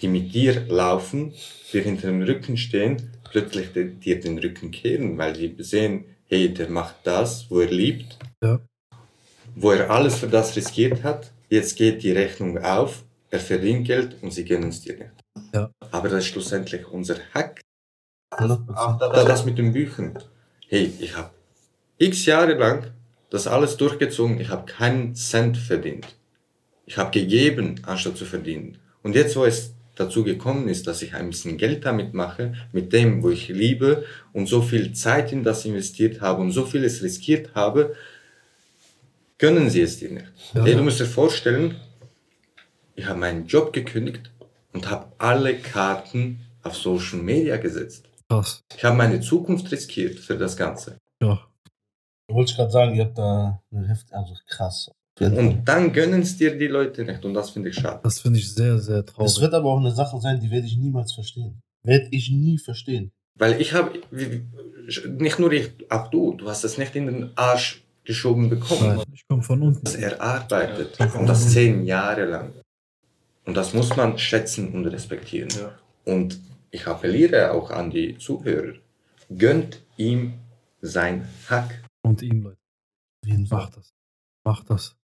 [0.00, 1.34] die mit dir laufen,
[1.72, 6.70] dir hinter dem Rücken stehen, plötzlich dir den Rücken kehren, weil die sehen, hey, der
[6.70, 8.60] macht das, wo er liebt, Ja.
[9.56, 11.32] wo er alles für das riskiert hat.
[11.50, 15.10] Jetzt geht die Rechnung auf, er verdient Geld und sie gönnen es dir nicht.
[15.52, 15.70] Ja.
[15.90, 17.60] Aber das ist schlussendlich unser Hack.
[18.32, 18.74] 100%.
[18.74, 20.18] Auch das, das mit den Büchern.
[20.68, 21.30] Hey, ich habe
[21.98, 22.93] x Jahre lang
[23.34, 26.06] das alles durchgezogen, ich habe keinen Cent verdient.
[26.86, 28.78] Ich habe gegeben, anstatt zu verdienen.
[29.02, 32.92] Und jetzt, wo es dazu gekommen ist, dass ich ein bisschen Geld damit mache, mit
[32.92, 37.02] dem, wo ich liebe und so viel Zeit in das investiert habe und so vieles
[37.02, 37.96] riskiert habe,
[39.38, 40.26] gönnen sie es dir nicht.
[40.54, 40.64] Ja.
[40.64, 41.74] Du musst dir vorstellen,
[42.94, 44.30] ich habe meinen Job gekündigt
[44.72, 48.04] und habe alle Karten auf Social Media gesetzt.
[48.28, 48.62] Krass.
[48.76, 50.98] Ich habe meine Zukunft riskiert für das Ganze.
[51.20, 51.44] Ja.
[52.28, 54.90] Wollte ich gerade sagen, ihr habt da eine Heft, also krass.
[55.20, 58.00] Und dann gönnen es dir die Leute nicht und das finde ich schade.
[58.02, 59.40] Das finde ich sehr, sehr Das traurig.
[59.40, 61.60] wird aber auch eine Sache sein, die werde ich niemals verstehen.
[61.84, 63.12] Werde ich nie verstehen.
[63.36, 63.92] Weil ich habe,
[65.18, 68.96] nicht nur ich, auch du, du hast es nicht in den Arsch geschoben bekommen.
[68.96, 69.84] Nein, ich komme von unten.
[69.84, 71.06] Das erarbeitet Ja.
[71.12, 72.52] und das zehn Jahre lang.
[73.44, 75.50] Und das muss man schätzen und respektieren.
[75.50, 75.78] Ja.
[76.12, 76.40] Und
[76.70, 78.74] ich appelliere auch an die Zuhörer,
[79.36, 80.34] gönnt ihm
[80.80, 81.83] sein Hack.
[82.04, 82.60] Und ihm, Leute.
[83.50, 83.94] Macht das.
[84.44, 84.96] Macht das.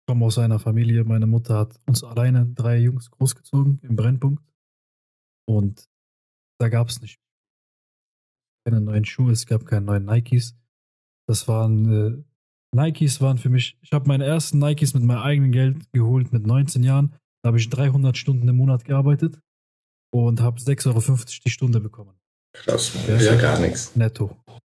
[0.00, 1.04] Ich komme aus einer Familie.
[1.04, 4.44] Meine Mutter hat uns alleine drei Jungs großgezogen im Brennpunkt.
[5.48, 5.88] Und
[6.60, 7.18] da gab es nicht
[8.64, 10.54] keine neuen Schuhe, es gab keine neuen Nikes.
[11.26, 12.24] Das waren äh,
[12.76, 13.76] Nikes waren für mich.
[13.80, 17.16] Ich habe meine ersten Nikes mit meinem eigenen Geld geholt mit 19 Jahren.
[17.42, 19.40] Da habe ich 300 Stunden im Monat gearbeitet
[20.12, 22.16] und habe 6,50 Euro die Stunde bekommen
[22.54, 23.16] Krass, Ja.
[23.16, 23.96] ja gar nichts.
[23.96, 24.36] netto.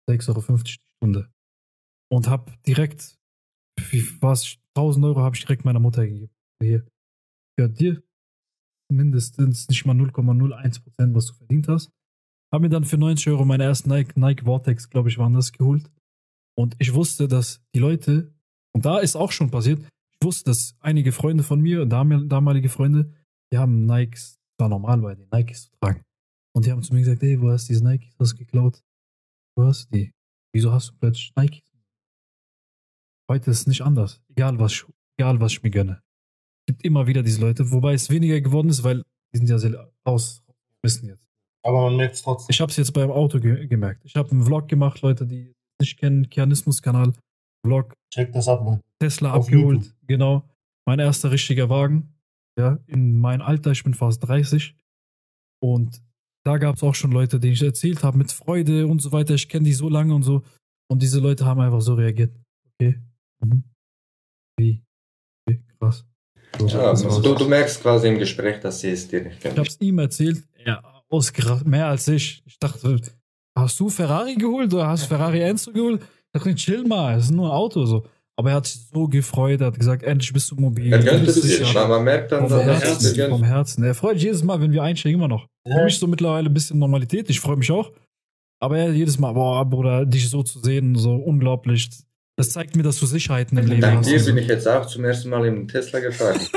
[0.08, 0.72] 6,50 Euro die
[1.04, 1.30] Stunde.
[2.10, 3.16] Und habe direkt,
[3.90, 6.30] wie was, 1000 Euro habe ich direkt meiner Mutter gegeben.
[6.62, 6.86] Hier,
[7.58, 8.02] ja, dir
[8.90, 11.90] mindestens nicht mal 0,01 Prozent, was du verdient hast.
[12.52, 15.52] Habe mir dann für 90 Euro meine ersten Nike, Nike Vortex, glaube ich, waren das
[15.52, 15.90] geholt.
[16.56, 18.32] Und ich wusste, dass die Leute,
[18.74, 22.68] und da ist auch schon passiert, ich wusste, dass einige Freunde von mir, dam- damalige
[22.68, 23.12] Freunde,
[23.52, 26.02] die haben Nikes, war normal bei den Nikes zu tragen.
[26.54, 28.14] Und die haben zu mir gesagt, hey, wo hast du diese Nikes?
[28.18, 28.80] Hast geklaut?
[29.56, 30.13] Wo hast du die?
[30.54, 31.62] Wieso hast du plötzlich Nikes?
[33.30, 34.22] Heute ist es nicht anders.
[34.28, 34.84] Egal was, ich-
[35.18, 36.00] egal was ich mir gönne.
[36.66, 39.02] Es gibt immer wieder diese Leute, wobei es weniger geworden ist, weil
[39.34, 41.26] die sind ja sehr rausgeschmissen jetzt.
[41.64, 42.52] Aber man merkt es trotzdem.
[42.52, 44.04] Ich habe es jetzt beim Auto ge gemerkt.
[44.04, 45.54] Ich habe einen Vlog gemacht, Leute, die es
[45.86, 47.12] nicht kennen, Kianismus-Kanal.
[47.66, 48.82] Vlog, Check das ab, Leute.
[49.00, 49.82] Tesla Auf abgeholt.
[49.82, 49.96] YouTube.
[50.06, 50.48] Genau.
[50.86, 52.14] Mein erster richtiger Wagen.
[52.58, 54.76] Ja, in meinem Alter, ich bin fast 30.
[55.60, 56.02] Und
[56.44, 59.34] da gab es auch schon Leute, denen ich erzählt habe, mit Freude und so weiter.
[59.34, 60.42] Ich kenne die so lange und so.
[60.90, 62.34] Und diese Leute haben einfach so reagiert.
[62.80, 63.00] Okay.
[63.44, 63.64] Mhm.
[64.58, 64.82] Wie?
[65.48, 66.04] Okay, krass.
[66.58, 67.02] So, Ja, war's.
[67.02, 69.58] du, du merkst quasi im Gespräch, dass sie es dir nicht Ich gönnen.
[69.58, 72.42] hab's ihm erzählt, er ausgerastet, mehr als ich.
[72.46, 73.00] Ich dachte,
[73.58, 76.02] hast du Ferrari geholt oder hast du Ferrari Enzo geholt?
[76.02, 78.06] Ich dachte, chill mal, es ist nur ein Auto so.
[78.36, 80.92] Aber er hat sich so gefreut, er hat gesagt, endlich bist du mobil.
[80.92, 81.72] Er gönnt bist es.
[81.74, 82.82] Man, man merkt dann, dass es
[83.16, 83.42] Herzen, vom.
[83.44, 83.84] Herzen.
[83.84, 85.46] Er freut sich jedes Mal, wenn wir einsteigen, immer noch.
[85.66, 85.84] Für Ja.
[85.84, 87.30] mich so mittlerweile ein bisschen Normalität.
[87.30, 87.90] Ich freue mich auch.
[88.62, 91.90] Aber er jedes Mal, boah, Bruder, dich so zu sehen, so unglaublich.
[92.36, 94.08] Das zeigt mir, dass du Sicherheiten im Leben Dank hast.
[94.10, 96.40] dir bin ich jetzt auch zum ersten Mal im Tesla gefahren.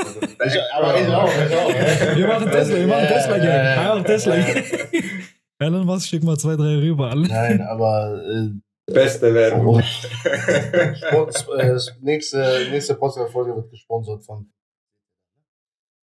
[0.46, 2.16] Ich, aber ich auch, ich auch.
[2.16, 3.44] Wir machen Tesla, wir machen Tesla, Ja, Gang.
[3.44, 3.96] ja, ja.
[3.96, 4.34] Ja, Tesla.
[5.58, 7.10] Elon Musk, schick mal zwei, drei rüber.
[7.10, 7.26] Alle.
[7.26, 9.80] Nein, aber äh, Beste Werbung.
[9.82, 14.50] Spons- äh, nächste, nächste Podcast-Folge wird gesponsert von.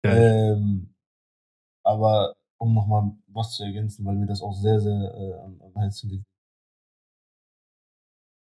[0.06, 0.94] Ähm,
[1.84, 5.74] aber um nochmal was zu ergänzen, weil mir das auch sehr, sehr äh, am, am
[5.76, 6.26] Herzen liegt.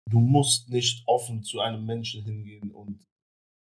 [0.10, 3.06] Du musst nicht offen zu einem Menschen hingehen und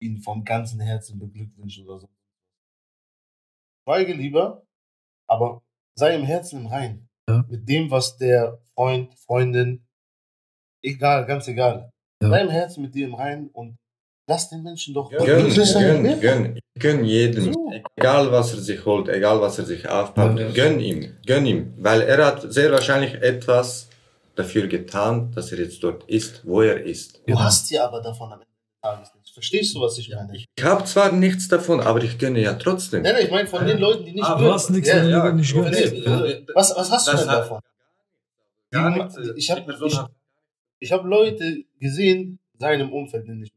[0.00, 2.08] ihn vom ganzen Herzen beglückwünschen oder so.
[3.84, 4.64] Schweige lieber,
[5.28, 5.62] aber
[5.98, 7.08] sei im Herzen im Rein.
[7.28, 7.44] Ja.
[7.48, 9.86] Mit dem, was der Freund, Freundin,
[10.82, 11.90] egal, ganz egal.
[12.22, 12.30] Ja.
[12.30, 13.76] Sei im Herzen mit dir im Rein und
[14.28, 17.54] lass den Menschen doch Gönn, gönn, gönn, gönn jedem.
[17.96, 21.74] Egal was er sich holt, egal was er sich aufbaut, Ja, gönn ihm, gönn ihm.
[21.78, 23.88] Weil er hat sehr wahrscheinlich etwas
[24.34, 27.22] dafür getan, dass er jetzt dort ist, wo er ist.
[27.26, 29.30] Du hast ja aber davon am Ende des Tages nichts.
[29.30, 30.34] Verstehst du, was ich meine?
[30.36, 33.02] Ich habe zwar nichts davon, aber ich gönne ja trotzdem.
[33.02, 35.32] Nein, nein, ich meine von den Leuten, die nicht Ah, du hast nichts, ja, du
[35.34, 35.92] nicht ja, gönnst.
[35.92, 37.60] nee, Was, was hast du Das denn hat- davon?
[38.70, 39.96] Gar Die- nichts, ich habe die
[40.80, 43.52] ich hab Leute gesehen, seinem Umfeld, den ich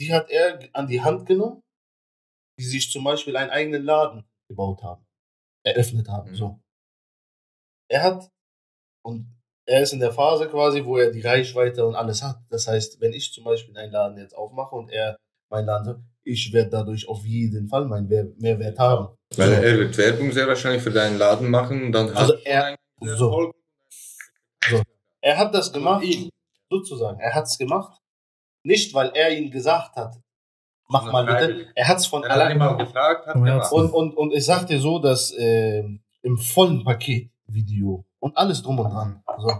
[0.00, 1.62] Die hat er an die Hand genommen,
[2.58, 5.04] die sich zum Beispiel einen eigenen Laden gebaut haben,
[5.64, 6.30] eröffnet haben.
[6.30, 6.34] Mhm.
[6.36, 6.60] So.
[7.88, 8.30] Er hat,
[9.04, 9.32] und
[9.68, 12.38] er ist in der Phase quasi, wo er die Reichweite und alles hat.
[12.50, 15.16] Das heißt, wenn ich zum Beispiel einen Laden jetzt aufmache und er
[15.50, 19.16] meinen Laden hat, ich werde dadurch auf jeden Fall meinen Wer- Mehrwert haben.
[19.36, 19.62] Weil So.
[19.62, 22.76] er wird Werbung sehr wahrscheinlich für deinen Laden machen und dann Also hast du er-
[23.16, 23.26] so.
[23.26, 23.54] Erfolg.
[25.20, 26.04] Er hat das gemacht,
[26.70, 27.18] sozusagen.
[27.20, 27.98] Er hat es gemacht,
[28.64, 30.16] nicht weil er ihm gesagt hat,
[30.88, 31.72] mach mal bitte.
[31.74, 33.72] Er hat es von Er hat ihn allein mal gefragt, hat.
[33.72, 38.62] Und, und, und ich sag dir so, dass ähm, im vollen Paket Video und alles
[38.62, 39.22] drum und dran.
[39.38, 39.50] So.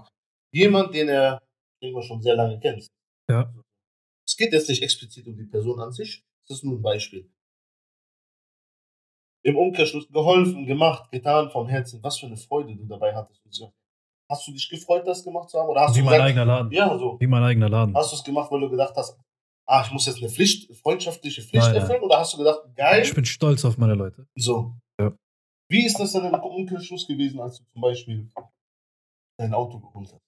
[0.52, 1.40] Jemand, den er
[1.80, 2.86] irgendwann schon sehr lange kennt.
[3.30, 3.52] Ja.
[4.26, 7.30] Es geht jetzt nicht explizit um die Person an sich, es ist nur ein Beispiel.
[9.42, 12.02] im Umkehrschluss geholfen, gemacht, getan vom Herzen.
[12.02, 13.40] Was für eine Freude du dabei hattest.
[14.28, 15.68] Hast du dich gefreut, das gemacht zu haben?
[15.68, 16.72] Oder hast Wie du mein gesagt, eigener Laden.
[16.72, 17.16] ja, so.
[17.20, 17.94] Wie mein eigener Laden.
[17.94, 19.16] Hast du es gemacht, weil du gedacht hast,
[19.68, 21.80] ah, ich muss jetzt eine Pflicht, freundschaftliche Pflicht Nein, nein.
[21.82, 22.02] erfüllen?
[22.02, 24.26] Oder hast du gedacht, geil, Ich bin stolz auf meine Leute.
[24.36, 24.74] so.
[25.00, 25.16] Ja.
[25.68, 28.30] Wie ist das dann im Umkehrschluss gewesen, als du zum Beispiel
[29.38, 30.22] dein Auto geholt hast?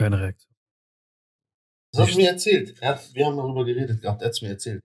[0.00, 0.52] Keine Reaktion.
[1.94, 2.78] Das hast du mir erzählt.
[2.80, 4.80] Er hat, wir haben darüber geredet gehabt, er hat es mir erzählt.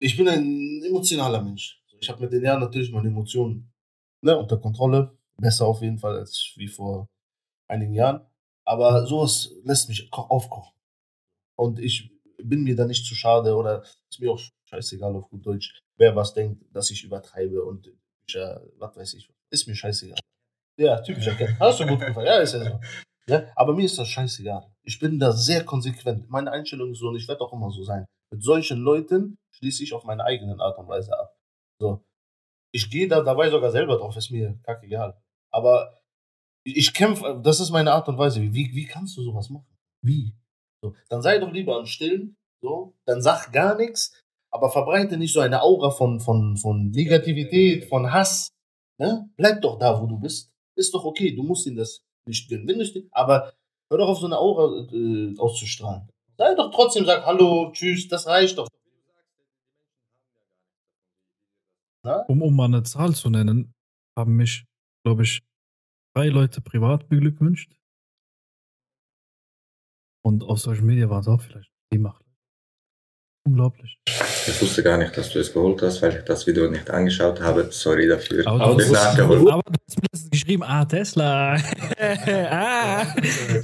[0.00, 1.82] Ich bin ein emotionaler Mensch.
[2.00, 3.72] Ich habe mit den Jahren natürlich meine Emotionen
[4.22, 5.18] ne, unter Kontrolle.
[5.40, 7.08] Besser auf jeden Fall als wie vor
[7.68, 8.26] einigen Jahren.
[8.66, 10.72] Aber sowas lässt mich ko- aufkochen.
[11.58, 12.10] Und ich
[12.42, 16.14] bin mir da nicht zu schade oder ist mir auch scheißegal auf gut Deutsch, wer
[16.14, 17.88] was denkt, dass ich übertreibe und
[18.34, 19.28] äh, was weiß ich.
[19.50, 20.18] Ist mir scheißegal.
[20.78, 21.58] Ja, typischer Cat.
[21.58, 22.26] Hast du gut gefallen.
[22.26, 22.80] Ja, ist ja so.
[23.28, 24.70] Ja, aber mir ist das scheißegal.
[24.84, 26.30] Ich bin da sehr konsequent.
[26.30, 28.06] Meine Einstellung ist so und ich werde auch immer so sein.
[28.30, 31.36] Mit solchen Leuten schließe ich auf meine eigenen Art und Weise ab.
[31.80, 32.04] So.
[32.72, 35.20] Ich gehe da dabei sogar selber drauf, ist mir kackegal.
[35.50, 35.98] Aber
[36.64, 38.40] ich kämpfe, das ist meine Art und Weise.
[38.40, 39.66] Wie, wie kannst du sowas machen?
[40.02, 40.34] Wie?
[40.82, 44.12] So, dann sei doch lieber am Stillen, so, dann sag gar nichts,
[44.50, 48.50] aber verbreite nicht so eine Aura von, von, von Negativität, von Hass.
[48.98, 49.28] Ne?
[49.36, 50.52] Bleib doch da, wo du bist.
[50.76, 53.08] Ist doch okay, du musst ihn das nicht gönnen.
[53.12, 53.52] Aber
[53.90, 56.08] hör doch auf so eine Aura äh, auszustrahlen.
[56.36, 58.68] Sei doch trotzdem, sag Hallo, tschüss, das reicht doch.
[62.28, 63.74] Um, um mal eine Zahl zu nennen,
[64.16, 64.64] haben mich,
[65.04, 65.42] glaube ich,
[66.14, 67.72] drei Leute privat beglückwünscht.
[70.28, 72.22] Und auf Social Media waren es auch vielleicht die Macht.
[73.46, 73.98] Unglaublich.
[74.46, 77.40] Ich wusste gar nicht, dass du es geholt hast, weil ich das Video nicht angeschaut
[77.40, 77.68] habe.
[77.70, 78.46] Sorry dafür.
[78.46, 79.40] Aber Aber du, das- nachgeholt.
[79.48, 81.54] aber du hast mir letztens geschrieben, ah, Tesla.
[82.50, 83.06] ah,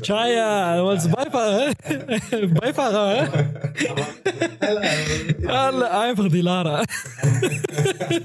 [0.02, 2.46] Chaya, du wolltest Beifahrer, hä?
[2.60, 3.44] Beifahrer, hä?
[5.46, 6.82] Alle einfach die Lara.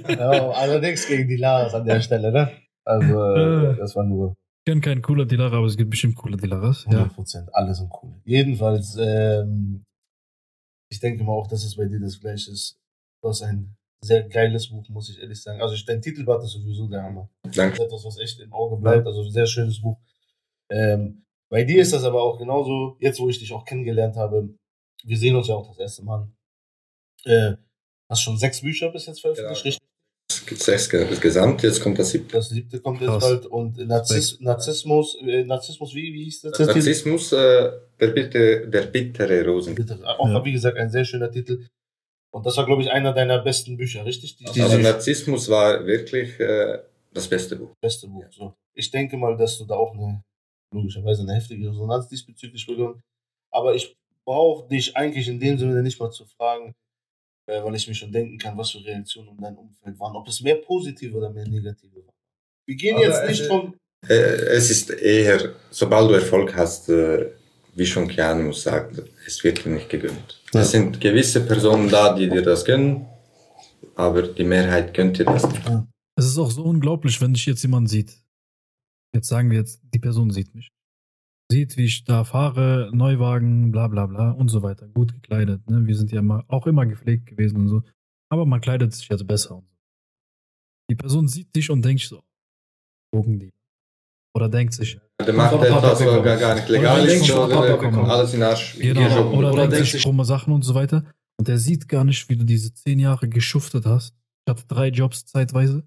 [0.07, 2.52] Ja, allerdings gegen die Laras an der Stelle, ne?
[2.86, 3.76] Also, Äh.
[3.78, 4.38] das war nur
[4.70, 6.86] kenne keinen cooler Dilara, aber es gibt bestimmt coole Dilaras.
[6.86, 7.14] 100 Ja.
[7.14, 7.54] Prozent.
[7.56, 8.14] Alle sind cool.
[8.26, 9.84] Jedenfalls, ähm,
[10.91, 12.80] ich denke mal auch, dass es bei dir das gleiche ist.
[13.22, 15.62] Du hast ein sehr geiles Buch, muss ich ehrlich sagen.
[15.62, 17.30] Also, ich- dein Titelblatt ist sowieso der Hammer.
[17.44, 17.74] Das Danke.
[17.74, 19.06] ist etwas, was echt im Auge bleibt.
[19.08, 20.00] Also, sehr schönes Buch.
[20.72, 24.56] Ähm, bei dir ist das aber auch genauso, jetzt wo ich dich auch kennengelernt habe,
[25.04, 26.32] wir sehen uns ja auch das erste Mal.
[27.26, 27.56] Äh,
[28.10, 29.76] hast schon sechs Bücher bis jetzt veröffentlicht, Genau.
[29.76, 29.89] richtig?
[30.31, 32.38] Es gibt sechs ge- gesamt, jetzt kommt das siebte.
[32.38, 33.23] Das siebte kommt jetzt Krass.
[33.23, 33.45] bald.
[33.47, 36.60] Und Narzis, Narzissmus, äh, Narzissmus, wie, wie hieß das?
[36.60, 39.73] Narzissmus, äh, der, bitte, der bittere Rosen.
[39.76, 39.99] Bitte.
[40.06, 40.45] Auch, Ja.
[40.45, 41.65] wie gesagt, ein sehr schöner Titel.
[42.31, 44.35] Und das war, glaube ich, einer deiner besten Bücher, richtig?
[44.38, 46.77] Die, Aber dieses Narzissmus war wirklich äh,
[47.11, 47.73] das beste Buch.
[47.81, 48.26] beste Buch.
[48.30, 48.53] So.
[48.76, 50.22] Ich denke mal, dass du da auch eine,
[50.72, 53.01] logischerweise eine heftige Resonanz diesbezüglich bekommen.
[53.51, 53.95] Aber ich
[54.26, 56.76] brauche dich eigentlich in dem Sinne nicht mal zu fragen,
[57.50, 60.16] äh, weil ich mir schon denken kann, was für Reaktionen in deinem Umfeld waren.
[60.16, 62.16] Ob es mehr positive oder mehr negative waren.
[62.68, 63.76] Wir gehen Aber jetzt es nicht ist- vom.
[64.08, 67.32] Äh, es ist eher, sobald du Erfolg hast, äh,
[67.76, 70.42] wie schon Keanu sagt, es wird dir nicht gegönnt.
[70.54, 70.62] Ja.
[70.62, 73.06] Es sind gewisse Personen da, die dir das gönnen,
[73.96, 75.62] aber die Mehrheit gönnt dir das nicht.
[76.16, 78.12] Es ist auch so unglaublich, wenn dich jetzt jemand sieht.
[79.14, 80.70] Jetzt sagen wir jetzt, die Person sieht mich.
[81.52, 84.88] Sieht, wie ich da fahre, Neuwagen, bla bla bla und so weiter.
[84.90, 85.68] Gut gekleidet.
[85.70, 85.86] Ne?
[85.88, 87.84] Wir sind ja mal, auch immer gepflegt gewesen und so.
[88.32, 89.56] Aber man kleidet sich jetzt besser.
[89.58, 89.76] Und so.
[90.92, 92.22] Die Person sieht dich und denkt so,
[93.12, 93.52] gucken die.
[94.36, 98.44] Oder denkt sich, Der macht etwas, was gar, gar nicht legal ist, alles in den
[98.50, 98.78] Arsch.
[98.78, 101.04] Genau, oder, Oder denkt sich- krumme Sachen und so weiter.
[101.40, 104.14] Und der sieht gar nicht, wie du diese zehn Jahre geschuftet hast.
[104.46, 105.84] Ich hatte drei Jobs zeitweise.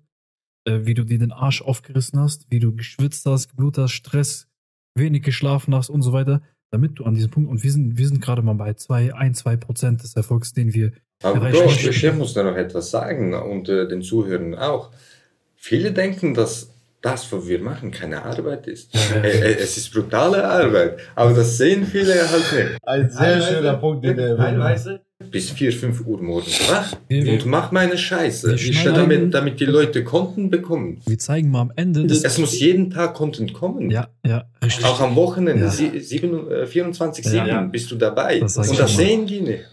[0.67, 4.49] Äh, wie du dir den Arsch aufgerissen hast, wie du geschwitzt hast, geblutet hast, Stress,
[4.94, 6.43] wenig geschlafen hast und so weiter.
[6.70, 9.35] Damit du an diesem Punkt, und wir sind, wir sind gerade mal bei zwei, ein,
[9.35, 10.93] zwei Prozent des Erfolgs, den wir
[11.23, 11.86] Aber nicht.
[11.86, 14.90] ich muss da noch etwas sagen und äh, den Zuhörern auch.
[15.56, 16.70] Viele denken, dass
[17.02, 18.94] das, was wir machen, keine Arbeit ist.
[19.23, 22.78] Äh, es ist brutale Arbeit, aber das sehen viele halt nicht.
[22.86, 27.47] Ein sehr schöner Punkt, den der Teilweise bis 4, 5 Uhr morgens wach Wir- und
[27.47, 28.55] mach meine Scheiße.
[28.55, 31.01] Ich damit, damit die Leute Konten bekommen.
[31.07, 32.03] Wir zeigen mal am Ende.
[32.05, 33.90] Es muss jeden Tag Content kommen.
[33.90, 34.85] ja, ja, richtig.
[34.85, 35.70] Auch am Wochenende, Ja.
[35.70, 37.61] sie- sieben- äh, 24-7 Ja, ja.
[37.62, 38.40] bist du dabei.
[38.40, 39.65] Das und das sehen die nicht.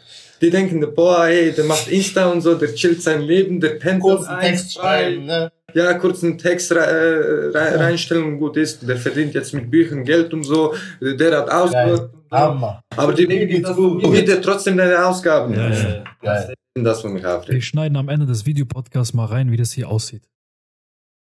[0.42, 4.02] Die denken, boah, ey, der macht Insta und so, der chillt sein Leben, der pennt
[4.02, 5.52] kurzen um Text schreiben, ne?
[5.74, 8.88] Ja, kurz einen Text rei- äh, rei- reinstellen und gut ist.
[8.88, 10.74] Der verdient jetzt mit Büchern Geld und so.
[11.02, 12.10] Der hat Ausgaben.
[12.32, 12.82] Hammer.
[12.96, 15.54] Aber die bietet trotzdem deine Ausgaben.
[15.54, 16.04] Ja, Das ja.
[16.22, 16.54] Geil.
[16.76, 19.90] ist das, was mich Wir schneiden am Ende des Videopodcasts mal rein, wie das hier
[19.90, 20.28] aussieht.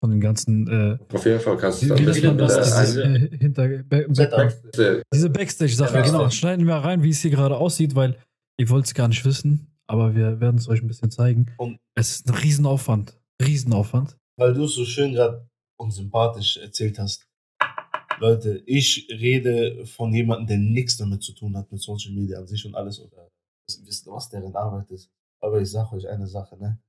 [0.00, 0.68] Von den ganzen.
[0.68, 2.66] Äh, Auf jeden Fall kannst du das das?
[2.80, 6.18] Dieses, ein- äh, hinter, äh, diese Backstage-Sache, Ja, genau.
[6.18, 6.36] Backstage.
[6.36, 8.16] Schneiden wir rein, wie es hier gerade aussieht, weil
[8.58, 9.64] ihr wollt es gar nicht wissen.
[9.90, 11.46] aber wir werden es euch ein bisschen zeigen.
[11.56, 13.16] Und- es ist ein Riesenaufwand.
[13.42, 14.18] Riesenaufwand.
[14.36, 15.48] Weil du es so schön gerade
[15.78, 17.26] und sympathisch erzählt hast.
[18.20, 22.46] Leute, ich rede von jemandem, der nichts damit zu tun hat, mit Social Media an
[22.46, 23.30] sich und alles oder
[23.84, 25.10] wisst, was deren Arbeit ist.
[25.40, 26.80] Aber ich sag euch eine Sache, ne?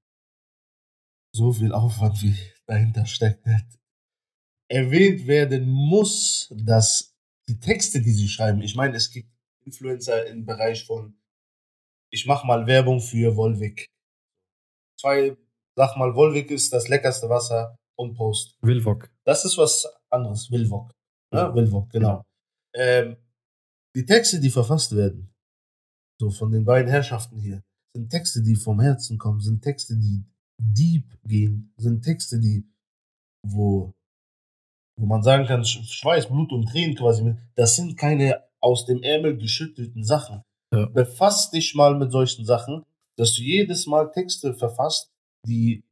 [1.36, 2.36] So viel Aufwand, wie
[2.66, 3.80] dahinter steckt, nicht
[4.70, 7.16] erwähnt werden muss, dass
[7.48, 9.30] die Texte, die sie schreiben, ich meine, es gibt
[9.66, 11.20] Influencer im Bereich von,
[12.12, 13.88] ich mach mal Werbung für Volvic.
[15.00, 15.36] Zwei,
[15.76, 18.58] sag mal, Volvic ist das leckerste Wasser und Post.
[18.62, 19.10] Wilvok.
[19.24, 20.92] Das ist was anderes, Wilvok.
[21.34, 22.24] Ja, Wilvok, genau.
[22.76, 23.18] Ähm,
[23.96, 25.34] die Texte, die verfasst werden,
[26.20, 27.64] so von den beiden Herrschaften hier,
[27.96, 30.24] sind Texte, die vom Herzen kommen, sind Texte, die
[30.62, 32.68] deep gehen, sind Texte, die,
[33.48, 33.94] wo,
[35.00, 39.02] wo man sagen kann, Sch- Schweiß, Blut und Tränen quasi, das sind keine aus dem
[39.02, 40.44] Ärmel geschüttelten Sachen.
[40.74, 40.86] Ja.
[40.88, 42.84] Befass dich mal mit solchen Sachen,
[43.18, 45.10] dass du jedes Mal Texte verfasst,
[45.48, 45.84] die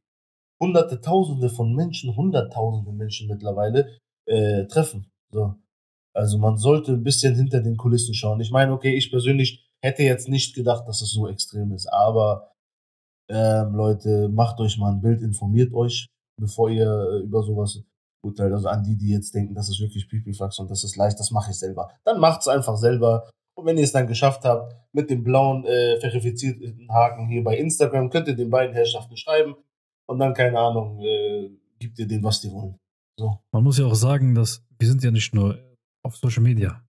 [0.62, 5.10] hunderte, tausende von Menschen, hunderttausende Menschen mittlerweile äh, treffen.
[5.32, 5.54] So.
[6.14, 8.40] Also man sollte ein bisschen hinter den Kulissen schauen.
[8.40, 12.50] Ich meine, okay, ich persönlich hätte jetzt nicht gedacht, dass es so extrem ist, aber
[13.30, 16.08] ähm, Leute, macht euch mal ein Bild, informiert euch,
[16.40, 17.82] bevor ihr äh, über sowas
[18.24, 18.52] urteilt.
[18.52, 21.30] Also an die, die jetzt denken, das ist wirklich Pipifax und das ist leicht, das
[21.30, 21.90] mache ich selber.
[22.04, 23.30] Dann macht's einfach selber.
[23.54, 27.58] Und wenn ihr es dann geschafft habt, mit dem blauen äh, verifizierten Haken hier bei
[27.58, 29.56] Instagram, könnt ihr den beiden Herrschaften schreiben
[30.06, 32.78] und dann, keine Ahnung, äh, gibt ihr denen, was die wollen.
[33.18, 33.40] So.
[33.52, 35.58] Man muss ja auch sagen, dass wir sind ja nicht nur
[36.04, 36.84] auf Social Media.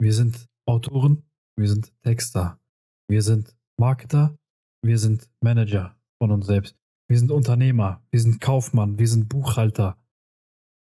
[0.00, 1.24] Wir sind Autoren,
[1.58, 2.60] wir sind Texter,
[3.08, 4.36] wir sind Marketer,
[4.84, 6.76] wir sind Manager von uns selbst.
[7.08, 9.96] Wir sind Unternehmer, wir sind Kaufmann, wir sind Buchhalter.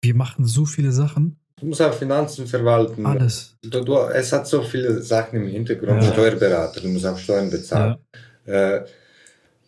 [0.02, 3.06] Wir machen so viele Sachen, Du musst auch Finanzen verwalten.
[3.06, 3.56] alles.
[3.62, 6.02] Du, du, es hat so viele Sachen im Hintergrund.
[6.02, 6.12] Ja.
[6.12, 7.96] Steuerberater, du musst auch Steuern bezahlen.
[8.44, 8.86] Ja, Äh,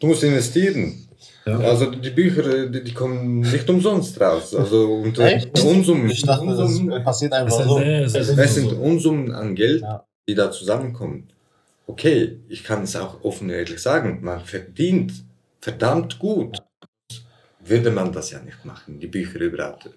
[0.00, 1.05] du musst investieren.
[1.46, 1.58] Ja.
[1.58, 4.54] Also die Bücher, die, die kommen nicht umsonst raus.
[4.54, 5.58] Also und Echt?
[5.62, 7.78] Unsummen, Ich dachte, das Unsummen, passiert Es einfach so.
[7.78, 10.04] sehr, sehr, es sind Unsummen an Geld, Ja.
[10.28, 11.28] die da zusammenkommen.
[11.86, 15.12] Okay, ich kann es auch offen und ehrlich sagen, man verdient
[15.60, 16.58] verdammt gut.
[17.64, 19.90] Würde man das ja nicht machen, die Bücher überhaupt.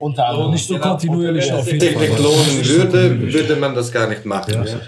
[0.00, 0.52] Unter anderem.
[0.52, 2.08] nicht so kontinuierlich auf jeden Fall.
[2.22, 4.54] lohnen würde, würde man das gar nicht machen.
[4.64, 4.80] Ja.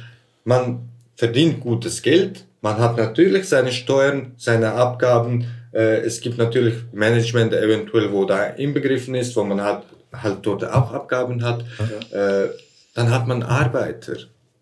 [0.44, 5.46] Man verdient gutes Geld, man hat natürlich seine Steuern, seine Abgaben.
[5.72, 10.64] Äh, es gibt natürlich Management eventuell, wo da inbegriffen ist, wo man halt, halt dort
[10.64, 11.64] auch Abgaben hat.
[12.10, 12.48] Äh,
[12.94, 14.16] dann hat man Arbeiter,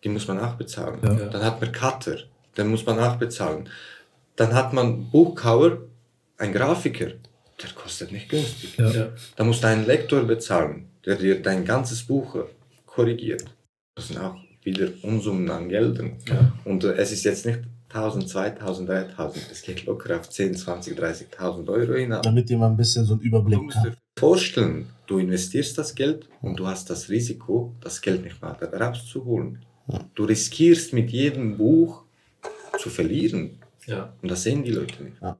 [0.05, 1.01] die muss man auch bezahlen.
[1.03, 1.27] Ja.
[1.27, 2.19] Dann hat man Cutter,
[2.57, 3.69] den muss man auch bezahlen.
[4.37, 5.79] Dann hat man Buchkauer,
[6.37, 7.13] ein Grafiker,
[7.63, 8.77] der kostet nicht günstig.
[8.77, 8.91] Ja.
[8.91, 9.09] Ja.
[9.37, 12.37] Da musst du einen Lektor bezahlen, der dir dein ganzes Buch
[12.87, 13.45] korrigiert.
[13.97, 16.19] Das sind auch wieder Unsummen an Geldern.
[16.29, 16.53] Ja.
[16.65, 17.61] Und äh, es ist jetzt nicht
[17.91, 19.51] 1000, 2000, 3000.
[19.51, 22.23] Es geht locker auf 10, 20, 30.000 Euro hinaus.
[22.23, 23.99] Damit ihr mal ein bisschen so einen Du Überblick musst dir habt.
[24.19, 29.65] vorstellen, du investierst das Geld und du hast das Risiko, das Geld nicht mal rauszuholen.
[30.15, 32.05] Du riskierst mit jedem Buch
[32.79, 33.59] zu verlieren.
[33.87, 34.13] Ja.
[34.21, 35.17] Und das sehen die Leute nicht.
[35.23, 35.39] Ja.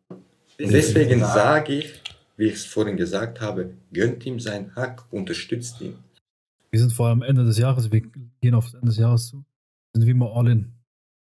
[0.59, 2.01] Deswegen sage ich,
[2.39, 5.99] wie ich es vorhin gesagt habe, gönnt ihm sein Hack, unterstützt ihn.
[6.71, 8.03] Wir sind vor allem Ende des Jahres, wir
[8.41, 9.45] gehen auf das Ende des Jahres zu,
[9.93, 10.73] sind wir immer all in.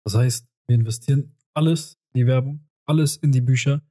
[0.03, 3.81] Das heißt, wir investieren alles in die Werbung, alles in die Bücher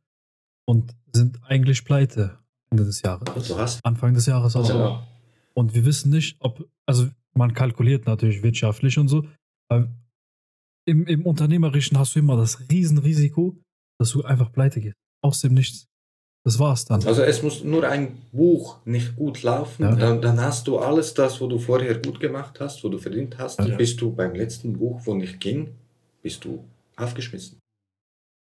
[0.66, 2.39] und sind eigentlich pleite
[2.70, 3.28] Ende des Jahres.
[3.57, 4.69] Hast Anfang des Jahres auch.
[4.69, 5.07] Ja.
[5.55, 9.27] Und wir wissen nicht, ob, also man kalkuliert natürlich wirtschaftlich und so,
[9.69, 9.89] aber
[10.86, 13.57] im, im Unternehmerischen hast du immer das Riesenrisiko,
[13.98, 14.97] dass du einfach pleite gehst.
[15.23, 15.86] Aus dem Nichts.
[16.44, 17.05] Das war's dann.
[17.05, 19.97] Also es muss nur ein Buch nicht gut laufen, Ja.
[19.97, 23.36] dann, dann hast du alles das, wo du vorher gut gemacht hast, wo du verdient
[23.39, 23.74] hast, Ja.
[23.77, 25.74] bist du beim letzten Buch, wo nicht ging,
[26.27, 26.53] bist du
[26.97, 27.59] aufgeschmissen.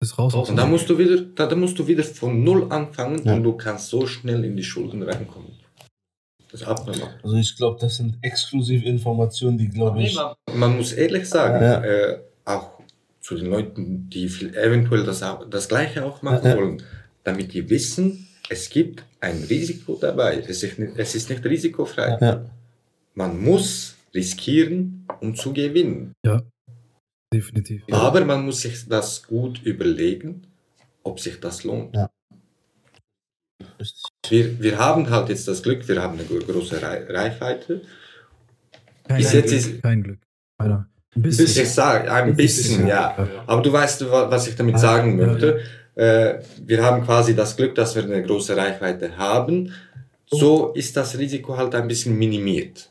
[0.03, 0.35] Ist raus.
[0.35, 3.35] aus Und dann musst du wieder, da, da musst du wieder von null anfangen Ja.
[3.35, 5.53] und du kannst so schnell in die Schulden reinkommen.
[6.51, 7.15] Das ist abnormal.
[7.23, 10.19] Also ich glaube, das sind exklusiv Informationen, die glaube ich.
[10.53, 11.85] Man muss ehrlich sagen, Ja.
[11.85, 12.81] äh, auch
[13.21, 16.57] zu den Leuten, die eventuell das, das Gleiche auch machen Ja, ja.
[16.57, 16.83] wollen,
[17.23, 20.43] damit die wissen, es gibt ein Risiko dabei.
[20.49, 22.19] Es ist nicht, es ist nicht risikofrei.
[22.21, 22.45] Ja.
[23.15, 26.13] Man muss riskieren, um zu gewinnen.
[27.33, 27.83] Definitiv.
[27.91, 30.43] Aber man muss sich das gut überlegen,
[31.03, 31.95] ob sich das lohnt.
[31.95, 32.11] Ja.
[34.29, 37.83] Wir, wir haben halt jetzt das Glück, wir haben eine gro- große Rei- Reichweite.
[39.07, 40.19] Kein, Bis Glück, jetzt ist- kein Glück.
[40.59, 40.87] Alter.
[41.17, 41.63] Ein bisschen.
[41.65, 43.17] Ich sage ein bisschen, ja.
[43.47, 45.61] Aber du weißt, wa- was ich damit sagen möchte.
[45.97, 49.73] Äh, wir haben quasi das Glück, dass wir eine große Reichweite haben.
[50.31, 52.91] So ist das Risiko halt ein bisschen minimiert.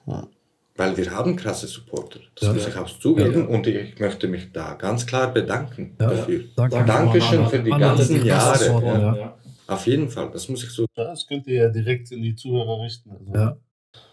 [0.80, 0.86] Ja.
[0.86, 2.20] weil wir haben krasse Supporter.
[2.36, 2.54] Das Ja.
[2.54, 6.10] muss ich auch zugeben und ich möchte mich da ganz klar bedanken Ja.
[6.10, 6.44] dafür.
[6.56, 6.86] Danke.
[6.86, 8.66] Dankeschön für die ganzen die Jahre.
[8.84, 9.16] Ja.
[9.16, 9.38] ja.
[9.68, 12.36] Auf jeden Fall, das muss ich so Ja, das könnt ihr ja direkt in die
[12.36, 13.12] Zuhörer richten.
[13.12, 13.58] Also, Ja.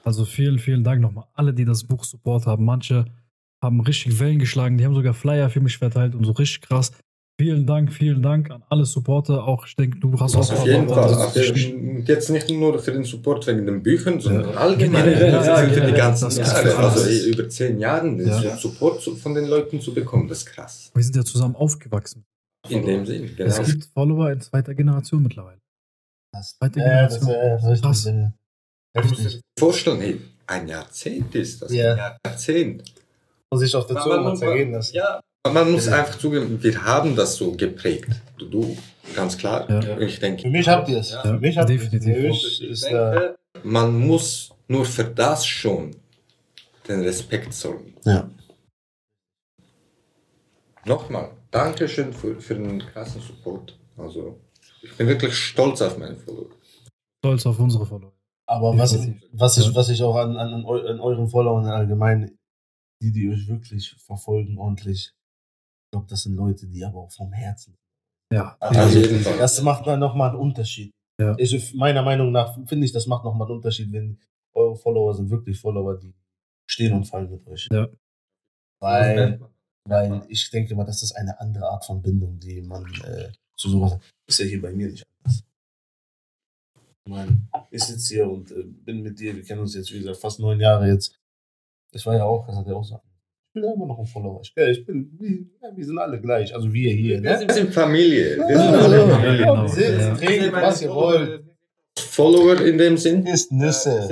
[0.05, 1.25] Also vielen, vielen Dank nochmal.
[1.35, 2.65] Alle, die das Buch Support haben.
[2.65, 3.05] Manche
[3.63, 4.77] haben richtig Wellen geschlagen.
[4.79, 6.93] Die haben sogar Flyer für mich verteilt und so richtig krass.
[7.39, 9.45] Vielen Dank, vielen Dank an alle Supporter.
[9.47, 11.01] Auch ich denke, du hast auch Auf jeden Fall.
[11.05, 11.41] Also, Also,
[12.07, 14.57] jetzt nicht nur für den Support wegen den Büchern, sondern Ja.
[14.57, 15.97] allgemein das ja, sind für die generell.
[15.99, 16.77] ganzen Das Jahre.
[16.79, 18.57] Also über zehn Jahren den Ja.
[18.57, 20.91] Support zu- von den Leuten zu bekommen, das ist krass.
[20.95, 22.25] Wir sind ja zusammen aufgewachsen.
[22.71, 23.51] In dem Sinn, genau.
[23.51, 25.61] Es gibt Follower in zweiter Generation mittlerweile.
[26.33, 27.61] das, Zweite ja, das, Generation.
[27.63, 28.03] das ist Krass.
[28.95, 29.41] Du musst dir heftig.
[29.59, 31.71] vorstellen, hey, ein Jahrzehnt ist das.
[31.73, 31.93] Ja.
[31.93, 32.83] Ein Jahrzehnt.
[33.51, 34.97] Und sich auf der Zunge mal zergehen lassen.
[34.97, 35.21] Ja,
[35.53, 38.11] man muss einfach zugeben, wir haben das so geprägt.
[38.39, 38.77] Du, du
[39.15, 39.69] ganz klar.
[39.71, 39.99] Ja.
[39.99, 41.13] Ich denke, Für mich habt ihr es.
[41.13, 41.23] Ja.
[41.23, 41.83] Für mich habt ihr es.
[41.91, 42.15] Definitiv.
[42.17, 45.97] Für mich ist denke, man muss nur für das schon
[46.89, 47.95] den Respekt zollen.
[48.05, 48.29] ja.
[50.85, 53.77] Nochmal, Dankeschön für, für den krassen Support.
[53.97, 54.39] Also,
[54.83, 56.51] ich bin wirklich stolz auf meine Follower.
[57.19, 58.13] Stolz auf unsere Follower.
[58.49, 58.97] Aber was,
[59.33, 62.39] was, ich, was ich auch an, an, an, eu, an euren Followern allgemein,
[63.03, 65.16] die, die euch wirklich verfolgen, ordentlich, ich
[65.97, 67.77] glaube, das sind Leute, die aber auch vom Herzen.
[68.33, 68.57] Ja.
[68.61, 69.39] Auf Also, jeden Fall.
[69.39, 70.93] Das macht dann nochmal einen Unterschied.
[71.21, 71.35] Ja.
[71.39, 74.19] Ich, meiner Meinung nach finde ich, das macht nochmal einen Unterschied, wenn
[74.55, 76.15] eure Follower sind wirklich Follower, die
[76.71, 77.69] stehen und fallen mit euch.
[77.73, 77.89] Ja.
[78.81, 79.41] Weil,
[79.89, 83.71] weil ich denke mal, das ist eine andere Art von Bindung, die man äh, zu
[83.71, 84.01] sowas hat.
[84.29, 85.45] Ist ja hier bei mir nicht anders.
[87.05, 89.99] Ich meine, ich sitze hier und äh, bin mit dir, wir kennen uns jetzt, wie
[90.01, 91.17] gesagt, fast neun Jahre jetzt.
[91.93, 93.05] Das war ja auch, das hat er auch gesagt.
[93.57, 94.43] Ich bin ja immer noch ein Follower.
[94.43, 96.55] Ich, ich bin, wie, ja, wir sind alle gleich.
[96.55, 97.39] Also wir hier, Wir ne?
[97.39, 98.37] sind, wir sind Familie.
[98.37, 99.39] Wir sind alle Familie.
[99.39, 99.67] genau.
[99.67, 101.43] Sitzt, trinkt, was ihr wollt.
[101.99, 103.25] Follower in dem Sinn.
[103.25, 104.11] Isst Nüsse.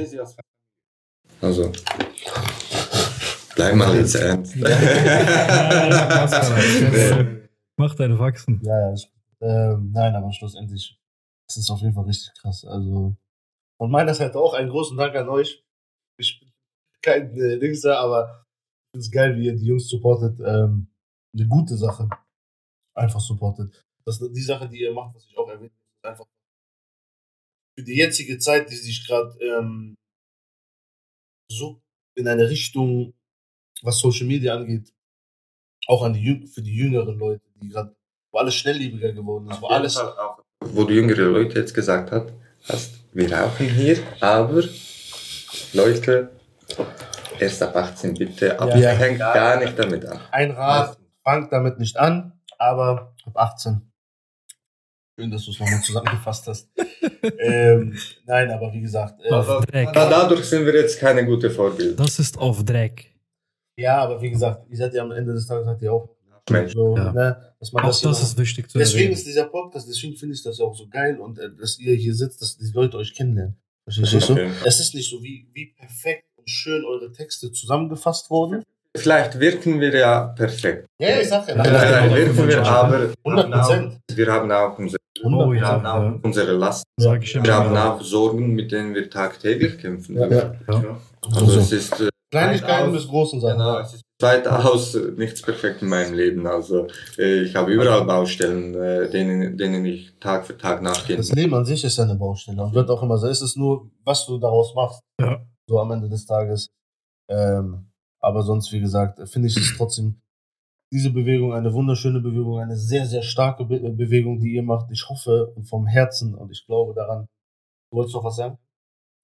[1.42, 1.70] Also,
[3.54, 4.56] bleib mal jetzt ernst.
[7.76, 8.62] Mach deine Wachsen.
[8.64, 9.10] Ja, ja, ist,
[9.42, 10.98] ähm, nein, aber schlussendlich,
[11.46, 12.64] das ist auf jeden Fall richtig krass.
[12.64, 13.14] Also,
[13.76, 15.62] von meiner Seite auch einen großen Dank an euch.
[16.16, 16.50] Ich bin
[17.02, 18.43] kein äh, Dings da, aber ich
[18.94, 20.38] finde es geil, wie ihr die Jungs supportet.
[20.40, 20.86] Ähm,
[21.34, 22.08] eine gute Sache.
[22.96, 23.84] Einfach supportet.
[24.04, 26.26] Das ist die Sache, die ihr macht, was ich auch erwähnt habe, ist einfach
[27.76, 29.96] für die jetzige Zeit, die sich gerade ähm,
[31.50, 31.80] so
[32.16, 33.14] in eine Richtung,
[33.82, 34.92] was Social Media angeht,
[35.88, 37.96] auch an die für die jüngeren Leute, die gerade,
[38.32, 39.98] wo alles schnelllebiger geworden ist, wo alles.
[40.60, 42.32] Wo du jüngere Leute jetzt gesagt hat,
[42.68, 44.62] hast, wir rauchen hier, aber
[45.72, 46.30] Leute,
[47.40, 48.90] erst ab 18 bitte, aber Ja.
[48.90, 50.20] hängt gar nicht damit an.
[50.30, 53.80] Ein Rat, fangt damit nicht an, aber ab 18.
[55.18, 56.68] Schön, dass du es nochmal zusammengefasst hast.
[57.38, 57.96] ähm,
[58.26, 59.92] nein, aber wie gesagt, äh, Auf Dreck.
[59.92, 62.02] Da, dadurch sind wir jetzt keine gute Vorbilder.
[62.02, 63.14] Das ist auf Dreck.
[63.76, 66.08] ja, aber wie gesagt, ihr seid ja am Ende des Tages seid ihr auch
[66.50, 66.72] Mensch.
[66.74, 67.12] so, Ja.
[67.12, 69.14] ne, dass man Auch das, hier das ist wichtig zu Deswegen erwähnen.
[69.14, 72.14] ist dieser Podcast, deswegen finde ich das auch so geil und äh, dass ihr hier
[72.14, 73.56] sitzt, dass die Leute euch kennenlernen.
[73.88, 74.36] Verstehst du?
[74.64, 78.62] Es ist nicht so, wie, wie perfekt schön eure Texte zusammengefasst wurden.
[78.96, 80.86] Vielleicht wirken wir ja perfekt.
[81.00, 81.56] Ja, ich sag ja.
[81.56, 83.98] Ja, Vielleicht ja, wirken wir, aber 100 Prozent.
[84.12, 86.18] wir haben auch unsere, Oh ja, haben auch ja.
[86.22, 86.84] unsere Lasten.
[87.00, 87.20] Immer.
[87.44, 90.16] Wir haben auch Sorgen, mit denen wir tagtäglich kämpfen.
[90.16, 90.28] Ja.
[90.28, 90.54] Ja.
[91.34, 93.58] Also es ist äh, Kleinigkeiten bis großen Sachen.
[93.58, 96.46] Genau, es ist weitaus äh, nichts perfekt in meinem Leben.
[96.46, 96.86] Also
[97.18, 101.32] äh, ich habe überall Baustellen, äh, denen, denen ich Tag für Tag nachgehen Das.
[101.32, 103.26] Leben an sich ist ja eine Baustelle und wird auch immer so.
[103.26, 105.40] Es ist nur, was du daraus machst, Ja.
[105.66, 106.72] So am Ende des Tages.
[107.28, 110.20] Ähm, aber sonst, wie gesagt, finde ich es trotzdem
[110.92, 114.90] diese Bewegung eine wunderschöne Bewegung, eine sehr, sehr starke Be Bewegung, die ihr macht.
[114.92, 117.26] Ich hoffe und vom Herzen und ich glaube daran.
[117.90, 118.58] Du wolltest noch was sagen?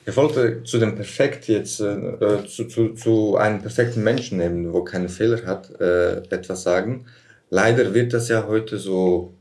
[0.05, 4.73] Ich wollte zu dem Perfekt jetzt, äh, äh, zu, zu, zu einem perfekten Menschen nehmen,
[4.73, 7.07] wo keine Fehler hat, äh, etwas sagen.
[7.51, 9.35] Leider wird das ja heute so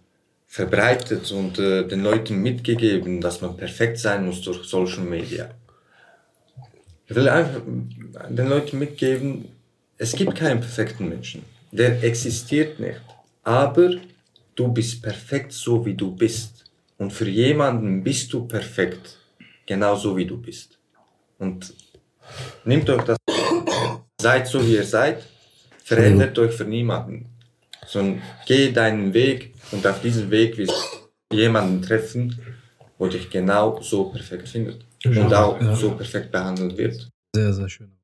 [0.45, 5.49] verbreitet und äh, den Leuten mitgegeben, dass man perfekt sein muss durch Social Media.
[7.09, 7.61] Ich will einfach
[8.29, 9.45] den Leuten mitgeben,
[9.97, 11.43] es gibt keinen perfekten Menschen.
[11.71, 13.01] Der existiert nicht.
[13.43, 13.95] Aber
[14.53, 16.65] du bist perfekt so, wie du bist.
[16.99, 19.17] Und für jemanden bist du perfekt,
[19.65, 20.77] genauso wie du bist.
[21.39, 21.73] Und
[22.63, 23.17] nehmt euch das,
[24.21, 25.25] seid so, wie ihr seid,
[25.83, 27.25] verändert euch für niemanden.
[27.87, 32.39] Sondern geh deinen Weg und auf diesem Weg wirst du jemanden treffen,
[32.99, 34.85] wo dich genau so perfekt findet.
[35.05, 35.75] Und auch Ja.
[35.75, 37.09] so perfekt behandelt wird.
[37.35, 37.95] Sehr, sehr schön.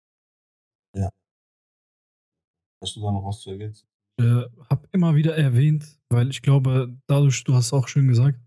[2.81, 3.87] Hast du da noch was zu ergänzen?
[4.21, 8.39] äh, habe immer wieder erwähnt, weil ich glaube, dadurch, du hast auch schön gesagt,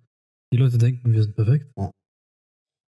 [0.53, 1.71] die Leute denken, wir sind perfekt.
[1.77, 1.91] Ja.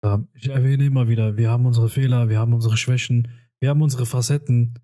[0.04, 3.28] Ähm, ich erwähne immer wieder, wir haben unsere Fehler, wir haben unsere Schwächen,
[3.60, 4.78] wir haben unsere Facetten.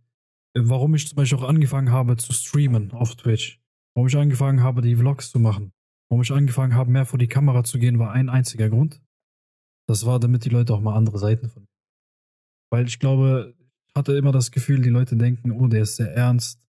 [0.55, 3.61] Äh, Warum ich zum Beispiel auch angefangen habe zu streamen auf Twitch.
[3.95, 5.73] Warum ich angefangen habe, die Vlogs zu machen.
[6.11, 9.01] Warum ich angefangen habe, mehr vor die Kamera zu gehen, war ein einziger Grund.
[9.89, 11.69] Das war, damit die Leute auch mal andere Seiten von mir.
[12.71, 13.55] Weil ich glaube,
[13.89, 16.61] ich hatte immer das Gefühl, die Leute denken, oh, der ist sehr ernst.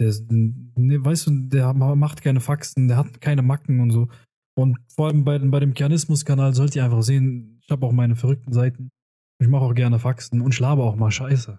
[0.00, 4.08] Der ist, ne, weißt du, der macht keine Faxen, der hat keine Macken und so.
[4.54, 8.16] Und vor allem bei, bei dem Kianismus-Kanal sollt ihr einfach sehen, ich habe auch meine
[8.16, 8.90] verrückten Seiten.
[9.38, 11.58] Ich mache auch gerne Faxen und ich laber auch mal Scheiße.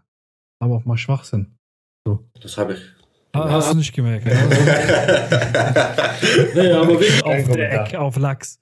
[0.60, 1.58] Aber auch mal Schwachsinn.
[2.42, 2.82] Das habe ich.
[3.34, 4.26] Ah, hast du nicht gemerkt?
[4.28, 4.34] ne?
[6.56, 7.24] Naja, aber wirklich.
[7.24, 7.56] Kein auf.
[7.56, 8.60] Dreck, auf Lachs.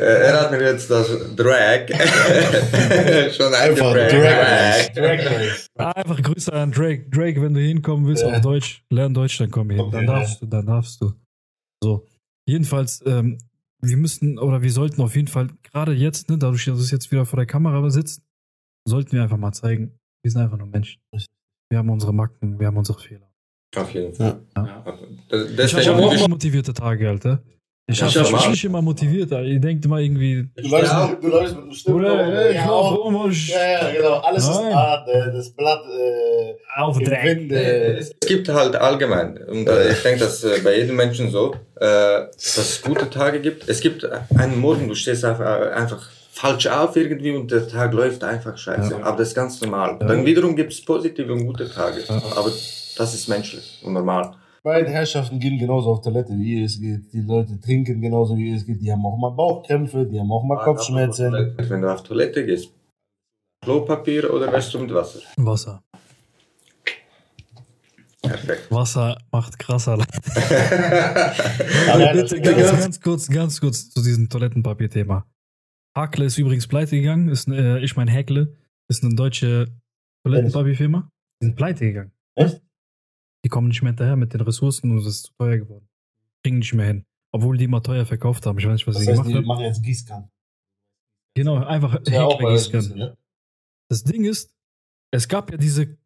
[0.00, 1.86] Äh, er hat mir jetzt das Drag
[3.36, 3.92] schon Einfach.
[3.94, 4.92] Drag.
[4.94, 5.68] Drag.
[5.76, 7.08] Ah, Einfach Grüße an Drake.
[7.10, 8.30] Drake, wenn du hinkommen willst Ja.
[8.34, 9.80] auf Deutsch, lern Deutsch, dann komm hier.
[9.80, 11.12] Okay, Dann darfst du, dann darfst du.
[11.82, 12.06] So.
[12.48, 13.38] Jedenfalls, ähm,
[13.82, 17.10] wir müssten oder wir sollten auf jeden Fall, gerade jetzt, ne, dadurch, dass es jetzt
[17.12, 18.22] wieder vor der Kamera sitzt,
[18.86, 21.00] sollten wir einfach mal zeigen, wir sind einfach nur Menschen.
[21.70, 23.30] Wir haben unsere Macken, wir haben unsere Fehler.
[23.76, 24.40] Auf jeden Fall.
[24.56, 24.84] Ja.
[25.28, 27.42] Das- Ich Deswegen habe auch ich- immer motivierte Tage, Alter.
[27.90, 29.46] Ich Ja, habe mich immer motiviert, Alter.
[29.46, 31.96] Ihr denkt immer irgendwie, Du läufst, du läufst mit dem Stift.
[31.98, 33.28] Ich ja, auch.
[33.28, 34.14] ich- ja, ja, genau.
[34.18, 34.68] Alles Nein.
[34.68, 35.08] ist hart.
[35.08, 37.24] äh, Das Blatt äh, auf Dreck.
[37.24, 37.52] Wind.
[37.52, 41.54] Äh, Es gibt halt allgemein, und äh, ich denke, dass äh, bei jedem Menschen so,
[41.76, 41.80] äh,
[42.34, 43.68] dass es gute Tage gibt.
[43.68, 44.06] Es gibt
[44.36, 48.92] einen Morgen, du stehst einfach, einfach falsch auf irgendwie und der Tag läuft einfach scheiße.
[48.98, 49.02] Ja.
[49.04, 49.96] Aber das ist ganz normal.
[50.00, 50.06] Ja.
[50.06, 52.00] Dann wiederum gibt es positive und gute Tage.
[52.08, 52.22] Ja.
[52.36, 52.50] Aber
[52.96, 54.32] das ist menschlich und normal.
[54.62, 57.12] Beide Herrschaften gehen genauso auf Toilette, wie ihr es geht.
[57.12, 58.80] Die Leute trinken genauso, wie ihr es geht.
[58.82, 61.32] Die haben auch mal Bauchkrämpfe, die haben auch mal Kopfschmerzen.
[61.56, 62.70] Wenn du auf Toilette gehst,
[63.64, 65.20] Klopapier oder wäschst du mit Wasser?
[65.36, 65.82] Wasser.
[68.22, 68.70] Perfekt.
[68.70, 69.94] Wasser macht krasser.
[69.94, 70.04] Aber
[72.12, 75.26] Bitte das- ganz, ganz kurz, ganz kurz zu diesem Toilettenpapier-Thema.
[75.96, 77.28] Hakle ist übrigens pleite gegangen.
[77.28, 78.54] Ist, äh, ich meine, Häkle
[78.90, 79.66] ist eine deutsche
[80.24, 81.08] Toilettenpapierfirma.
[81.42, 82.12] Die sind pleite gegangen.
[82.36, 82.60] Echt?
[83.44, 85.88] Die kommen nicht mehr hinterher mit den Ressourcen und es ist zu teuer geworden.
[86.42, 87.04] Kriegen nicht mehr hin.
[87.32, 88.58] Obwohl die immer teuer verkauft haben.
[88.58, 89.46] Ich weiß nicht, was Das sie heißt, gemacht die haben.
[89.46, 90.30] machen jetzt Gießkannen.
[91.34, 93.16] Genau, einfach ja bisschen, ja?
[93.88, 94.52] Das Ding ist,
[95.12, 95.96] es gab ja diese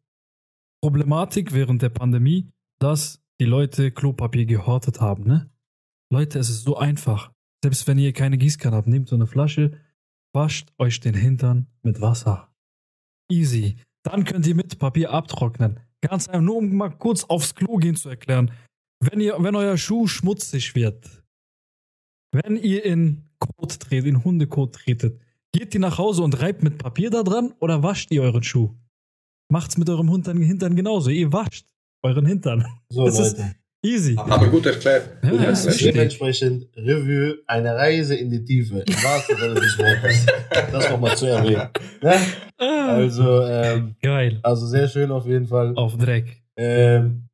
[0.81, 5.49] Problematik während der Pandemie, dass die Leute Klopapier gehortet haben, ne?
[6.11, 7.31] Leute, es ist so einfach.
[7.63, 9.79] Selbst wenn ihr keine Gießkanne habt, nehmt so eine Flasche,
[10.33, 12.53] wascht euch den Hintern mit Wasser.
[13.31, 13.77] Easy.
[14.03, 15.79] Dann könnt ihr mit Papier abtrocknen.
[16.07, 18.51] Ganz einfach, nur um mal kurz aufs Klo gehen zu erklären.
[19.01, 21.23] Wenn, ihr, wenn euer Schuh schmutzig wird,
[22.33, 25.21] wenn ihr in Kot tretet, in Hundekot tretet,
[25.53, 28.73] geht ihr nach Hause und reibt mit Papier da dran oder wascht ihr euren Schuh?
[29.51, 31.09] Macht's mit eurem Hintern, Hintern genauso.
[31.09, 31.67] Ihr wascht
[32.03, 32.65] euren Hintern.
[32.89, 33.55] So, Das ist- Leute.
[33.85, 34.15] Easy.
[34.17, 35.09] Aber gut erklärt.
[35.23, 35.81] Ja, Gut erklärt.
[35.95, 38.79] Dementsprechend Review, eine Reise in die Tiefe.
[38.79, 40.25] Im wahrsten Sinne des Wortes.
[40.71, 41.69] Das nochmal zu erwähnen.
[42.01, 42.13] Ne?
[42.57, 44.39] Ah, Also, ähm, Geil.
[44.43, 45.75] also sehr schön auf jeden Fall.
[45.75, 46.41] Auf Dreck.
[46.57, 47.27] Ähm,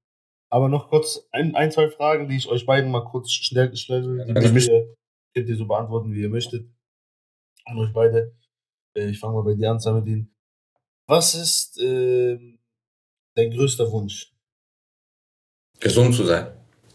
[0.49, 4.25] aber noch kurz ein, ein, zwei Fragen, die ich euch beiden mal kurz schnell stelle.
[4.25, 4.93] Die könnt ich- ihr,
[5.33, 6.67] könnt ihr so beantworten, wie ihr möchtet.
[7.65, 8.35] An euch beide.
[8.97, 10.29] Äh, ich fange mal bei dir an, Samedin.
[11.07, 12.59] Was ist ähm,
[13.35, 14.30] dein größter Wunsch?
[15.81, 16.47] Gesund zu sein.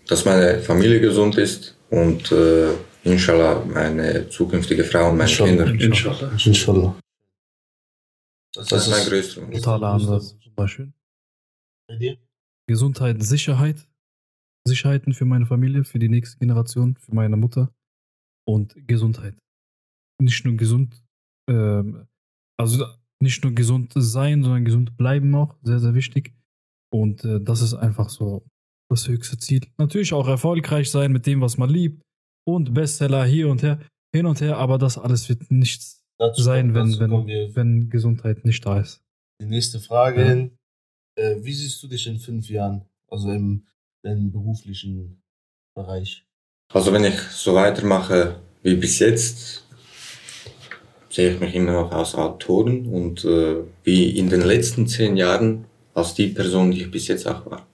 [0.09, 2.73] Dass meine Familie gesund ist und äh,
[3.03, 5.65] inshallah meine zukünftige Frau und meine Inshallah.
[5.65, 5.85] Kinder.
[5.85, 6.33] Inshallah.
[6.45, 7.01] Inshallah.
[8.55, 9.57] Das ist mein größter Wunsch.
[9.57, 10.37] Totaler Ansatz.
[10.43, 10.95] Super schön.
[11.89, 12.17] Bei dir?
[12.67, 13.87] Gesundheit, Sicherheit.
[14.67, 17.71] Sicherheiten für meine Familie, für die nächste Generation, für meine Mutter.
[18.49, 19.37] Und Gesundheit.
[20.21, 21.05] Nicht nur gesund,
[21.49, 22.07] ähm,
[22.59, 22.87] also
[23.21, 25.57] nicht nur gesund sein, sondern gesund bleiben auch.
[25.63, 26.33] Sehr, sehr wichtig.
[26.93, 28.45] Und äh, das ist einfach so
[28.89, 29.63] das höchste Ziel.
[29.79, 32.03] Natürlich auch erfolgreich sein mit dem, was man liebt.
[32.45, 33.81] Und Bestseller hier und her,
[34.15, 37.91] hin und her, aber das alles wird nichts Dazu sein, wenn, kommen wenn, wir wenn
[37.91, 39.03] Gesundheit nicht da ist.
[39.41, 40.57] die nächste Frage hin.
[41.19, 42.85] Äh, wie siehst du dich in fünf Jahren?
[43.11, 43.67] Also im,
[44.03, 45.23] im beruflichen
[45.75, 46.25] Bereich.
[46.73, 49.65] Also wenn ich so weitermache wie bis jetzt,
[51.11, 55.67] sehe ich mich immer noch als Autoren und äh, wie in den letzten zehn Jahren
[55.95, 57.67] als die Person, die ich bis jetzt auch war.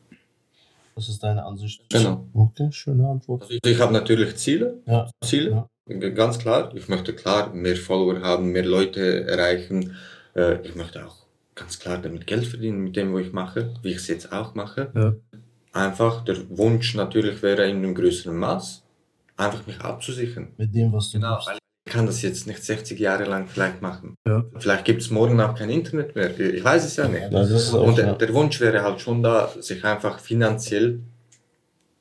[0.95, 1.83] Was ist deine Ansicht?
[1.91, 2.27] Genau.
[2.35, 3.43] Okay, schöne Antwort.
[3.43, 5.11] Also ich habe natürlich Ziele, Ja.
[5.25, 5.69] Ziele,
[6.15, 6.75] ganz klar.
[6.75, 9.97] Ich möchte klar mehr Follower haben, mehr Leute erreichen.
[10.35, 11.17] Äh, ich möchte auch
[11.55, 14.55] ganz klar damit Geld verdienen mit dem, was ich mache, wie ich es jetzt auch
[14.55, 14.91] mache.
[14.95, 15.15] Ja.
[15.73, 18.83] Einfach der Wunsch natürlich wäre in einem größeren Maß,
[19.37, 20.49] einfach mich abzusichern.
[20.59, 23.83] Mit dem, was du Genau, weil ich kann das jetzt nicht 60 Jahre lang vielleicht
[23.83, 24.15] machen.
[24.27, 24.45] Ja.
[24.59, 26.39] Vielleicht gibt es morgen auch kein Internet mehr.
[26.39, 27.23] Ich weiß es ja nicht.
[27.23, 28.15] Ja, das ist auch, Und der, ja.
[28.15, 31.01] der Wunsch wäre halt schon da, sich einfach finanziell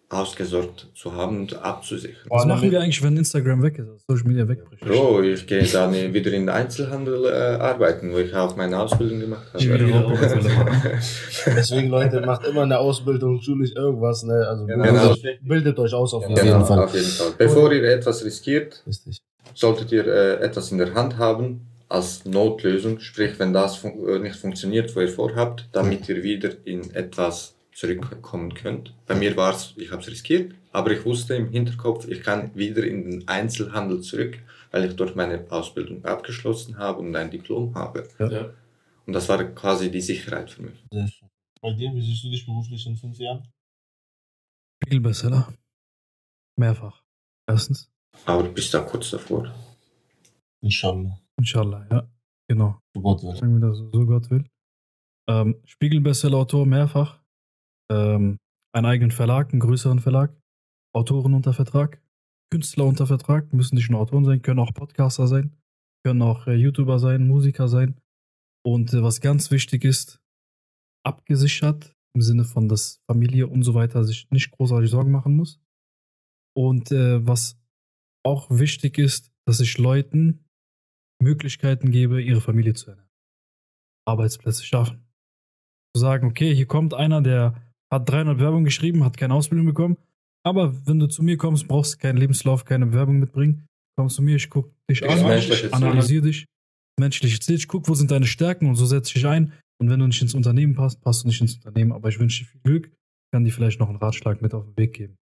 [0.09, 2.25] ausgesorgt zu haben und abzusichern.
[2.29, 4.81] Was machen wir eigentlich, wenn Instagram weg ist, also Social Media wegbricht?
[4.83, 7.29] Bro, ich gehe dann wieder in den Einzelhandel äh,
[7.61, 9.61] arbeiten, wo ich auch meine Ausbildung gemacht habe.
[11.55, 14.45] Deswegen, Leute, macht immer eine Ausbildung, schulisch irgendwas, ne?
[14.47, 14.83] Also Genau.
[15.13, 16.79] bildet, bildet euch aus auf jeden Genau, Fall.
[16.79, 17.31] auf jeden Fall.
[17.37, 19.21] Bevor ihr etwas riskiert, Richtig.
[19.53, 24.19] Solltet ihr äh, etwas in der Hand haben als Notlösung, sprich, wenn das fun äh,
[24.19, 28.93] nicht funktioniert, wo ihr vorhabt, damit ihr wieder in etwas zurückkommen könnt.
[29.07, 32.53] Bei mir war es, ich habe es riskiert, aber ich wusste im Hinterkopf, ich kann
[32.55, 34.39] wieder in den Einzelhandel zurück,
[34.71, 38.07] weil ich dort meine Ausbildung abgeschlossen habe und ein Diplom habe.
[38.19, 38.53] Ja.
[39.05, 40.83] Und das war quasi die Sicherheit für mich.
[40.91, 41.29] Sehr schön.
[41.61, 43.47] Bei dir, wie siehst du dich beruflich in fünf Jahren?
[44.83, 45.53] Spiegelbestseller.
[46.55, 47.03] Mehrfach.
[47.47, 47.90] Erstens.
[48.25, 49.53] Aber du bist da kurz davor.
[50.61, 51.19] Inshallah.
[51.37, 52.07] Inshallah, ja.
[52.47, 52.79] Genau.
[52.93, 53.35] Für Gott will.
[53.35, 54.45] Sagen wir das so, so Gott will.
[55.29, 57.21] Ähm, Spiegel-Bestseller-Autor mehrfach.
[57.89, 58.37] Ähm,
[58.73, 60.35] einen eigenen Verlag, einen größeren Verlag.
[60.93, 62.01] Autoren unter Vertrag.
[62.51, 63.53] Künstler unter Vertrag.
[63.53, 65.55] Müssen nicht nur Autoren sein, können auch Podcaster sein.
[66.03, 67.99] Können auch äh, YouTuber sein, Musiker sein.
[68.63, 70.19] Und äh, was ganz wichtig ist,
[71.03, 75.59] abgesichert im Sinne von, dass Familie und so weiter sich nicht großartig Sorgen machen muss.
[76.53, 77.60] Und äh, was
[78.23, 80.45] auch wichtig ist, dass ich Leuten
[81.21, 83.09] Möglichkeiten gebe, ihre Familie zu ernähren.
[84.07, 85.05] Arbeitsplätze schaffen.
[85.95, 87.55] Zu sagen, okay, hier kommt einer, der
[87.91, 89.97] hat 300 Bewerbungen geschrieben, hat keine Ausbildung bekommen,
[90.43, 93.67] aber wenn du zu mir kommst, brauchst du keinen Lebenslauf, keine Bewerbung mitbringen,
[93.97, 96.45] kommst zu mir, ich gucke dich an, analysiere dich,
[96.99, 99.89] menschliche Ziel, ich gucke, wo sind deine Stärken und so setze ich dich ein und
[99.89, 102.49] wenn du nicht ins Unternehmen passt, passt du nicht ins Unternehmen, aber ich wünsche dir
[102.49, 102.91] viel Glück,
[103.33, 105.17] kann dir vielleicht noch einen Ratschlag mit auf den Weg geben.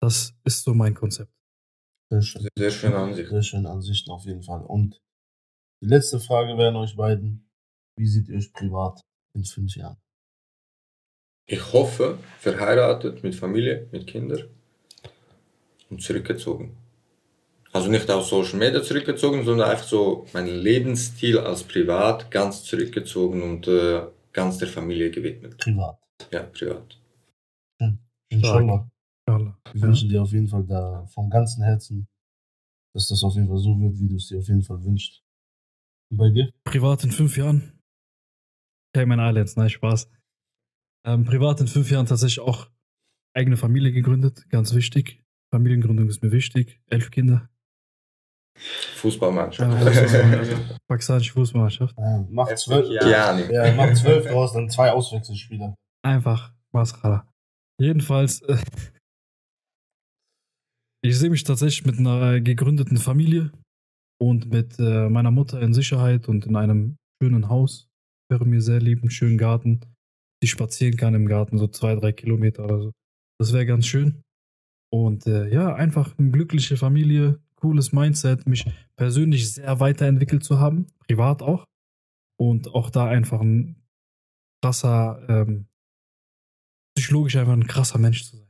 [0.00, 1.32] Das ist so mein Konzept.
[2.10, 2.48] Sehr schön.
[2.56, 3.30] Sehr schöne Ansicht.
[3.30, 4.62] Sehr schöne Ansichten auf jeden Fall.
[4.62, 5.00] Und
[5.82, 7.48] die letzte Frage wäre an euch beiden.
[7.96, 9.00] Wie seht ihr euch privat
[9.34, 9.98] in fünf Jahren?
[11.46, 14.48] Ich hoffe, verheiratet, mit Familie, mit Kindern
[15.90, 16.76] und zurückgezogen.
[17.72, 23.42] Also nicht aus Social Media zurückgezogen, sondern einfach so mein Lebensstil als privat ganz zurückgezogen
[23.42, 24.02] und äh,
[24.32, 25.58] ganz der Familie gewidmet.
[25.58, 25.98] Privat.
[26.30, 26.98] Ja, privat.
[28.30, 28.88] Inshallah.
[29.32, 29.58] Inshallah.
[29.72, 32.08] Wir wünschen dir auf jeden Fall da vom ganzen Herzen,
[32.94, 35.22] dass das auf jeden Fall so wird, wie du es dir auf jeden Fall wünschst.
[36.10, 36.50] Und bei dir?
[36.64, 37.80] Privat in fünf Jahren.
[38.94, 40.10] Cayman Islands, nein, Spaß.
[41.06, 42.70] Ähm, privat in fünf Jahren tatsächlich auch
[43.34, 45.22] eigene Familie gegründet, ganz wichtig.
[45.52, 46.80] Familiengründung ist mir wichtig.
[46.86, 47.48] Elf Kinder.
[48.96, 49.70] Fußballmannschaft.
[49.70, 51.96] Ja, Fußball- Pakistanische Fußballmannschaft.
[51.96, 52.88] Äh, mach zwölf.
[52.90, 53.38] Ja.
[53.38, 55.74] Ja, mach zwölf draus, dann zwei Auswechselspieler.
[56.02, 57.30] Einfach Mascara.
[57.78, 58.56] Jedenfalls, äh,
[61.02, 63.52] ich sehe mich tatsächlich mit einer äh, gegründeten Familie
[64.20, 67.88] und mit äh, meiner Mutter in Sicherheit und in einem schönen Haus.
[68.30, 69.80] Wäre mir sehr lieb, einen schönen Garten,
[70.42, 72.92] die spazieren kann im Garten, so zwei, drei Kilometer oder so.
[73.40, 74.22] Das wäre ganz schön.
[74.92, 78.66] Und äh, ja, einfach eine glückliche Familie, cooles Mindset, mich
[78.96, 81.64] persönlich sehr weiterentwickelt zu haben, privat auch.
[82.40, 83.82] Und auch da einfach ein
[84.62, 85.66] krasser, ähm,
[86.96, 88.47] psychologisch einfach ein krasser Mensch zu sein.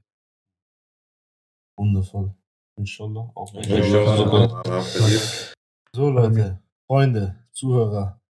[1.78, 2.34] Wundervoll.
[2.76, 3.32] Inshallah.
[3.52, 3.76] Dir.
[3.76, 4.82] Inshallah,
[5.94, 8.20] So, Leute, Freunde, Zuhörer,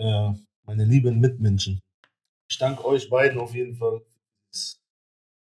[0.00, 0.32] äh,
[0.66, 1.80] meine lieben Mitmenschen.
[2.50, 4.18] Ich danke euch beiden auf jeden Fall für
[4.52, 4.76] diese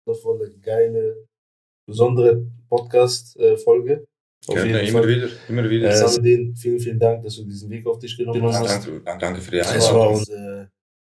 [0.06, 1.28] wundervolle, geile,
[1.88, 4.06] besondere Podcast-Folge.
[4.48, 5.08] Auf Gerne, jeden immer Fall.
[5.10, 5.90] wieder, immer wieder.
[5.90, 8.88] Äh, Saladin, vielen, vielen Dank, dass du diesen Weg auf dich genommen hast.
[8.88, 10.16] danke, danke für die Es war Einladung.
[10.20, 10.68] uns, äh,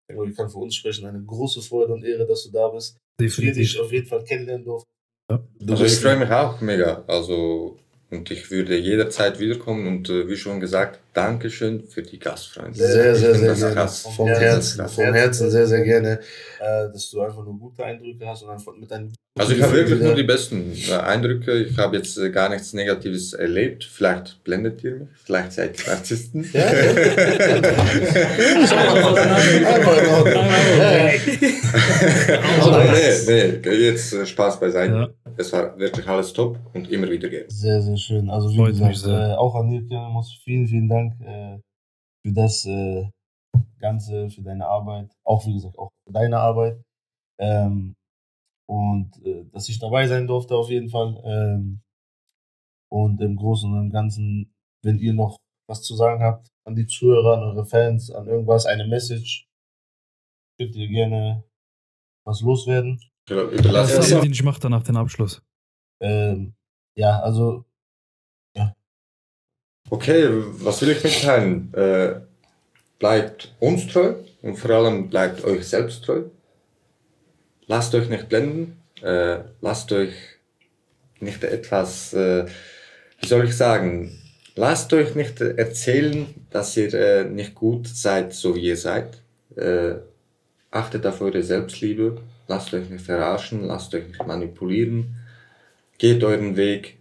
[0.07, 2.97] ich ich kann für uns sprechen, eine große Freude und Ehre, dass du da bist.
[3.17, 3.79] Dass wir dich Definitiv.
[3.81, 4.89] auf jeden Fall kennenlernen durften.
[5.29, 5.39] Ja.
[5.59, 7.03] Du Also ich freue mich auch mega.
[7.07, 7.77] Also
[8.11, 12.77] und ich würde jederzeit wiederkommen und äh, wie schon gesagt, Dankeschön für die Gastfreunde.
[12.77, 13.73] Sehr, sehr, sehr das gerne.
[13.73, 14.01] krass.
[14.15, 14.93] Vom ist Herzen, krass.
[14.95, 16.19] vom Herzen sehr, sehr gerne,
[16.59, 19.13] äh, dass du einfach nur gute Eindrücke hast und einfach mit deinen.
[19.39, 21.53] Also ich habe wirklich nur die besten äh, Eindrücke.
[21.63, 23.85] Ich habe jetzt äh, gar nichts Negatives erlebt.
[23.85, 26.49] Vielleicht blendet ihr mich, vielleicht seid ihr Narzissten.
[26.51, 26.65] Ja,
[32.61, 34.93] Aber nee, nee, jetzt Spaß beiseite.
[34.93, 35.09] Ja.
[35.37, 37.45] Es war wirklich alles top und immer wieder gerne.
[37.49, 38.29] Sehr, sehr schön.
[38.29, 39.31] Also wie Freut gesagt, sehr.
[39.31, 39.81] äh, auch an dir,
[40.11, 41.59] muss vielen, vielen Dank äh,
[42.25, 43.09] für das äh,
[43.79, 45.11] Ganze, für deine Arbeit.
[45.23, 46.81] Auch wie gesagt, auch für deine Arbeit.
[47.39, 47.95] Ähm,
[48.67, 51.21] und äh, dass ich dabei sein durfte auf jeden Fall.
[51.25, 51.81] Ähm,
[52.91, 54.53] und im Großen und im Ganzen,
[54.83, 55.37] wenn ihr noch
[55.67, 59.47] was zu sagen habt an die Zuhörer, an eure Fans, an irgendwas, eine Message,
[60.59, 61.43] könnt ihr gerne
[62.25, 62.99] was loswerden.
[63.29, 64.21] Über- Was Überlasse ist dir.
[64.21, 65.43] den ich mache danach den Abschluss?
[66.01, 66.55] Ähm,
[66.97, 67.65] ja, also
[69.89, 71.71] Okay, was will ich mitteilen?
[71.73, 72.21] Äh,
[72.97, 76.23] bleibt uns treu und vor allem bleibt euch selbst treu.
[77.67, 78.81] Lasst euch nicht blenden.
[79.03, 80.13] Äh, lasst euch
[81.19, 82.45] nicht etwas, äh,
[83.19, 84.17] wie soll ich sagen,
[84.55, 89.21] lasst euch nicht erzählen, dass ihr äh, nicht gut seid, so wie ihr seid.
[89.55, 89.95] Äh,
[90.71, 95.15] achtet auf eure Selbstliebe, lasst euch nicht verarschen, lasst euch nicht manipulieren,
[95.97, 96.94] geht euren Weg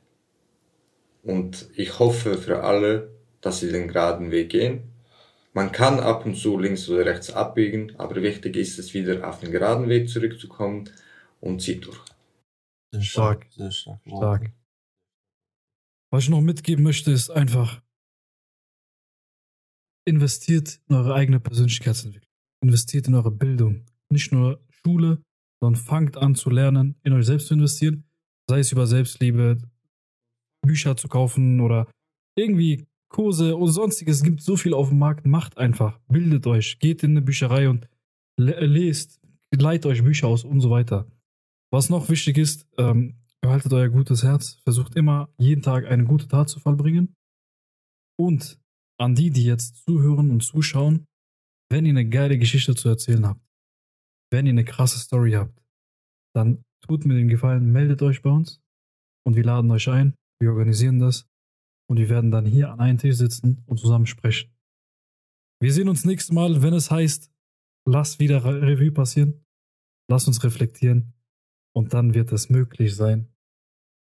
[1.25, 3.11] und ich hoffe für alle,
[3.41, 4.93] dass sie den geraden Weg gehen.
[5.53, 9.41] Man kann ab und zu links oder rechts abbiegen, aber wichtig ist es wieder auf
[9.41, 10.91] den geraden Weg zurückzukommen
[11.41, 12.01] und zieht durch.
[12.93, 13.47] Sehr Stark.
[13.51, 14.01] Sehr stark.
[14.07, 14.53] Stark.
[16.11, 17.83] Was ich noch mitgeben möchte, ist einfach,
[20.07, 22.31] investiert in eure eigene Persönlichkeitsentwicklung.
[22.63, 23.87] Investiert in eure Bildung.
[24.11, 25.23] Nicht nur Schule,
[25.61, 28.05] sondern fangt an zu lernen, in euch selbst zu investieren.
[28.49, 29.59] Sei es über Selbstliebe,
[30.65, 31.91] Bücher zu kaufen oder
[32.37, 34.17] irgendwie Kurse oder sonstiges.
[34.19, 35.27] Es gibt so viel auf dem Markt.
[35.27, 36.01] Macht einfach.
[36.09, 36.79] Bildet euch.
[36.79, 37.89] Geht in eine Bücherei und
[38.37, 39.21] le- lest.
[39.55, 41.07] Leiht euch Bücher aus und so weiter.
[41.73, 44.59] Was noch wichtig ist, ähm, behaltet euer gutes Herz.
[44.65, 47.15] Versucht immer, jeden Tag eine gute Tat zu vollbringen.
[48.19, 48.61] Und
[48.99, 51.05] an die, die jetzt zuhören und zuschauen,
[51.71, 53.41] wenn ihr eine geile Geschichte zu erzählen habt,
[54.33, 55.63] wenn ihr eine krasse Story habt,
[56.35, 58.61] dann tut mir den Gefallen, meldet euch bei uns
[59.27, 60.15] und wir laden euch ein.
[60.41, 61.27] Wir organisieren das
[61.89, 64.51] und wir werden dann hier an einem Tisch sitzen und zusammen sprechen.
[65.61, 67.31] Wir sehen uns nächstes Mal, wenn es heißt,
[67.89, 69.45] lass wieder Re- Revue passieren,
[70.11, 71.15] lass uns reflektieren
[71.75, 73.29] und dann wird es möglich sein,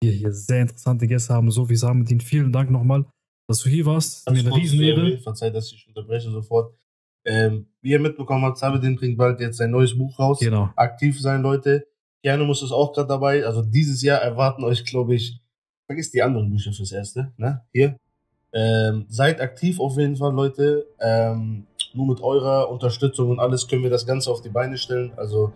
[0.03, 2.21] wir hier sehr interessante Gäste haben, so wie Samedin.
[2.21, 3.05] Vielen Dank nochmal,
[3.47, 4.29] dass du hier warst.
[4.29, 5.17] Mir eine Riesenehre.
[5.19, 6.75] Verzeiht, dass ich unterbreche sofort.
[7.23, 10.39] Ähm, wie ihr mitbekommen habt, Sabedin bringt bald jetzt sein neues Buch raus.
[10.39, 10.73] Genau.
[10.75, 11.87] Aktiv sein, Leute.
[12.23, 13.45] Gerne muss es auch gerade dabei.
[13.45, 15.39] Also dieses Jahr erwarten euch, glaube ich,
[15.91, 17.61] vergisst die anderen Bücher fürs Erste, ne?
[17.73, 17.97] Hier.
[18.53, 20.85] Ähm, seid aktiv auf jeden Fall, Leute.
[20.99, 25.11] Ähm, nur mit eurer Unterstützung und alles können wir das Ganze auf die Beine stellen.
[25.17, 25.51] Also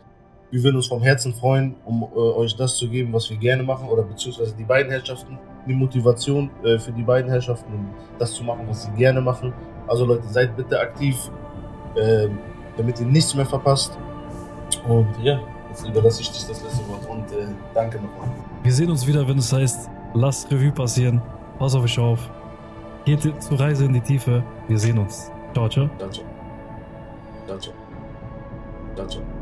[0.52, 3.64] wir würden uns vom Herzen freuen, um äh, euch das zu geben, was wir gerne
[3.64, 7.90] machen, oder beziehungsweise die beiden Herrschaften, die Motivation äh, für die beiden Herrschaften, um
[8.20, 9.54] das zu machen, was sie gerne machen.
[9.88, 11.16] Also Leute, seid bitte aktiv,
[11.98, 12.38] ähm,
[12.76, 13.98] damit ihr nichts mehr verpasst.
[14.88, 15.40] Und ja,
[15.70, 18.30] jetzt überlasse ich dich das letzte Wort und äh, danke nochmal.
[18.64, 21.22] Wir sehen uns wieder, wenn es heißt, lasst Revue passieren.
[21.60, 22.30] Pass auf euch auf.
[23.06, 24.44] Geht zur Reise in die Tiefe.
[24.68, 25.32] Wir sehen uns.
[25.54, 25.90] Ciao, ciao.
[25.98, 26.26] Ciao, ciao.
[27.48, 27.74] Ciao, ciao.
[28.96, 29.35] Ciao, ciao.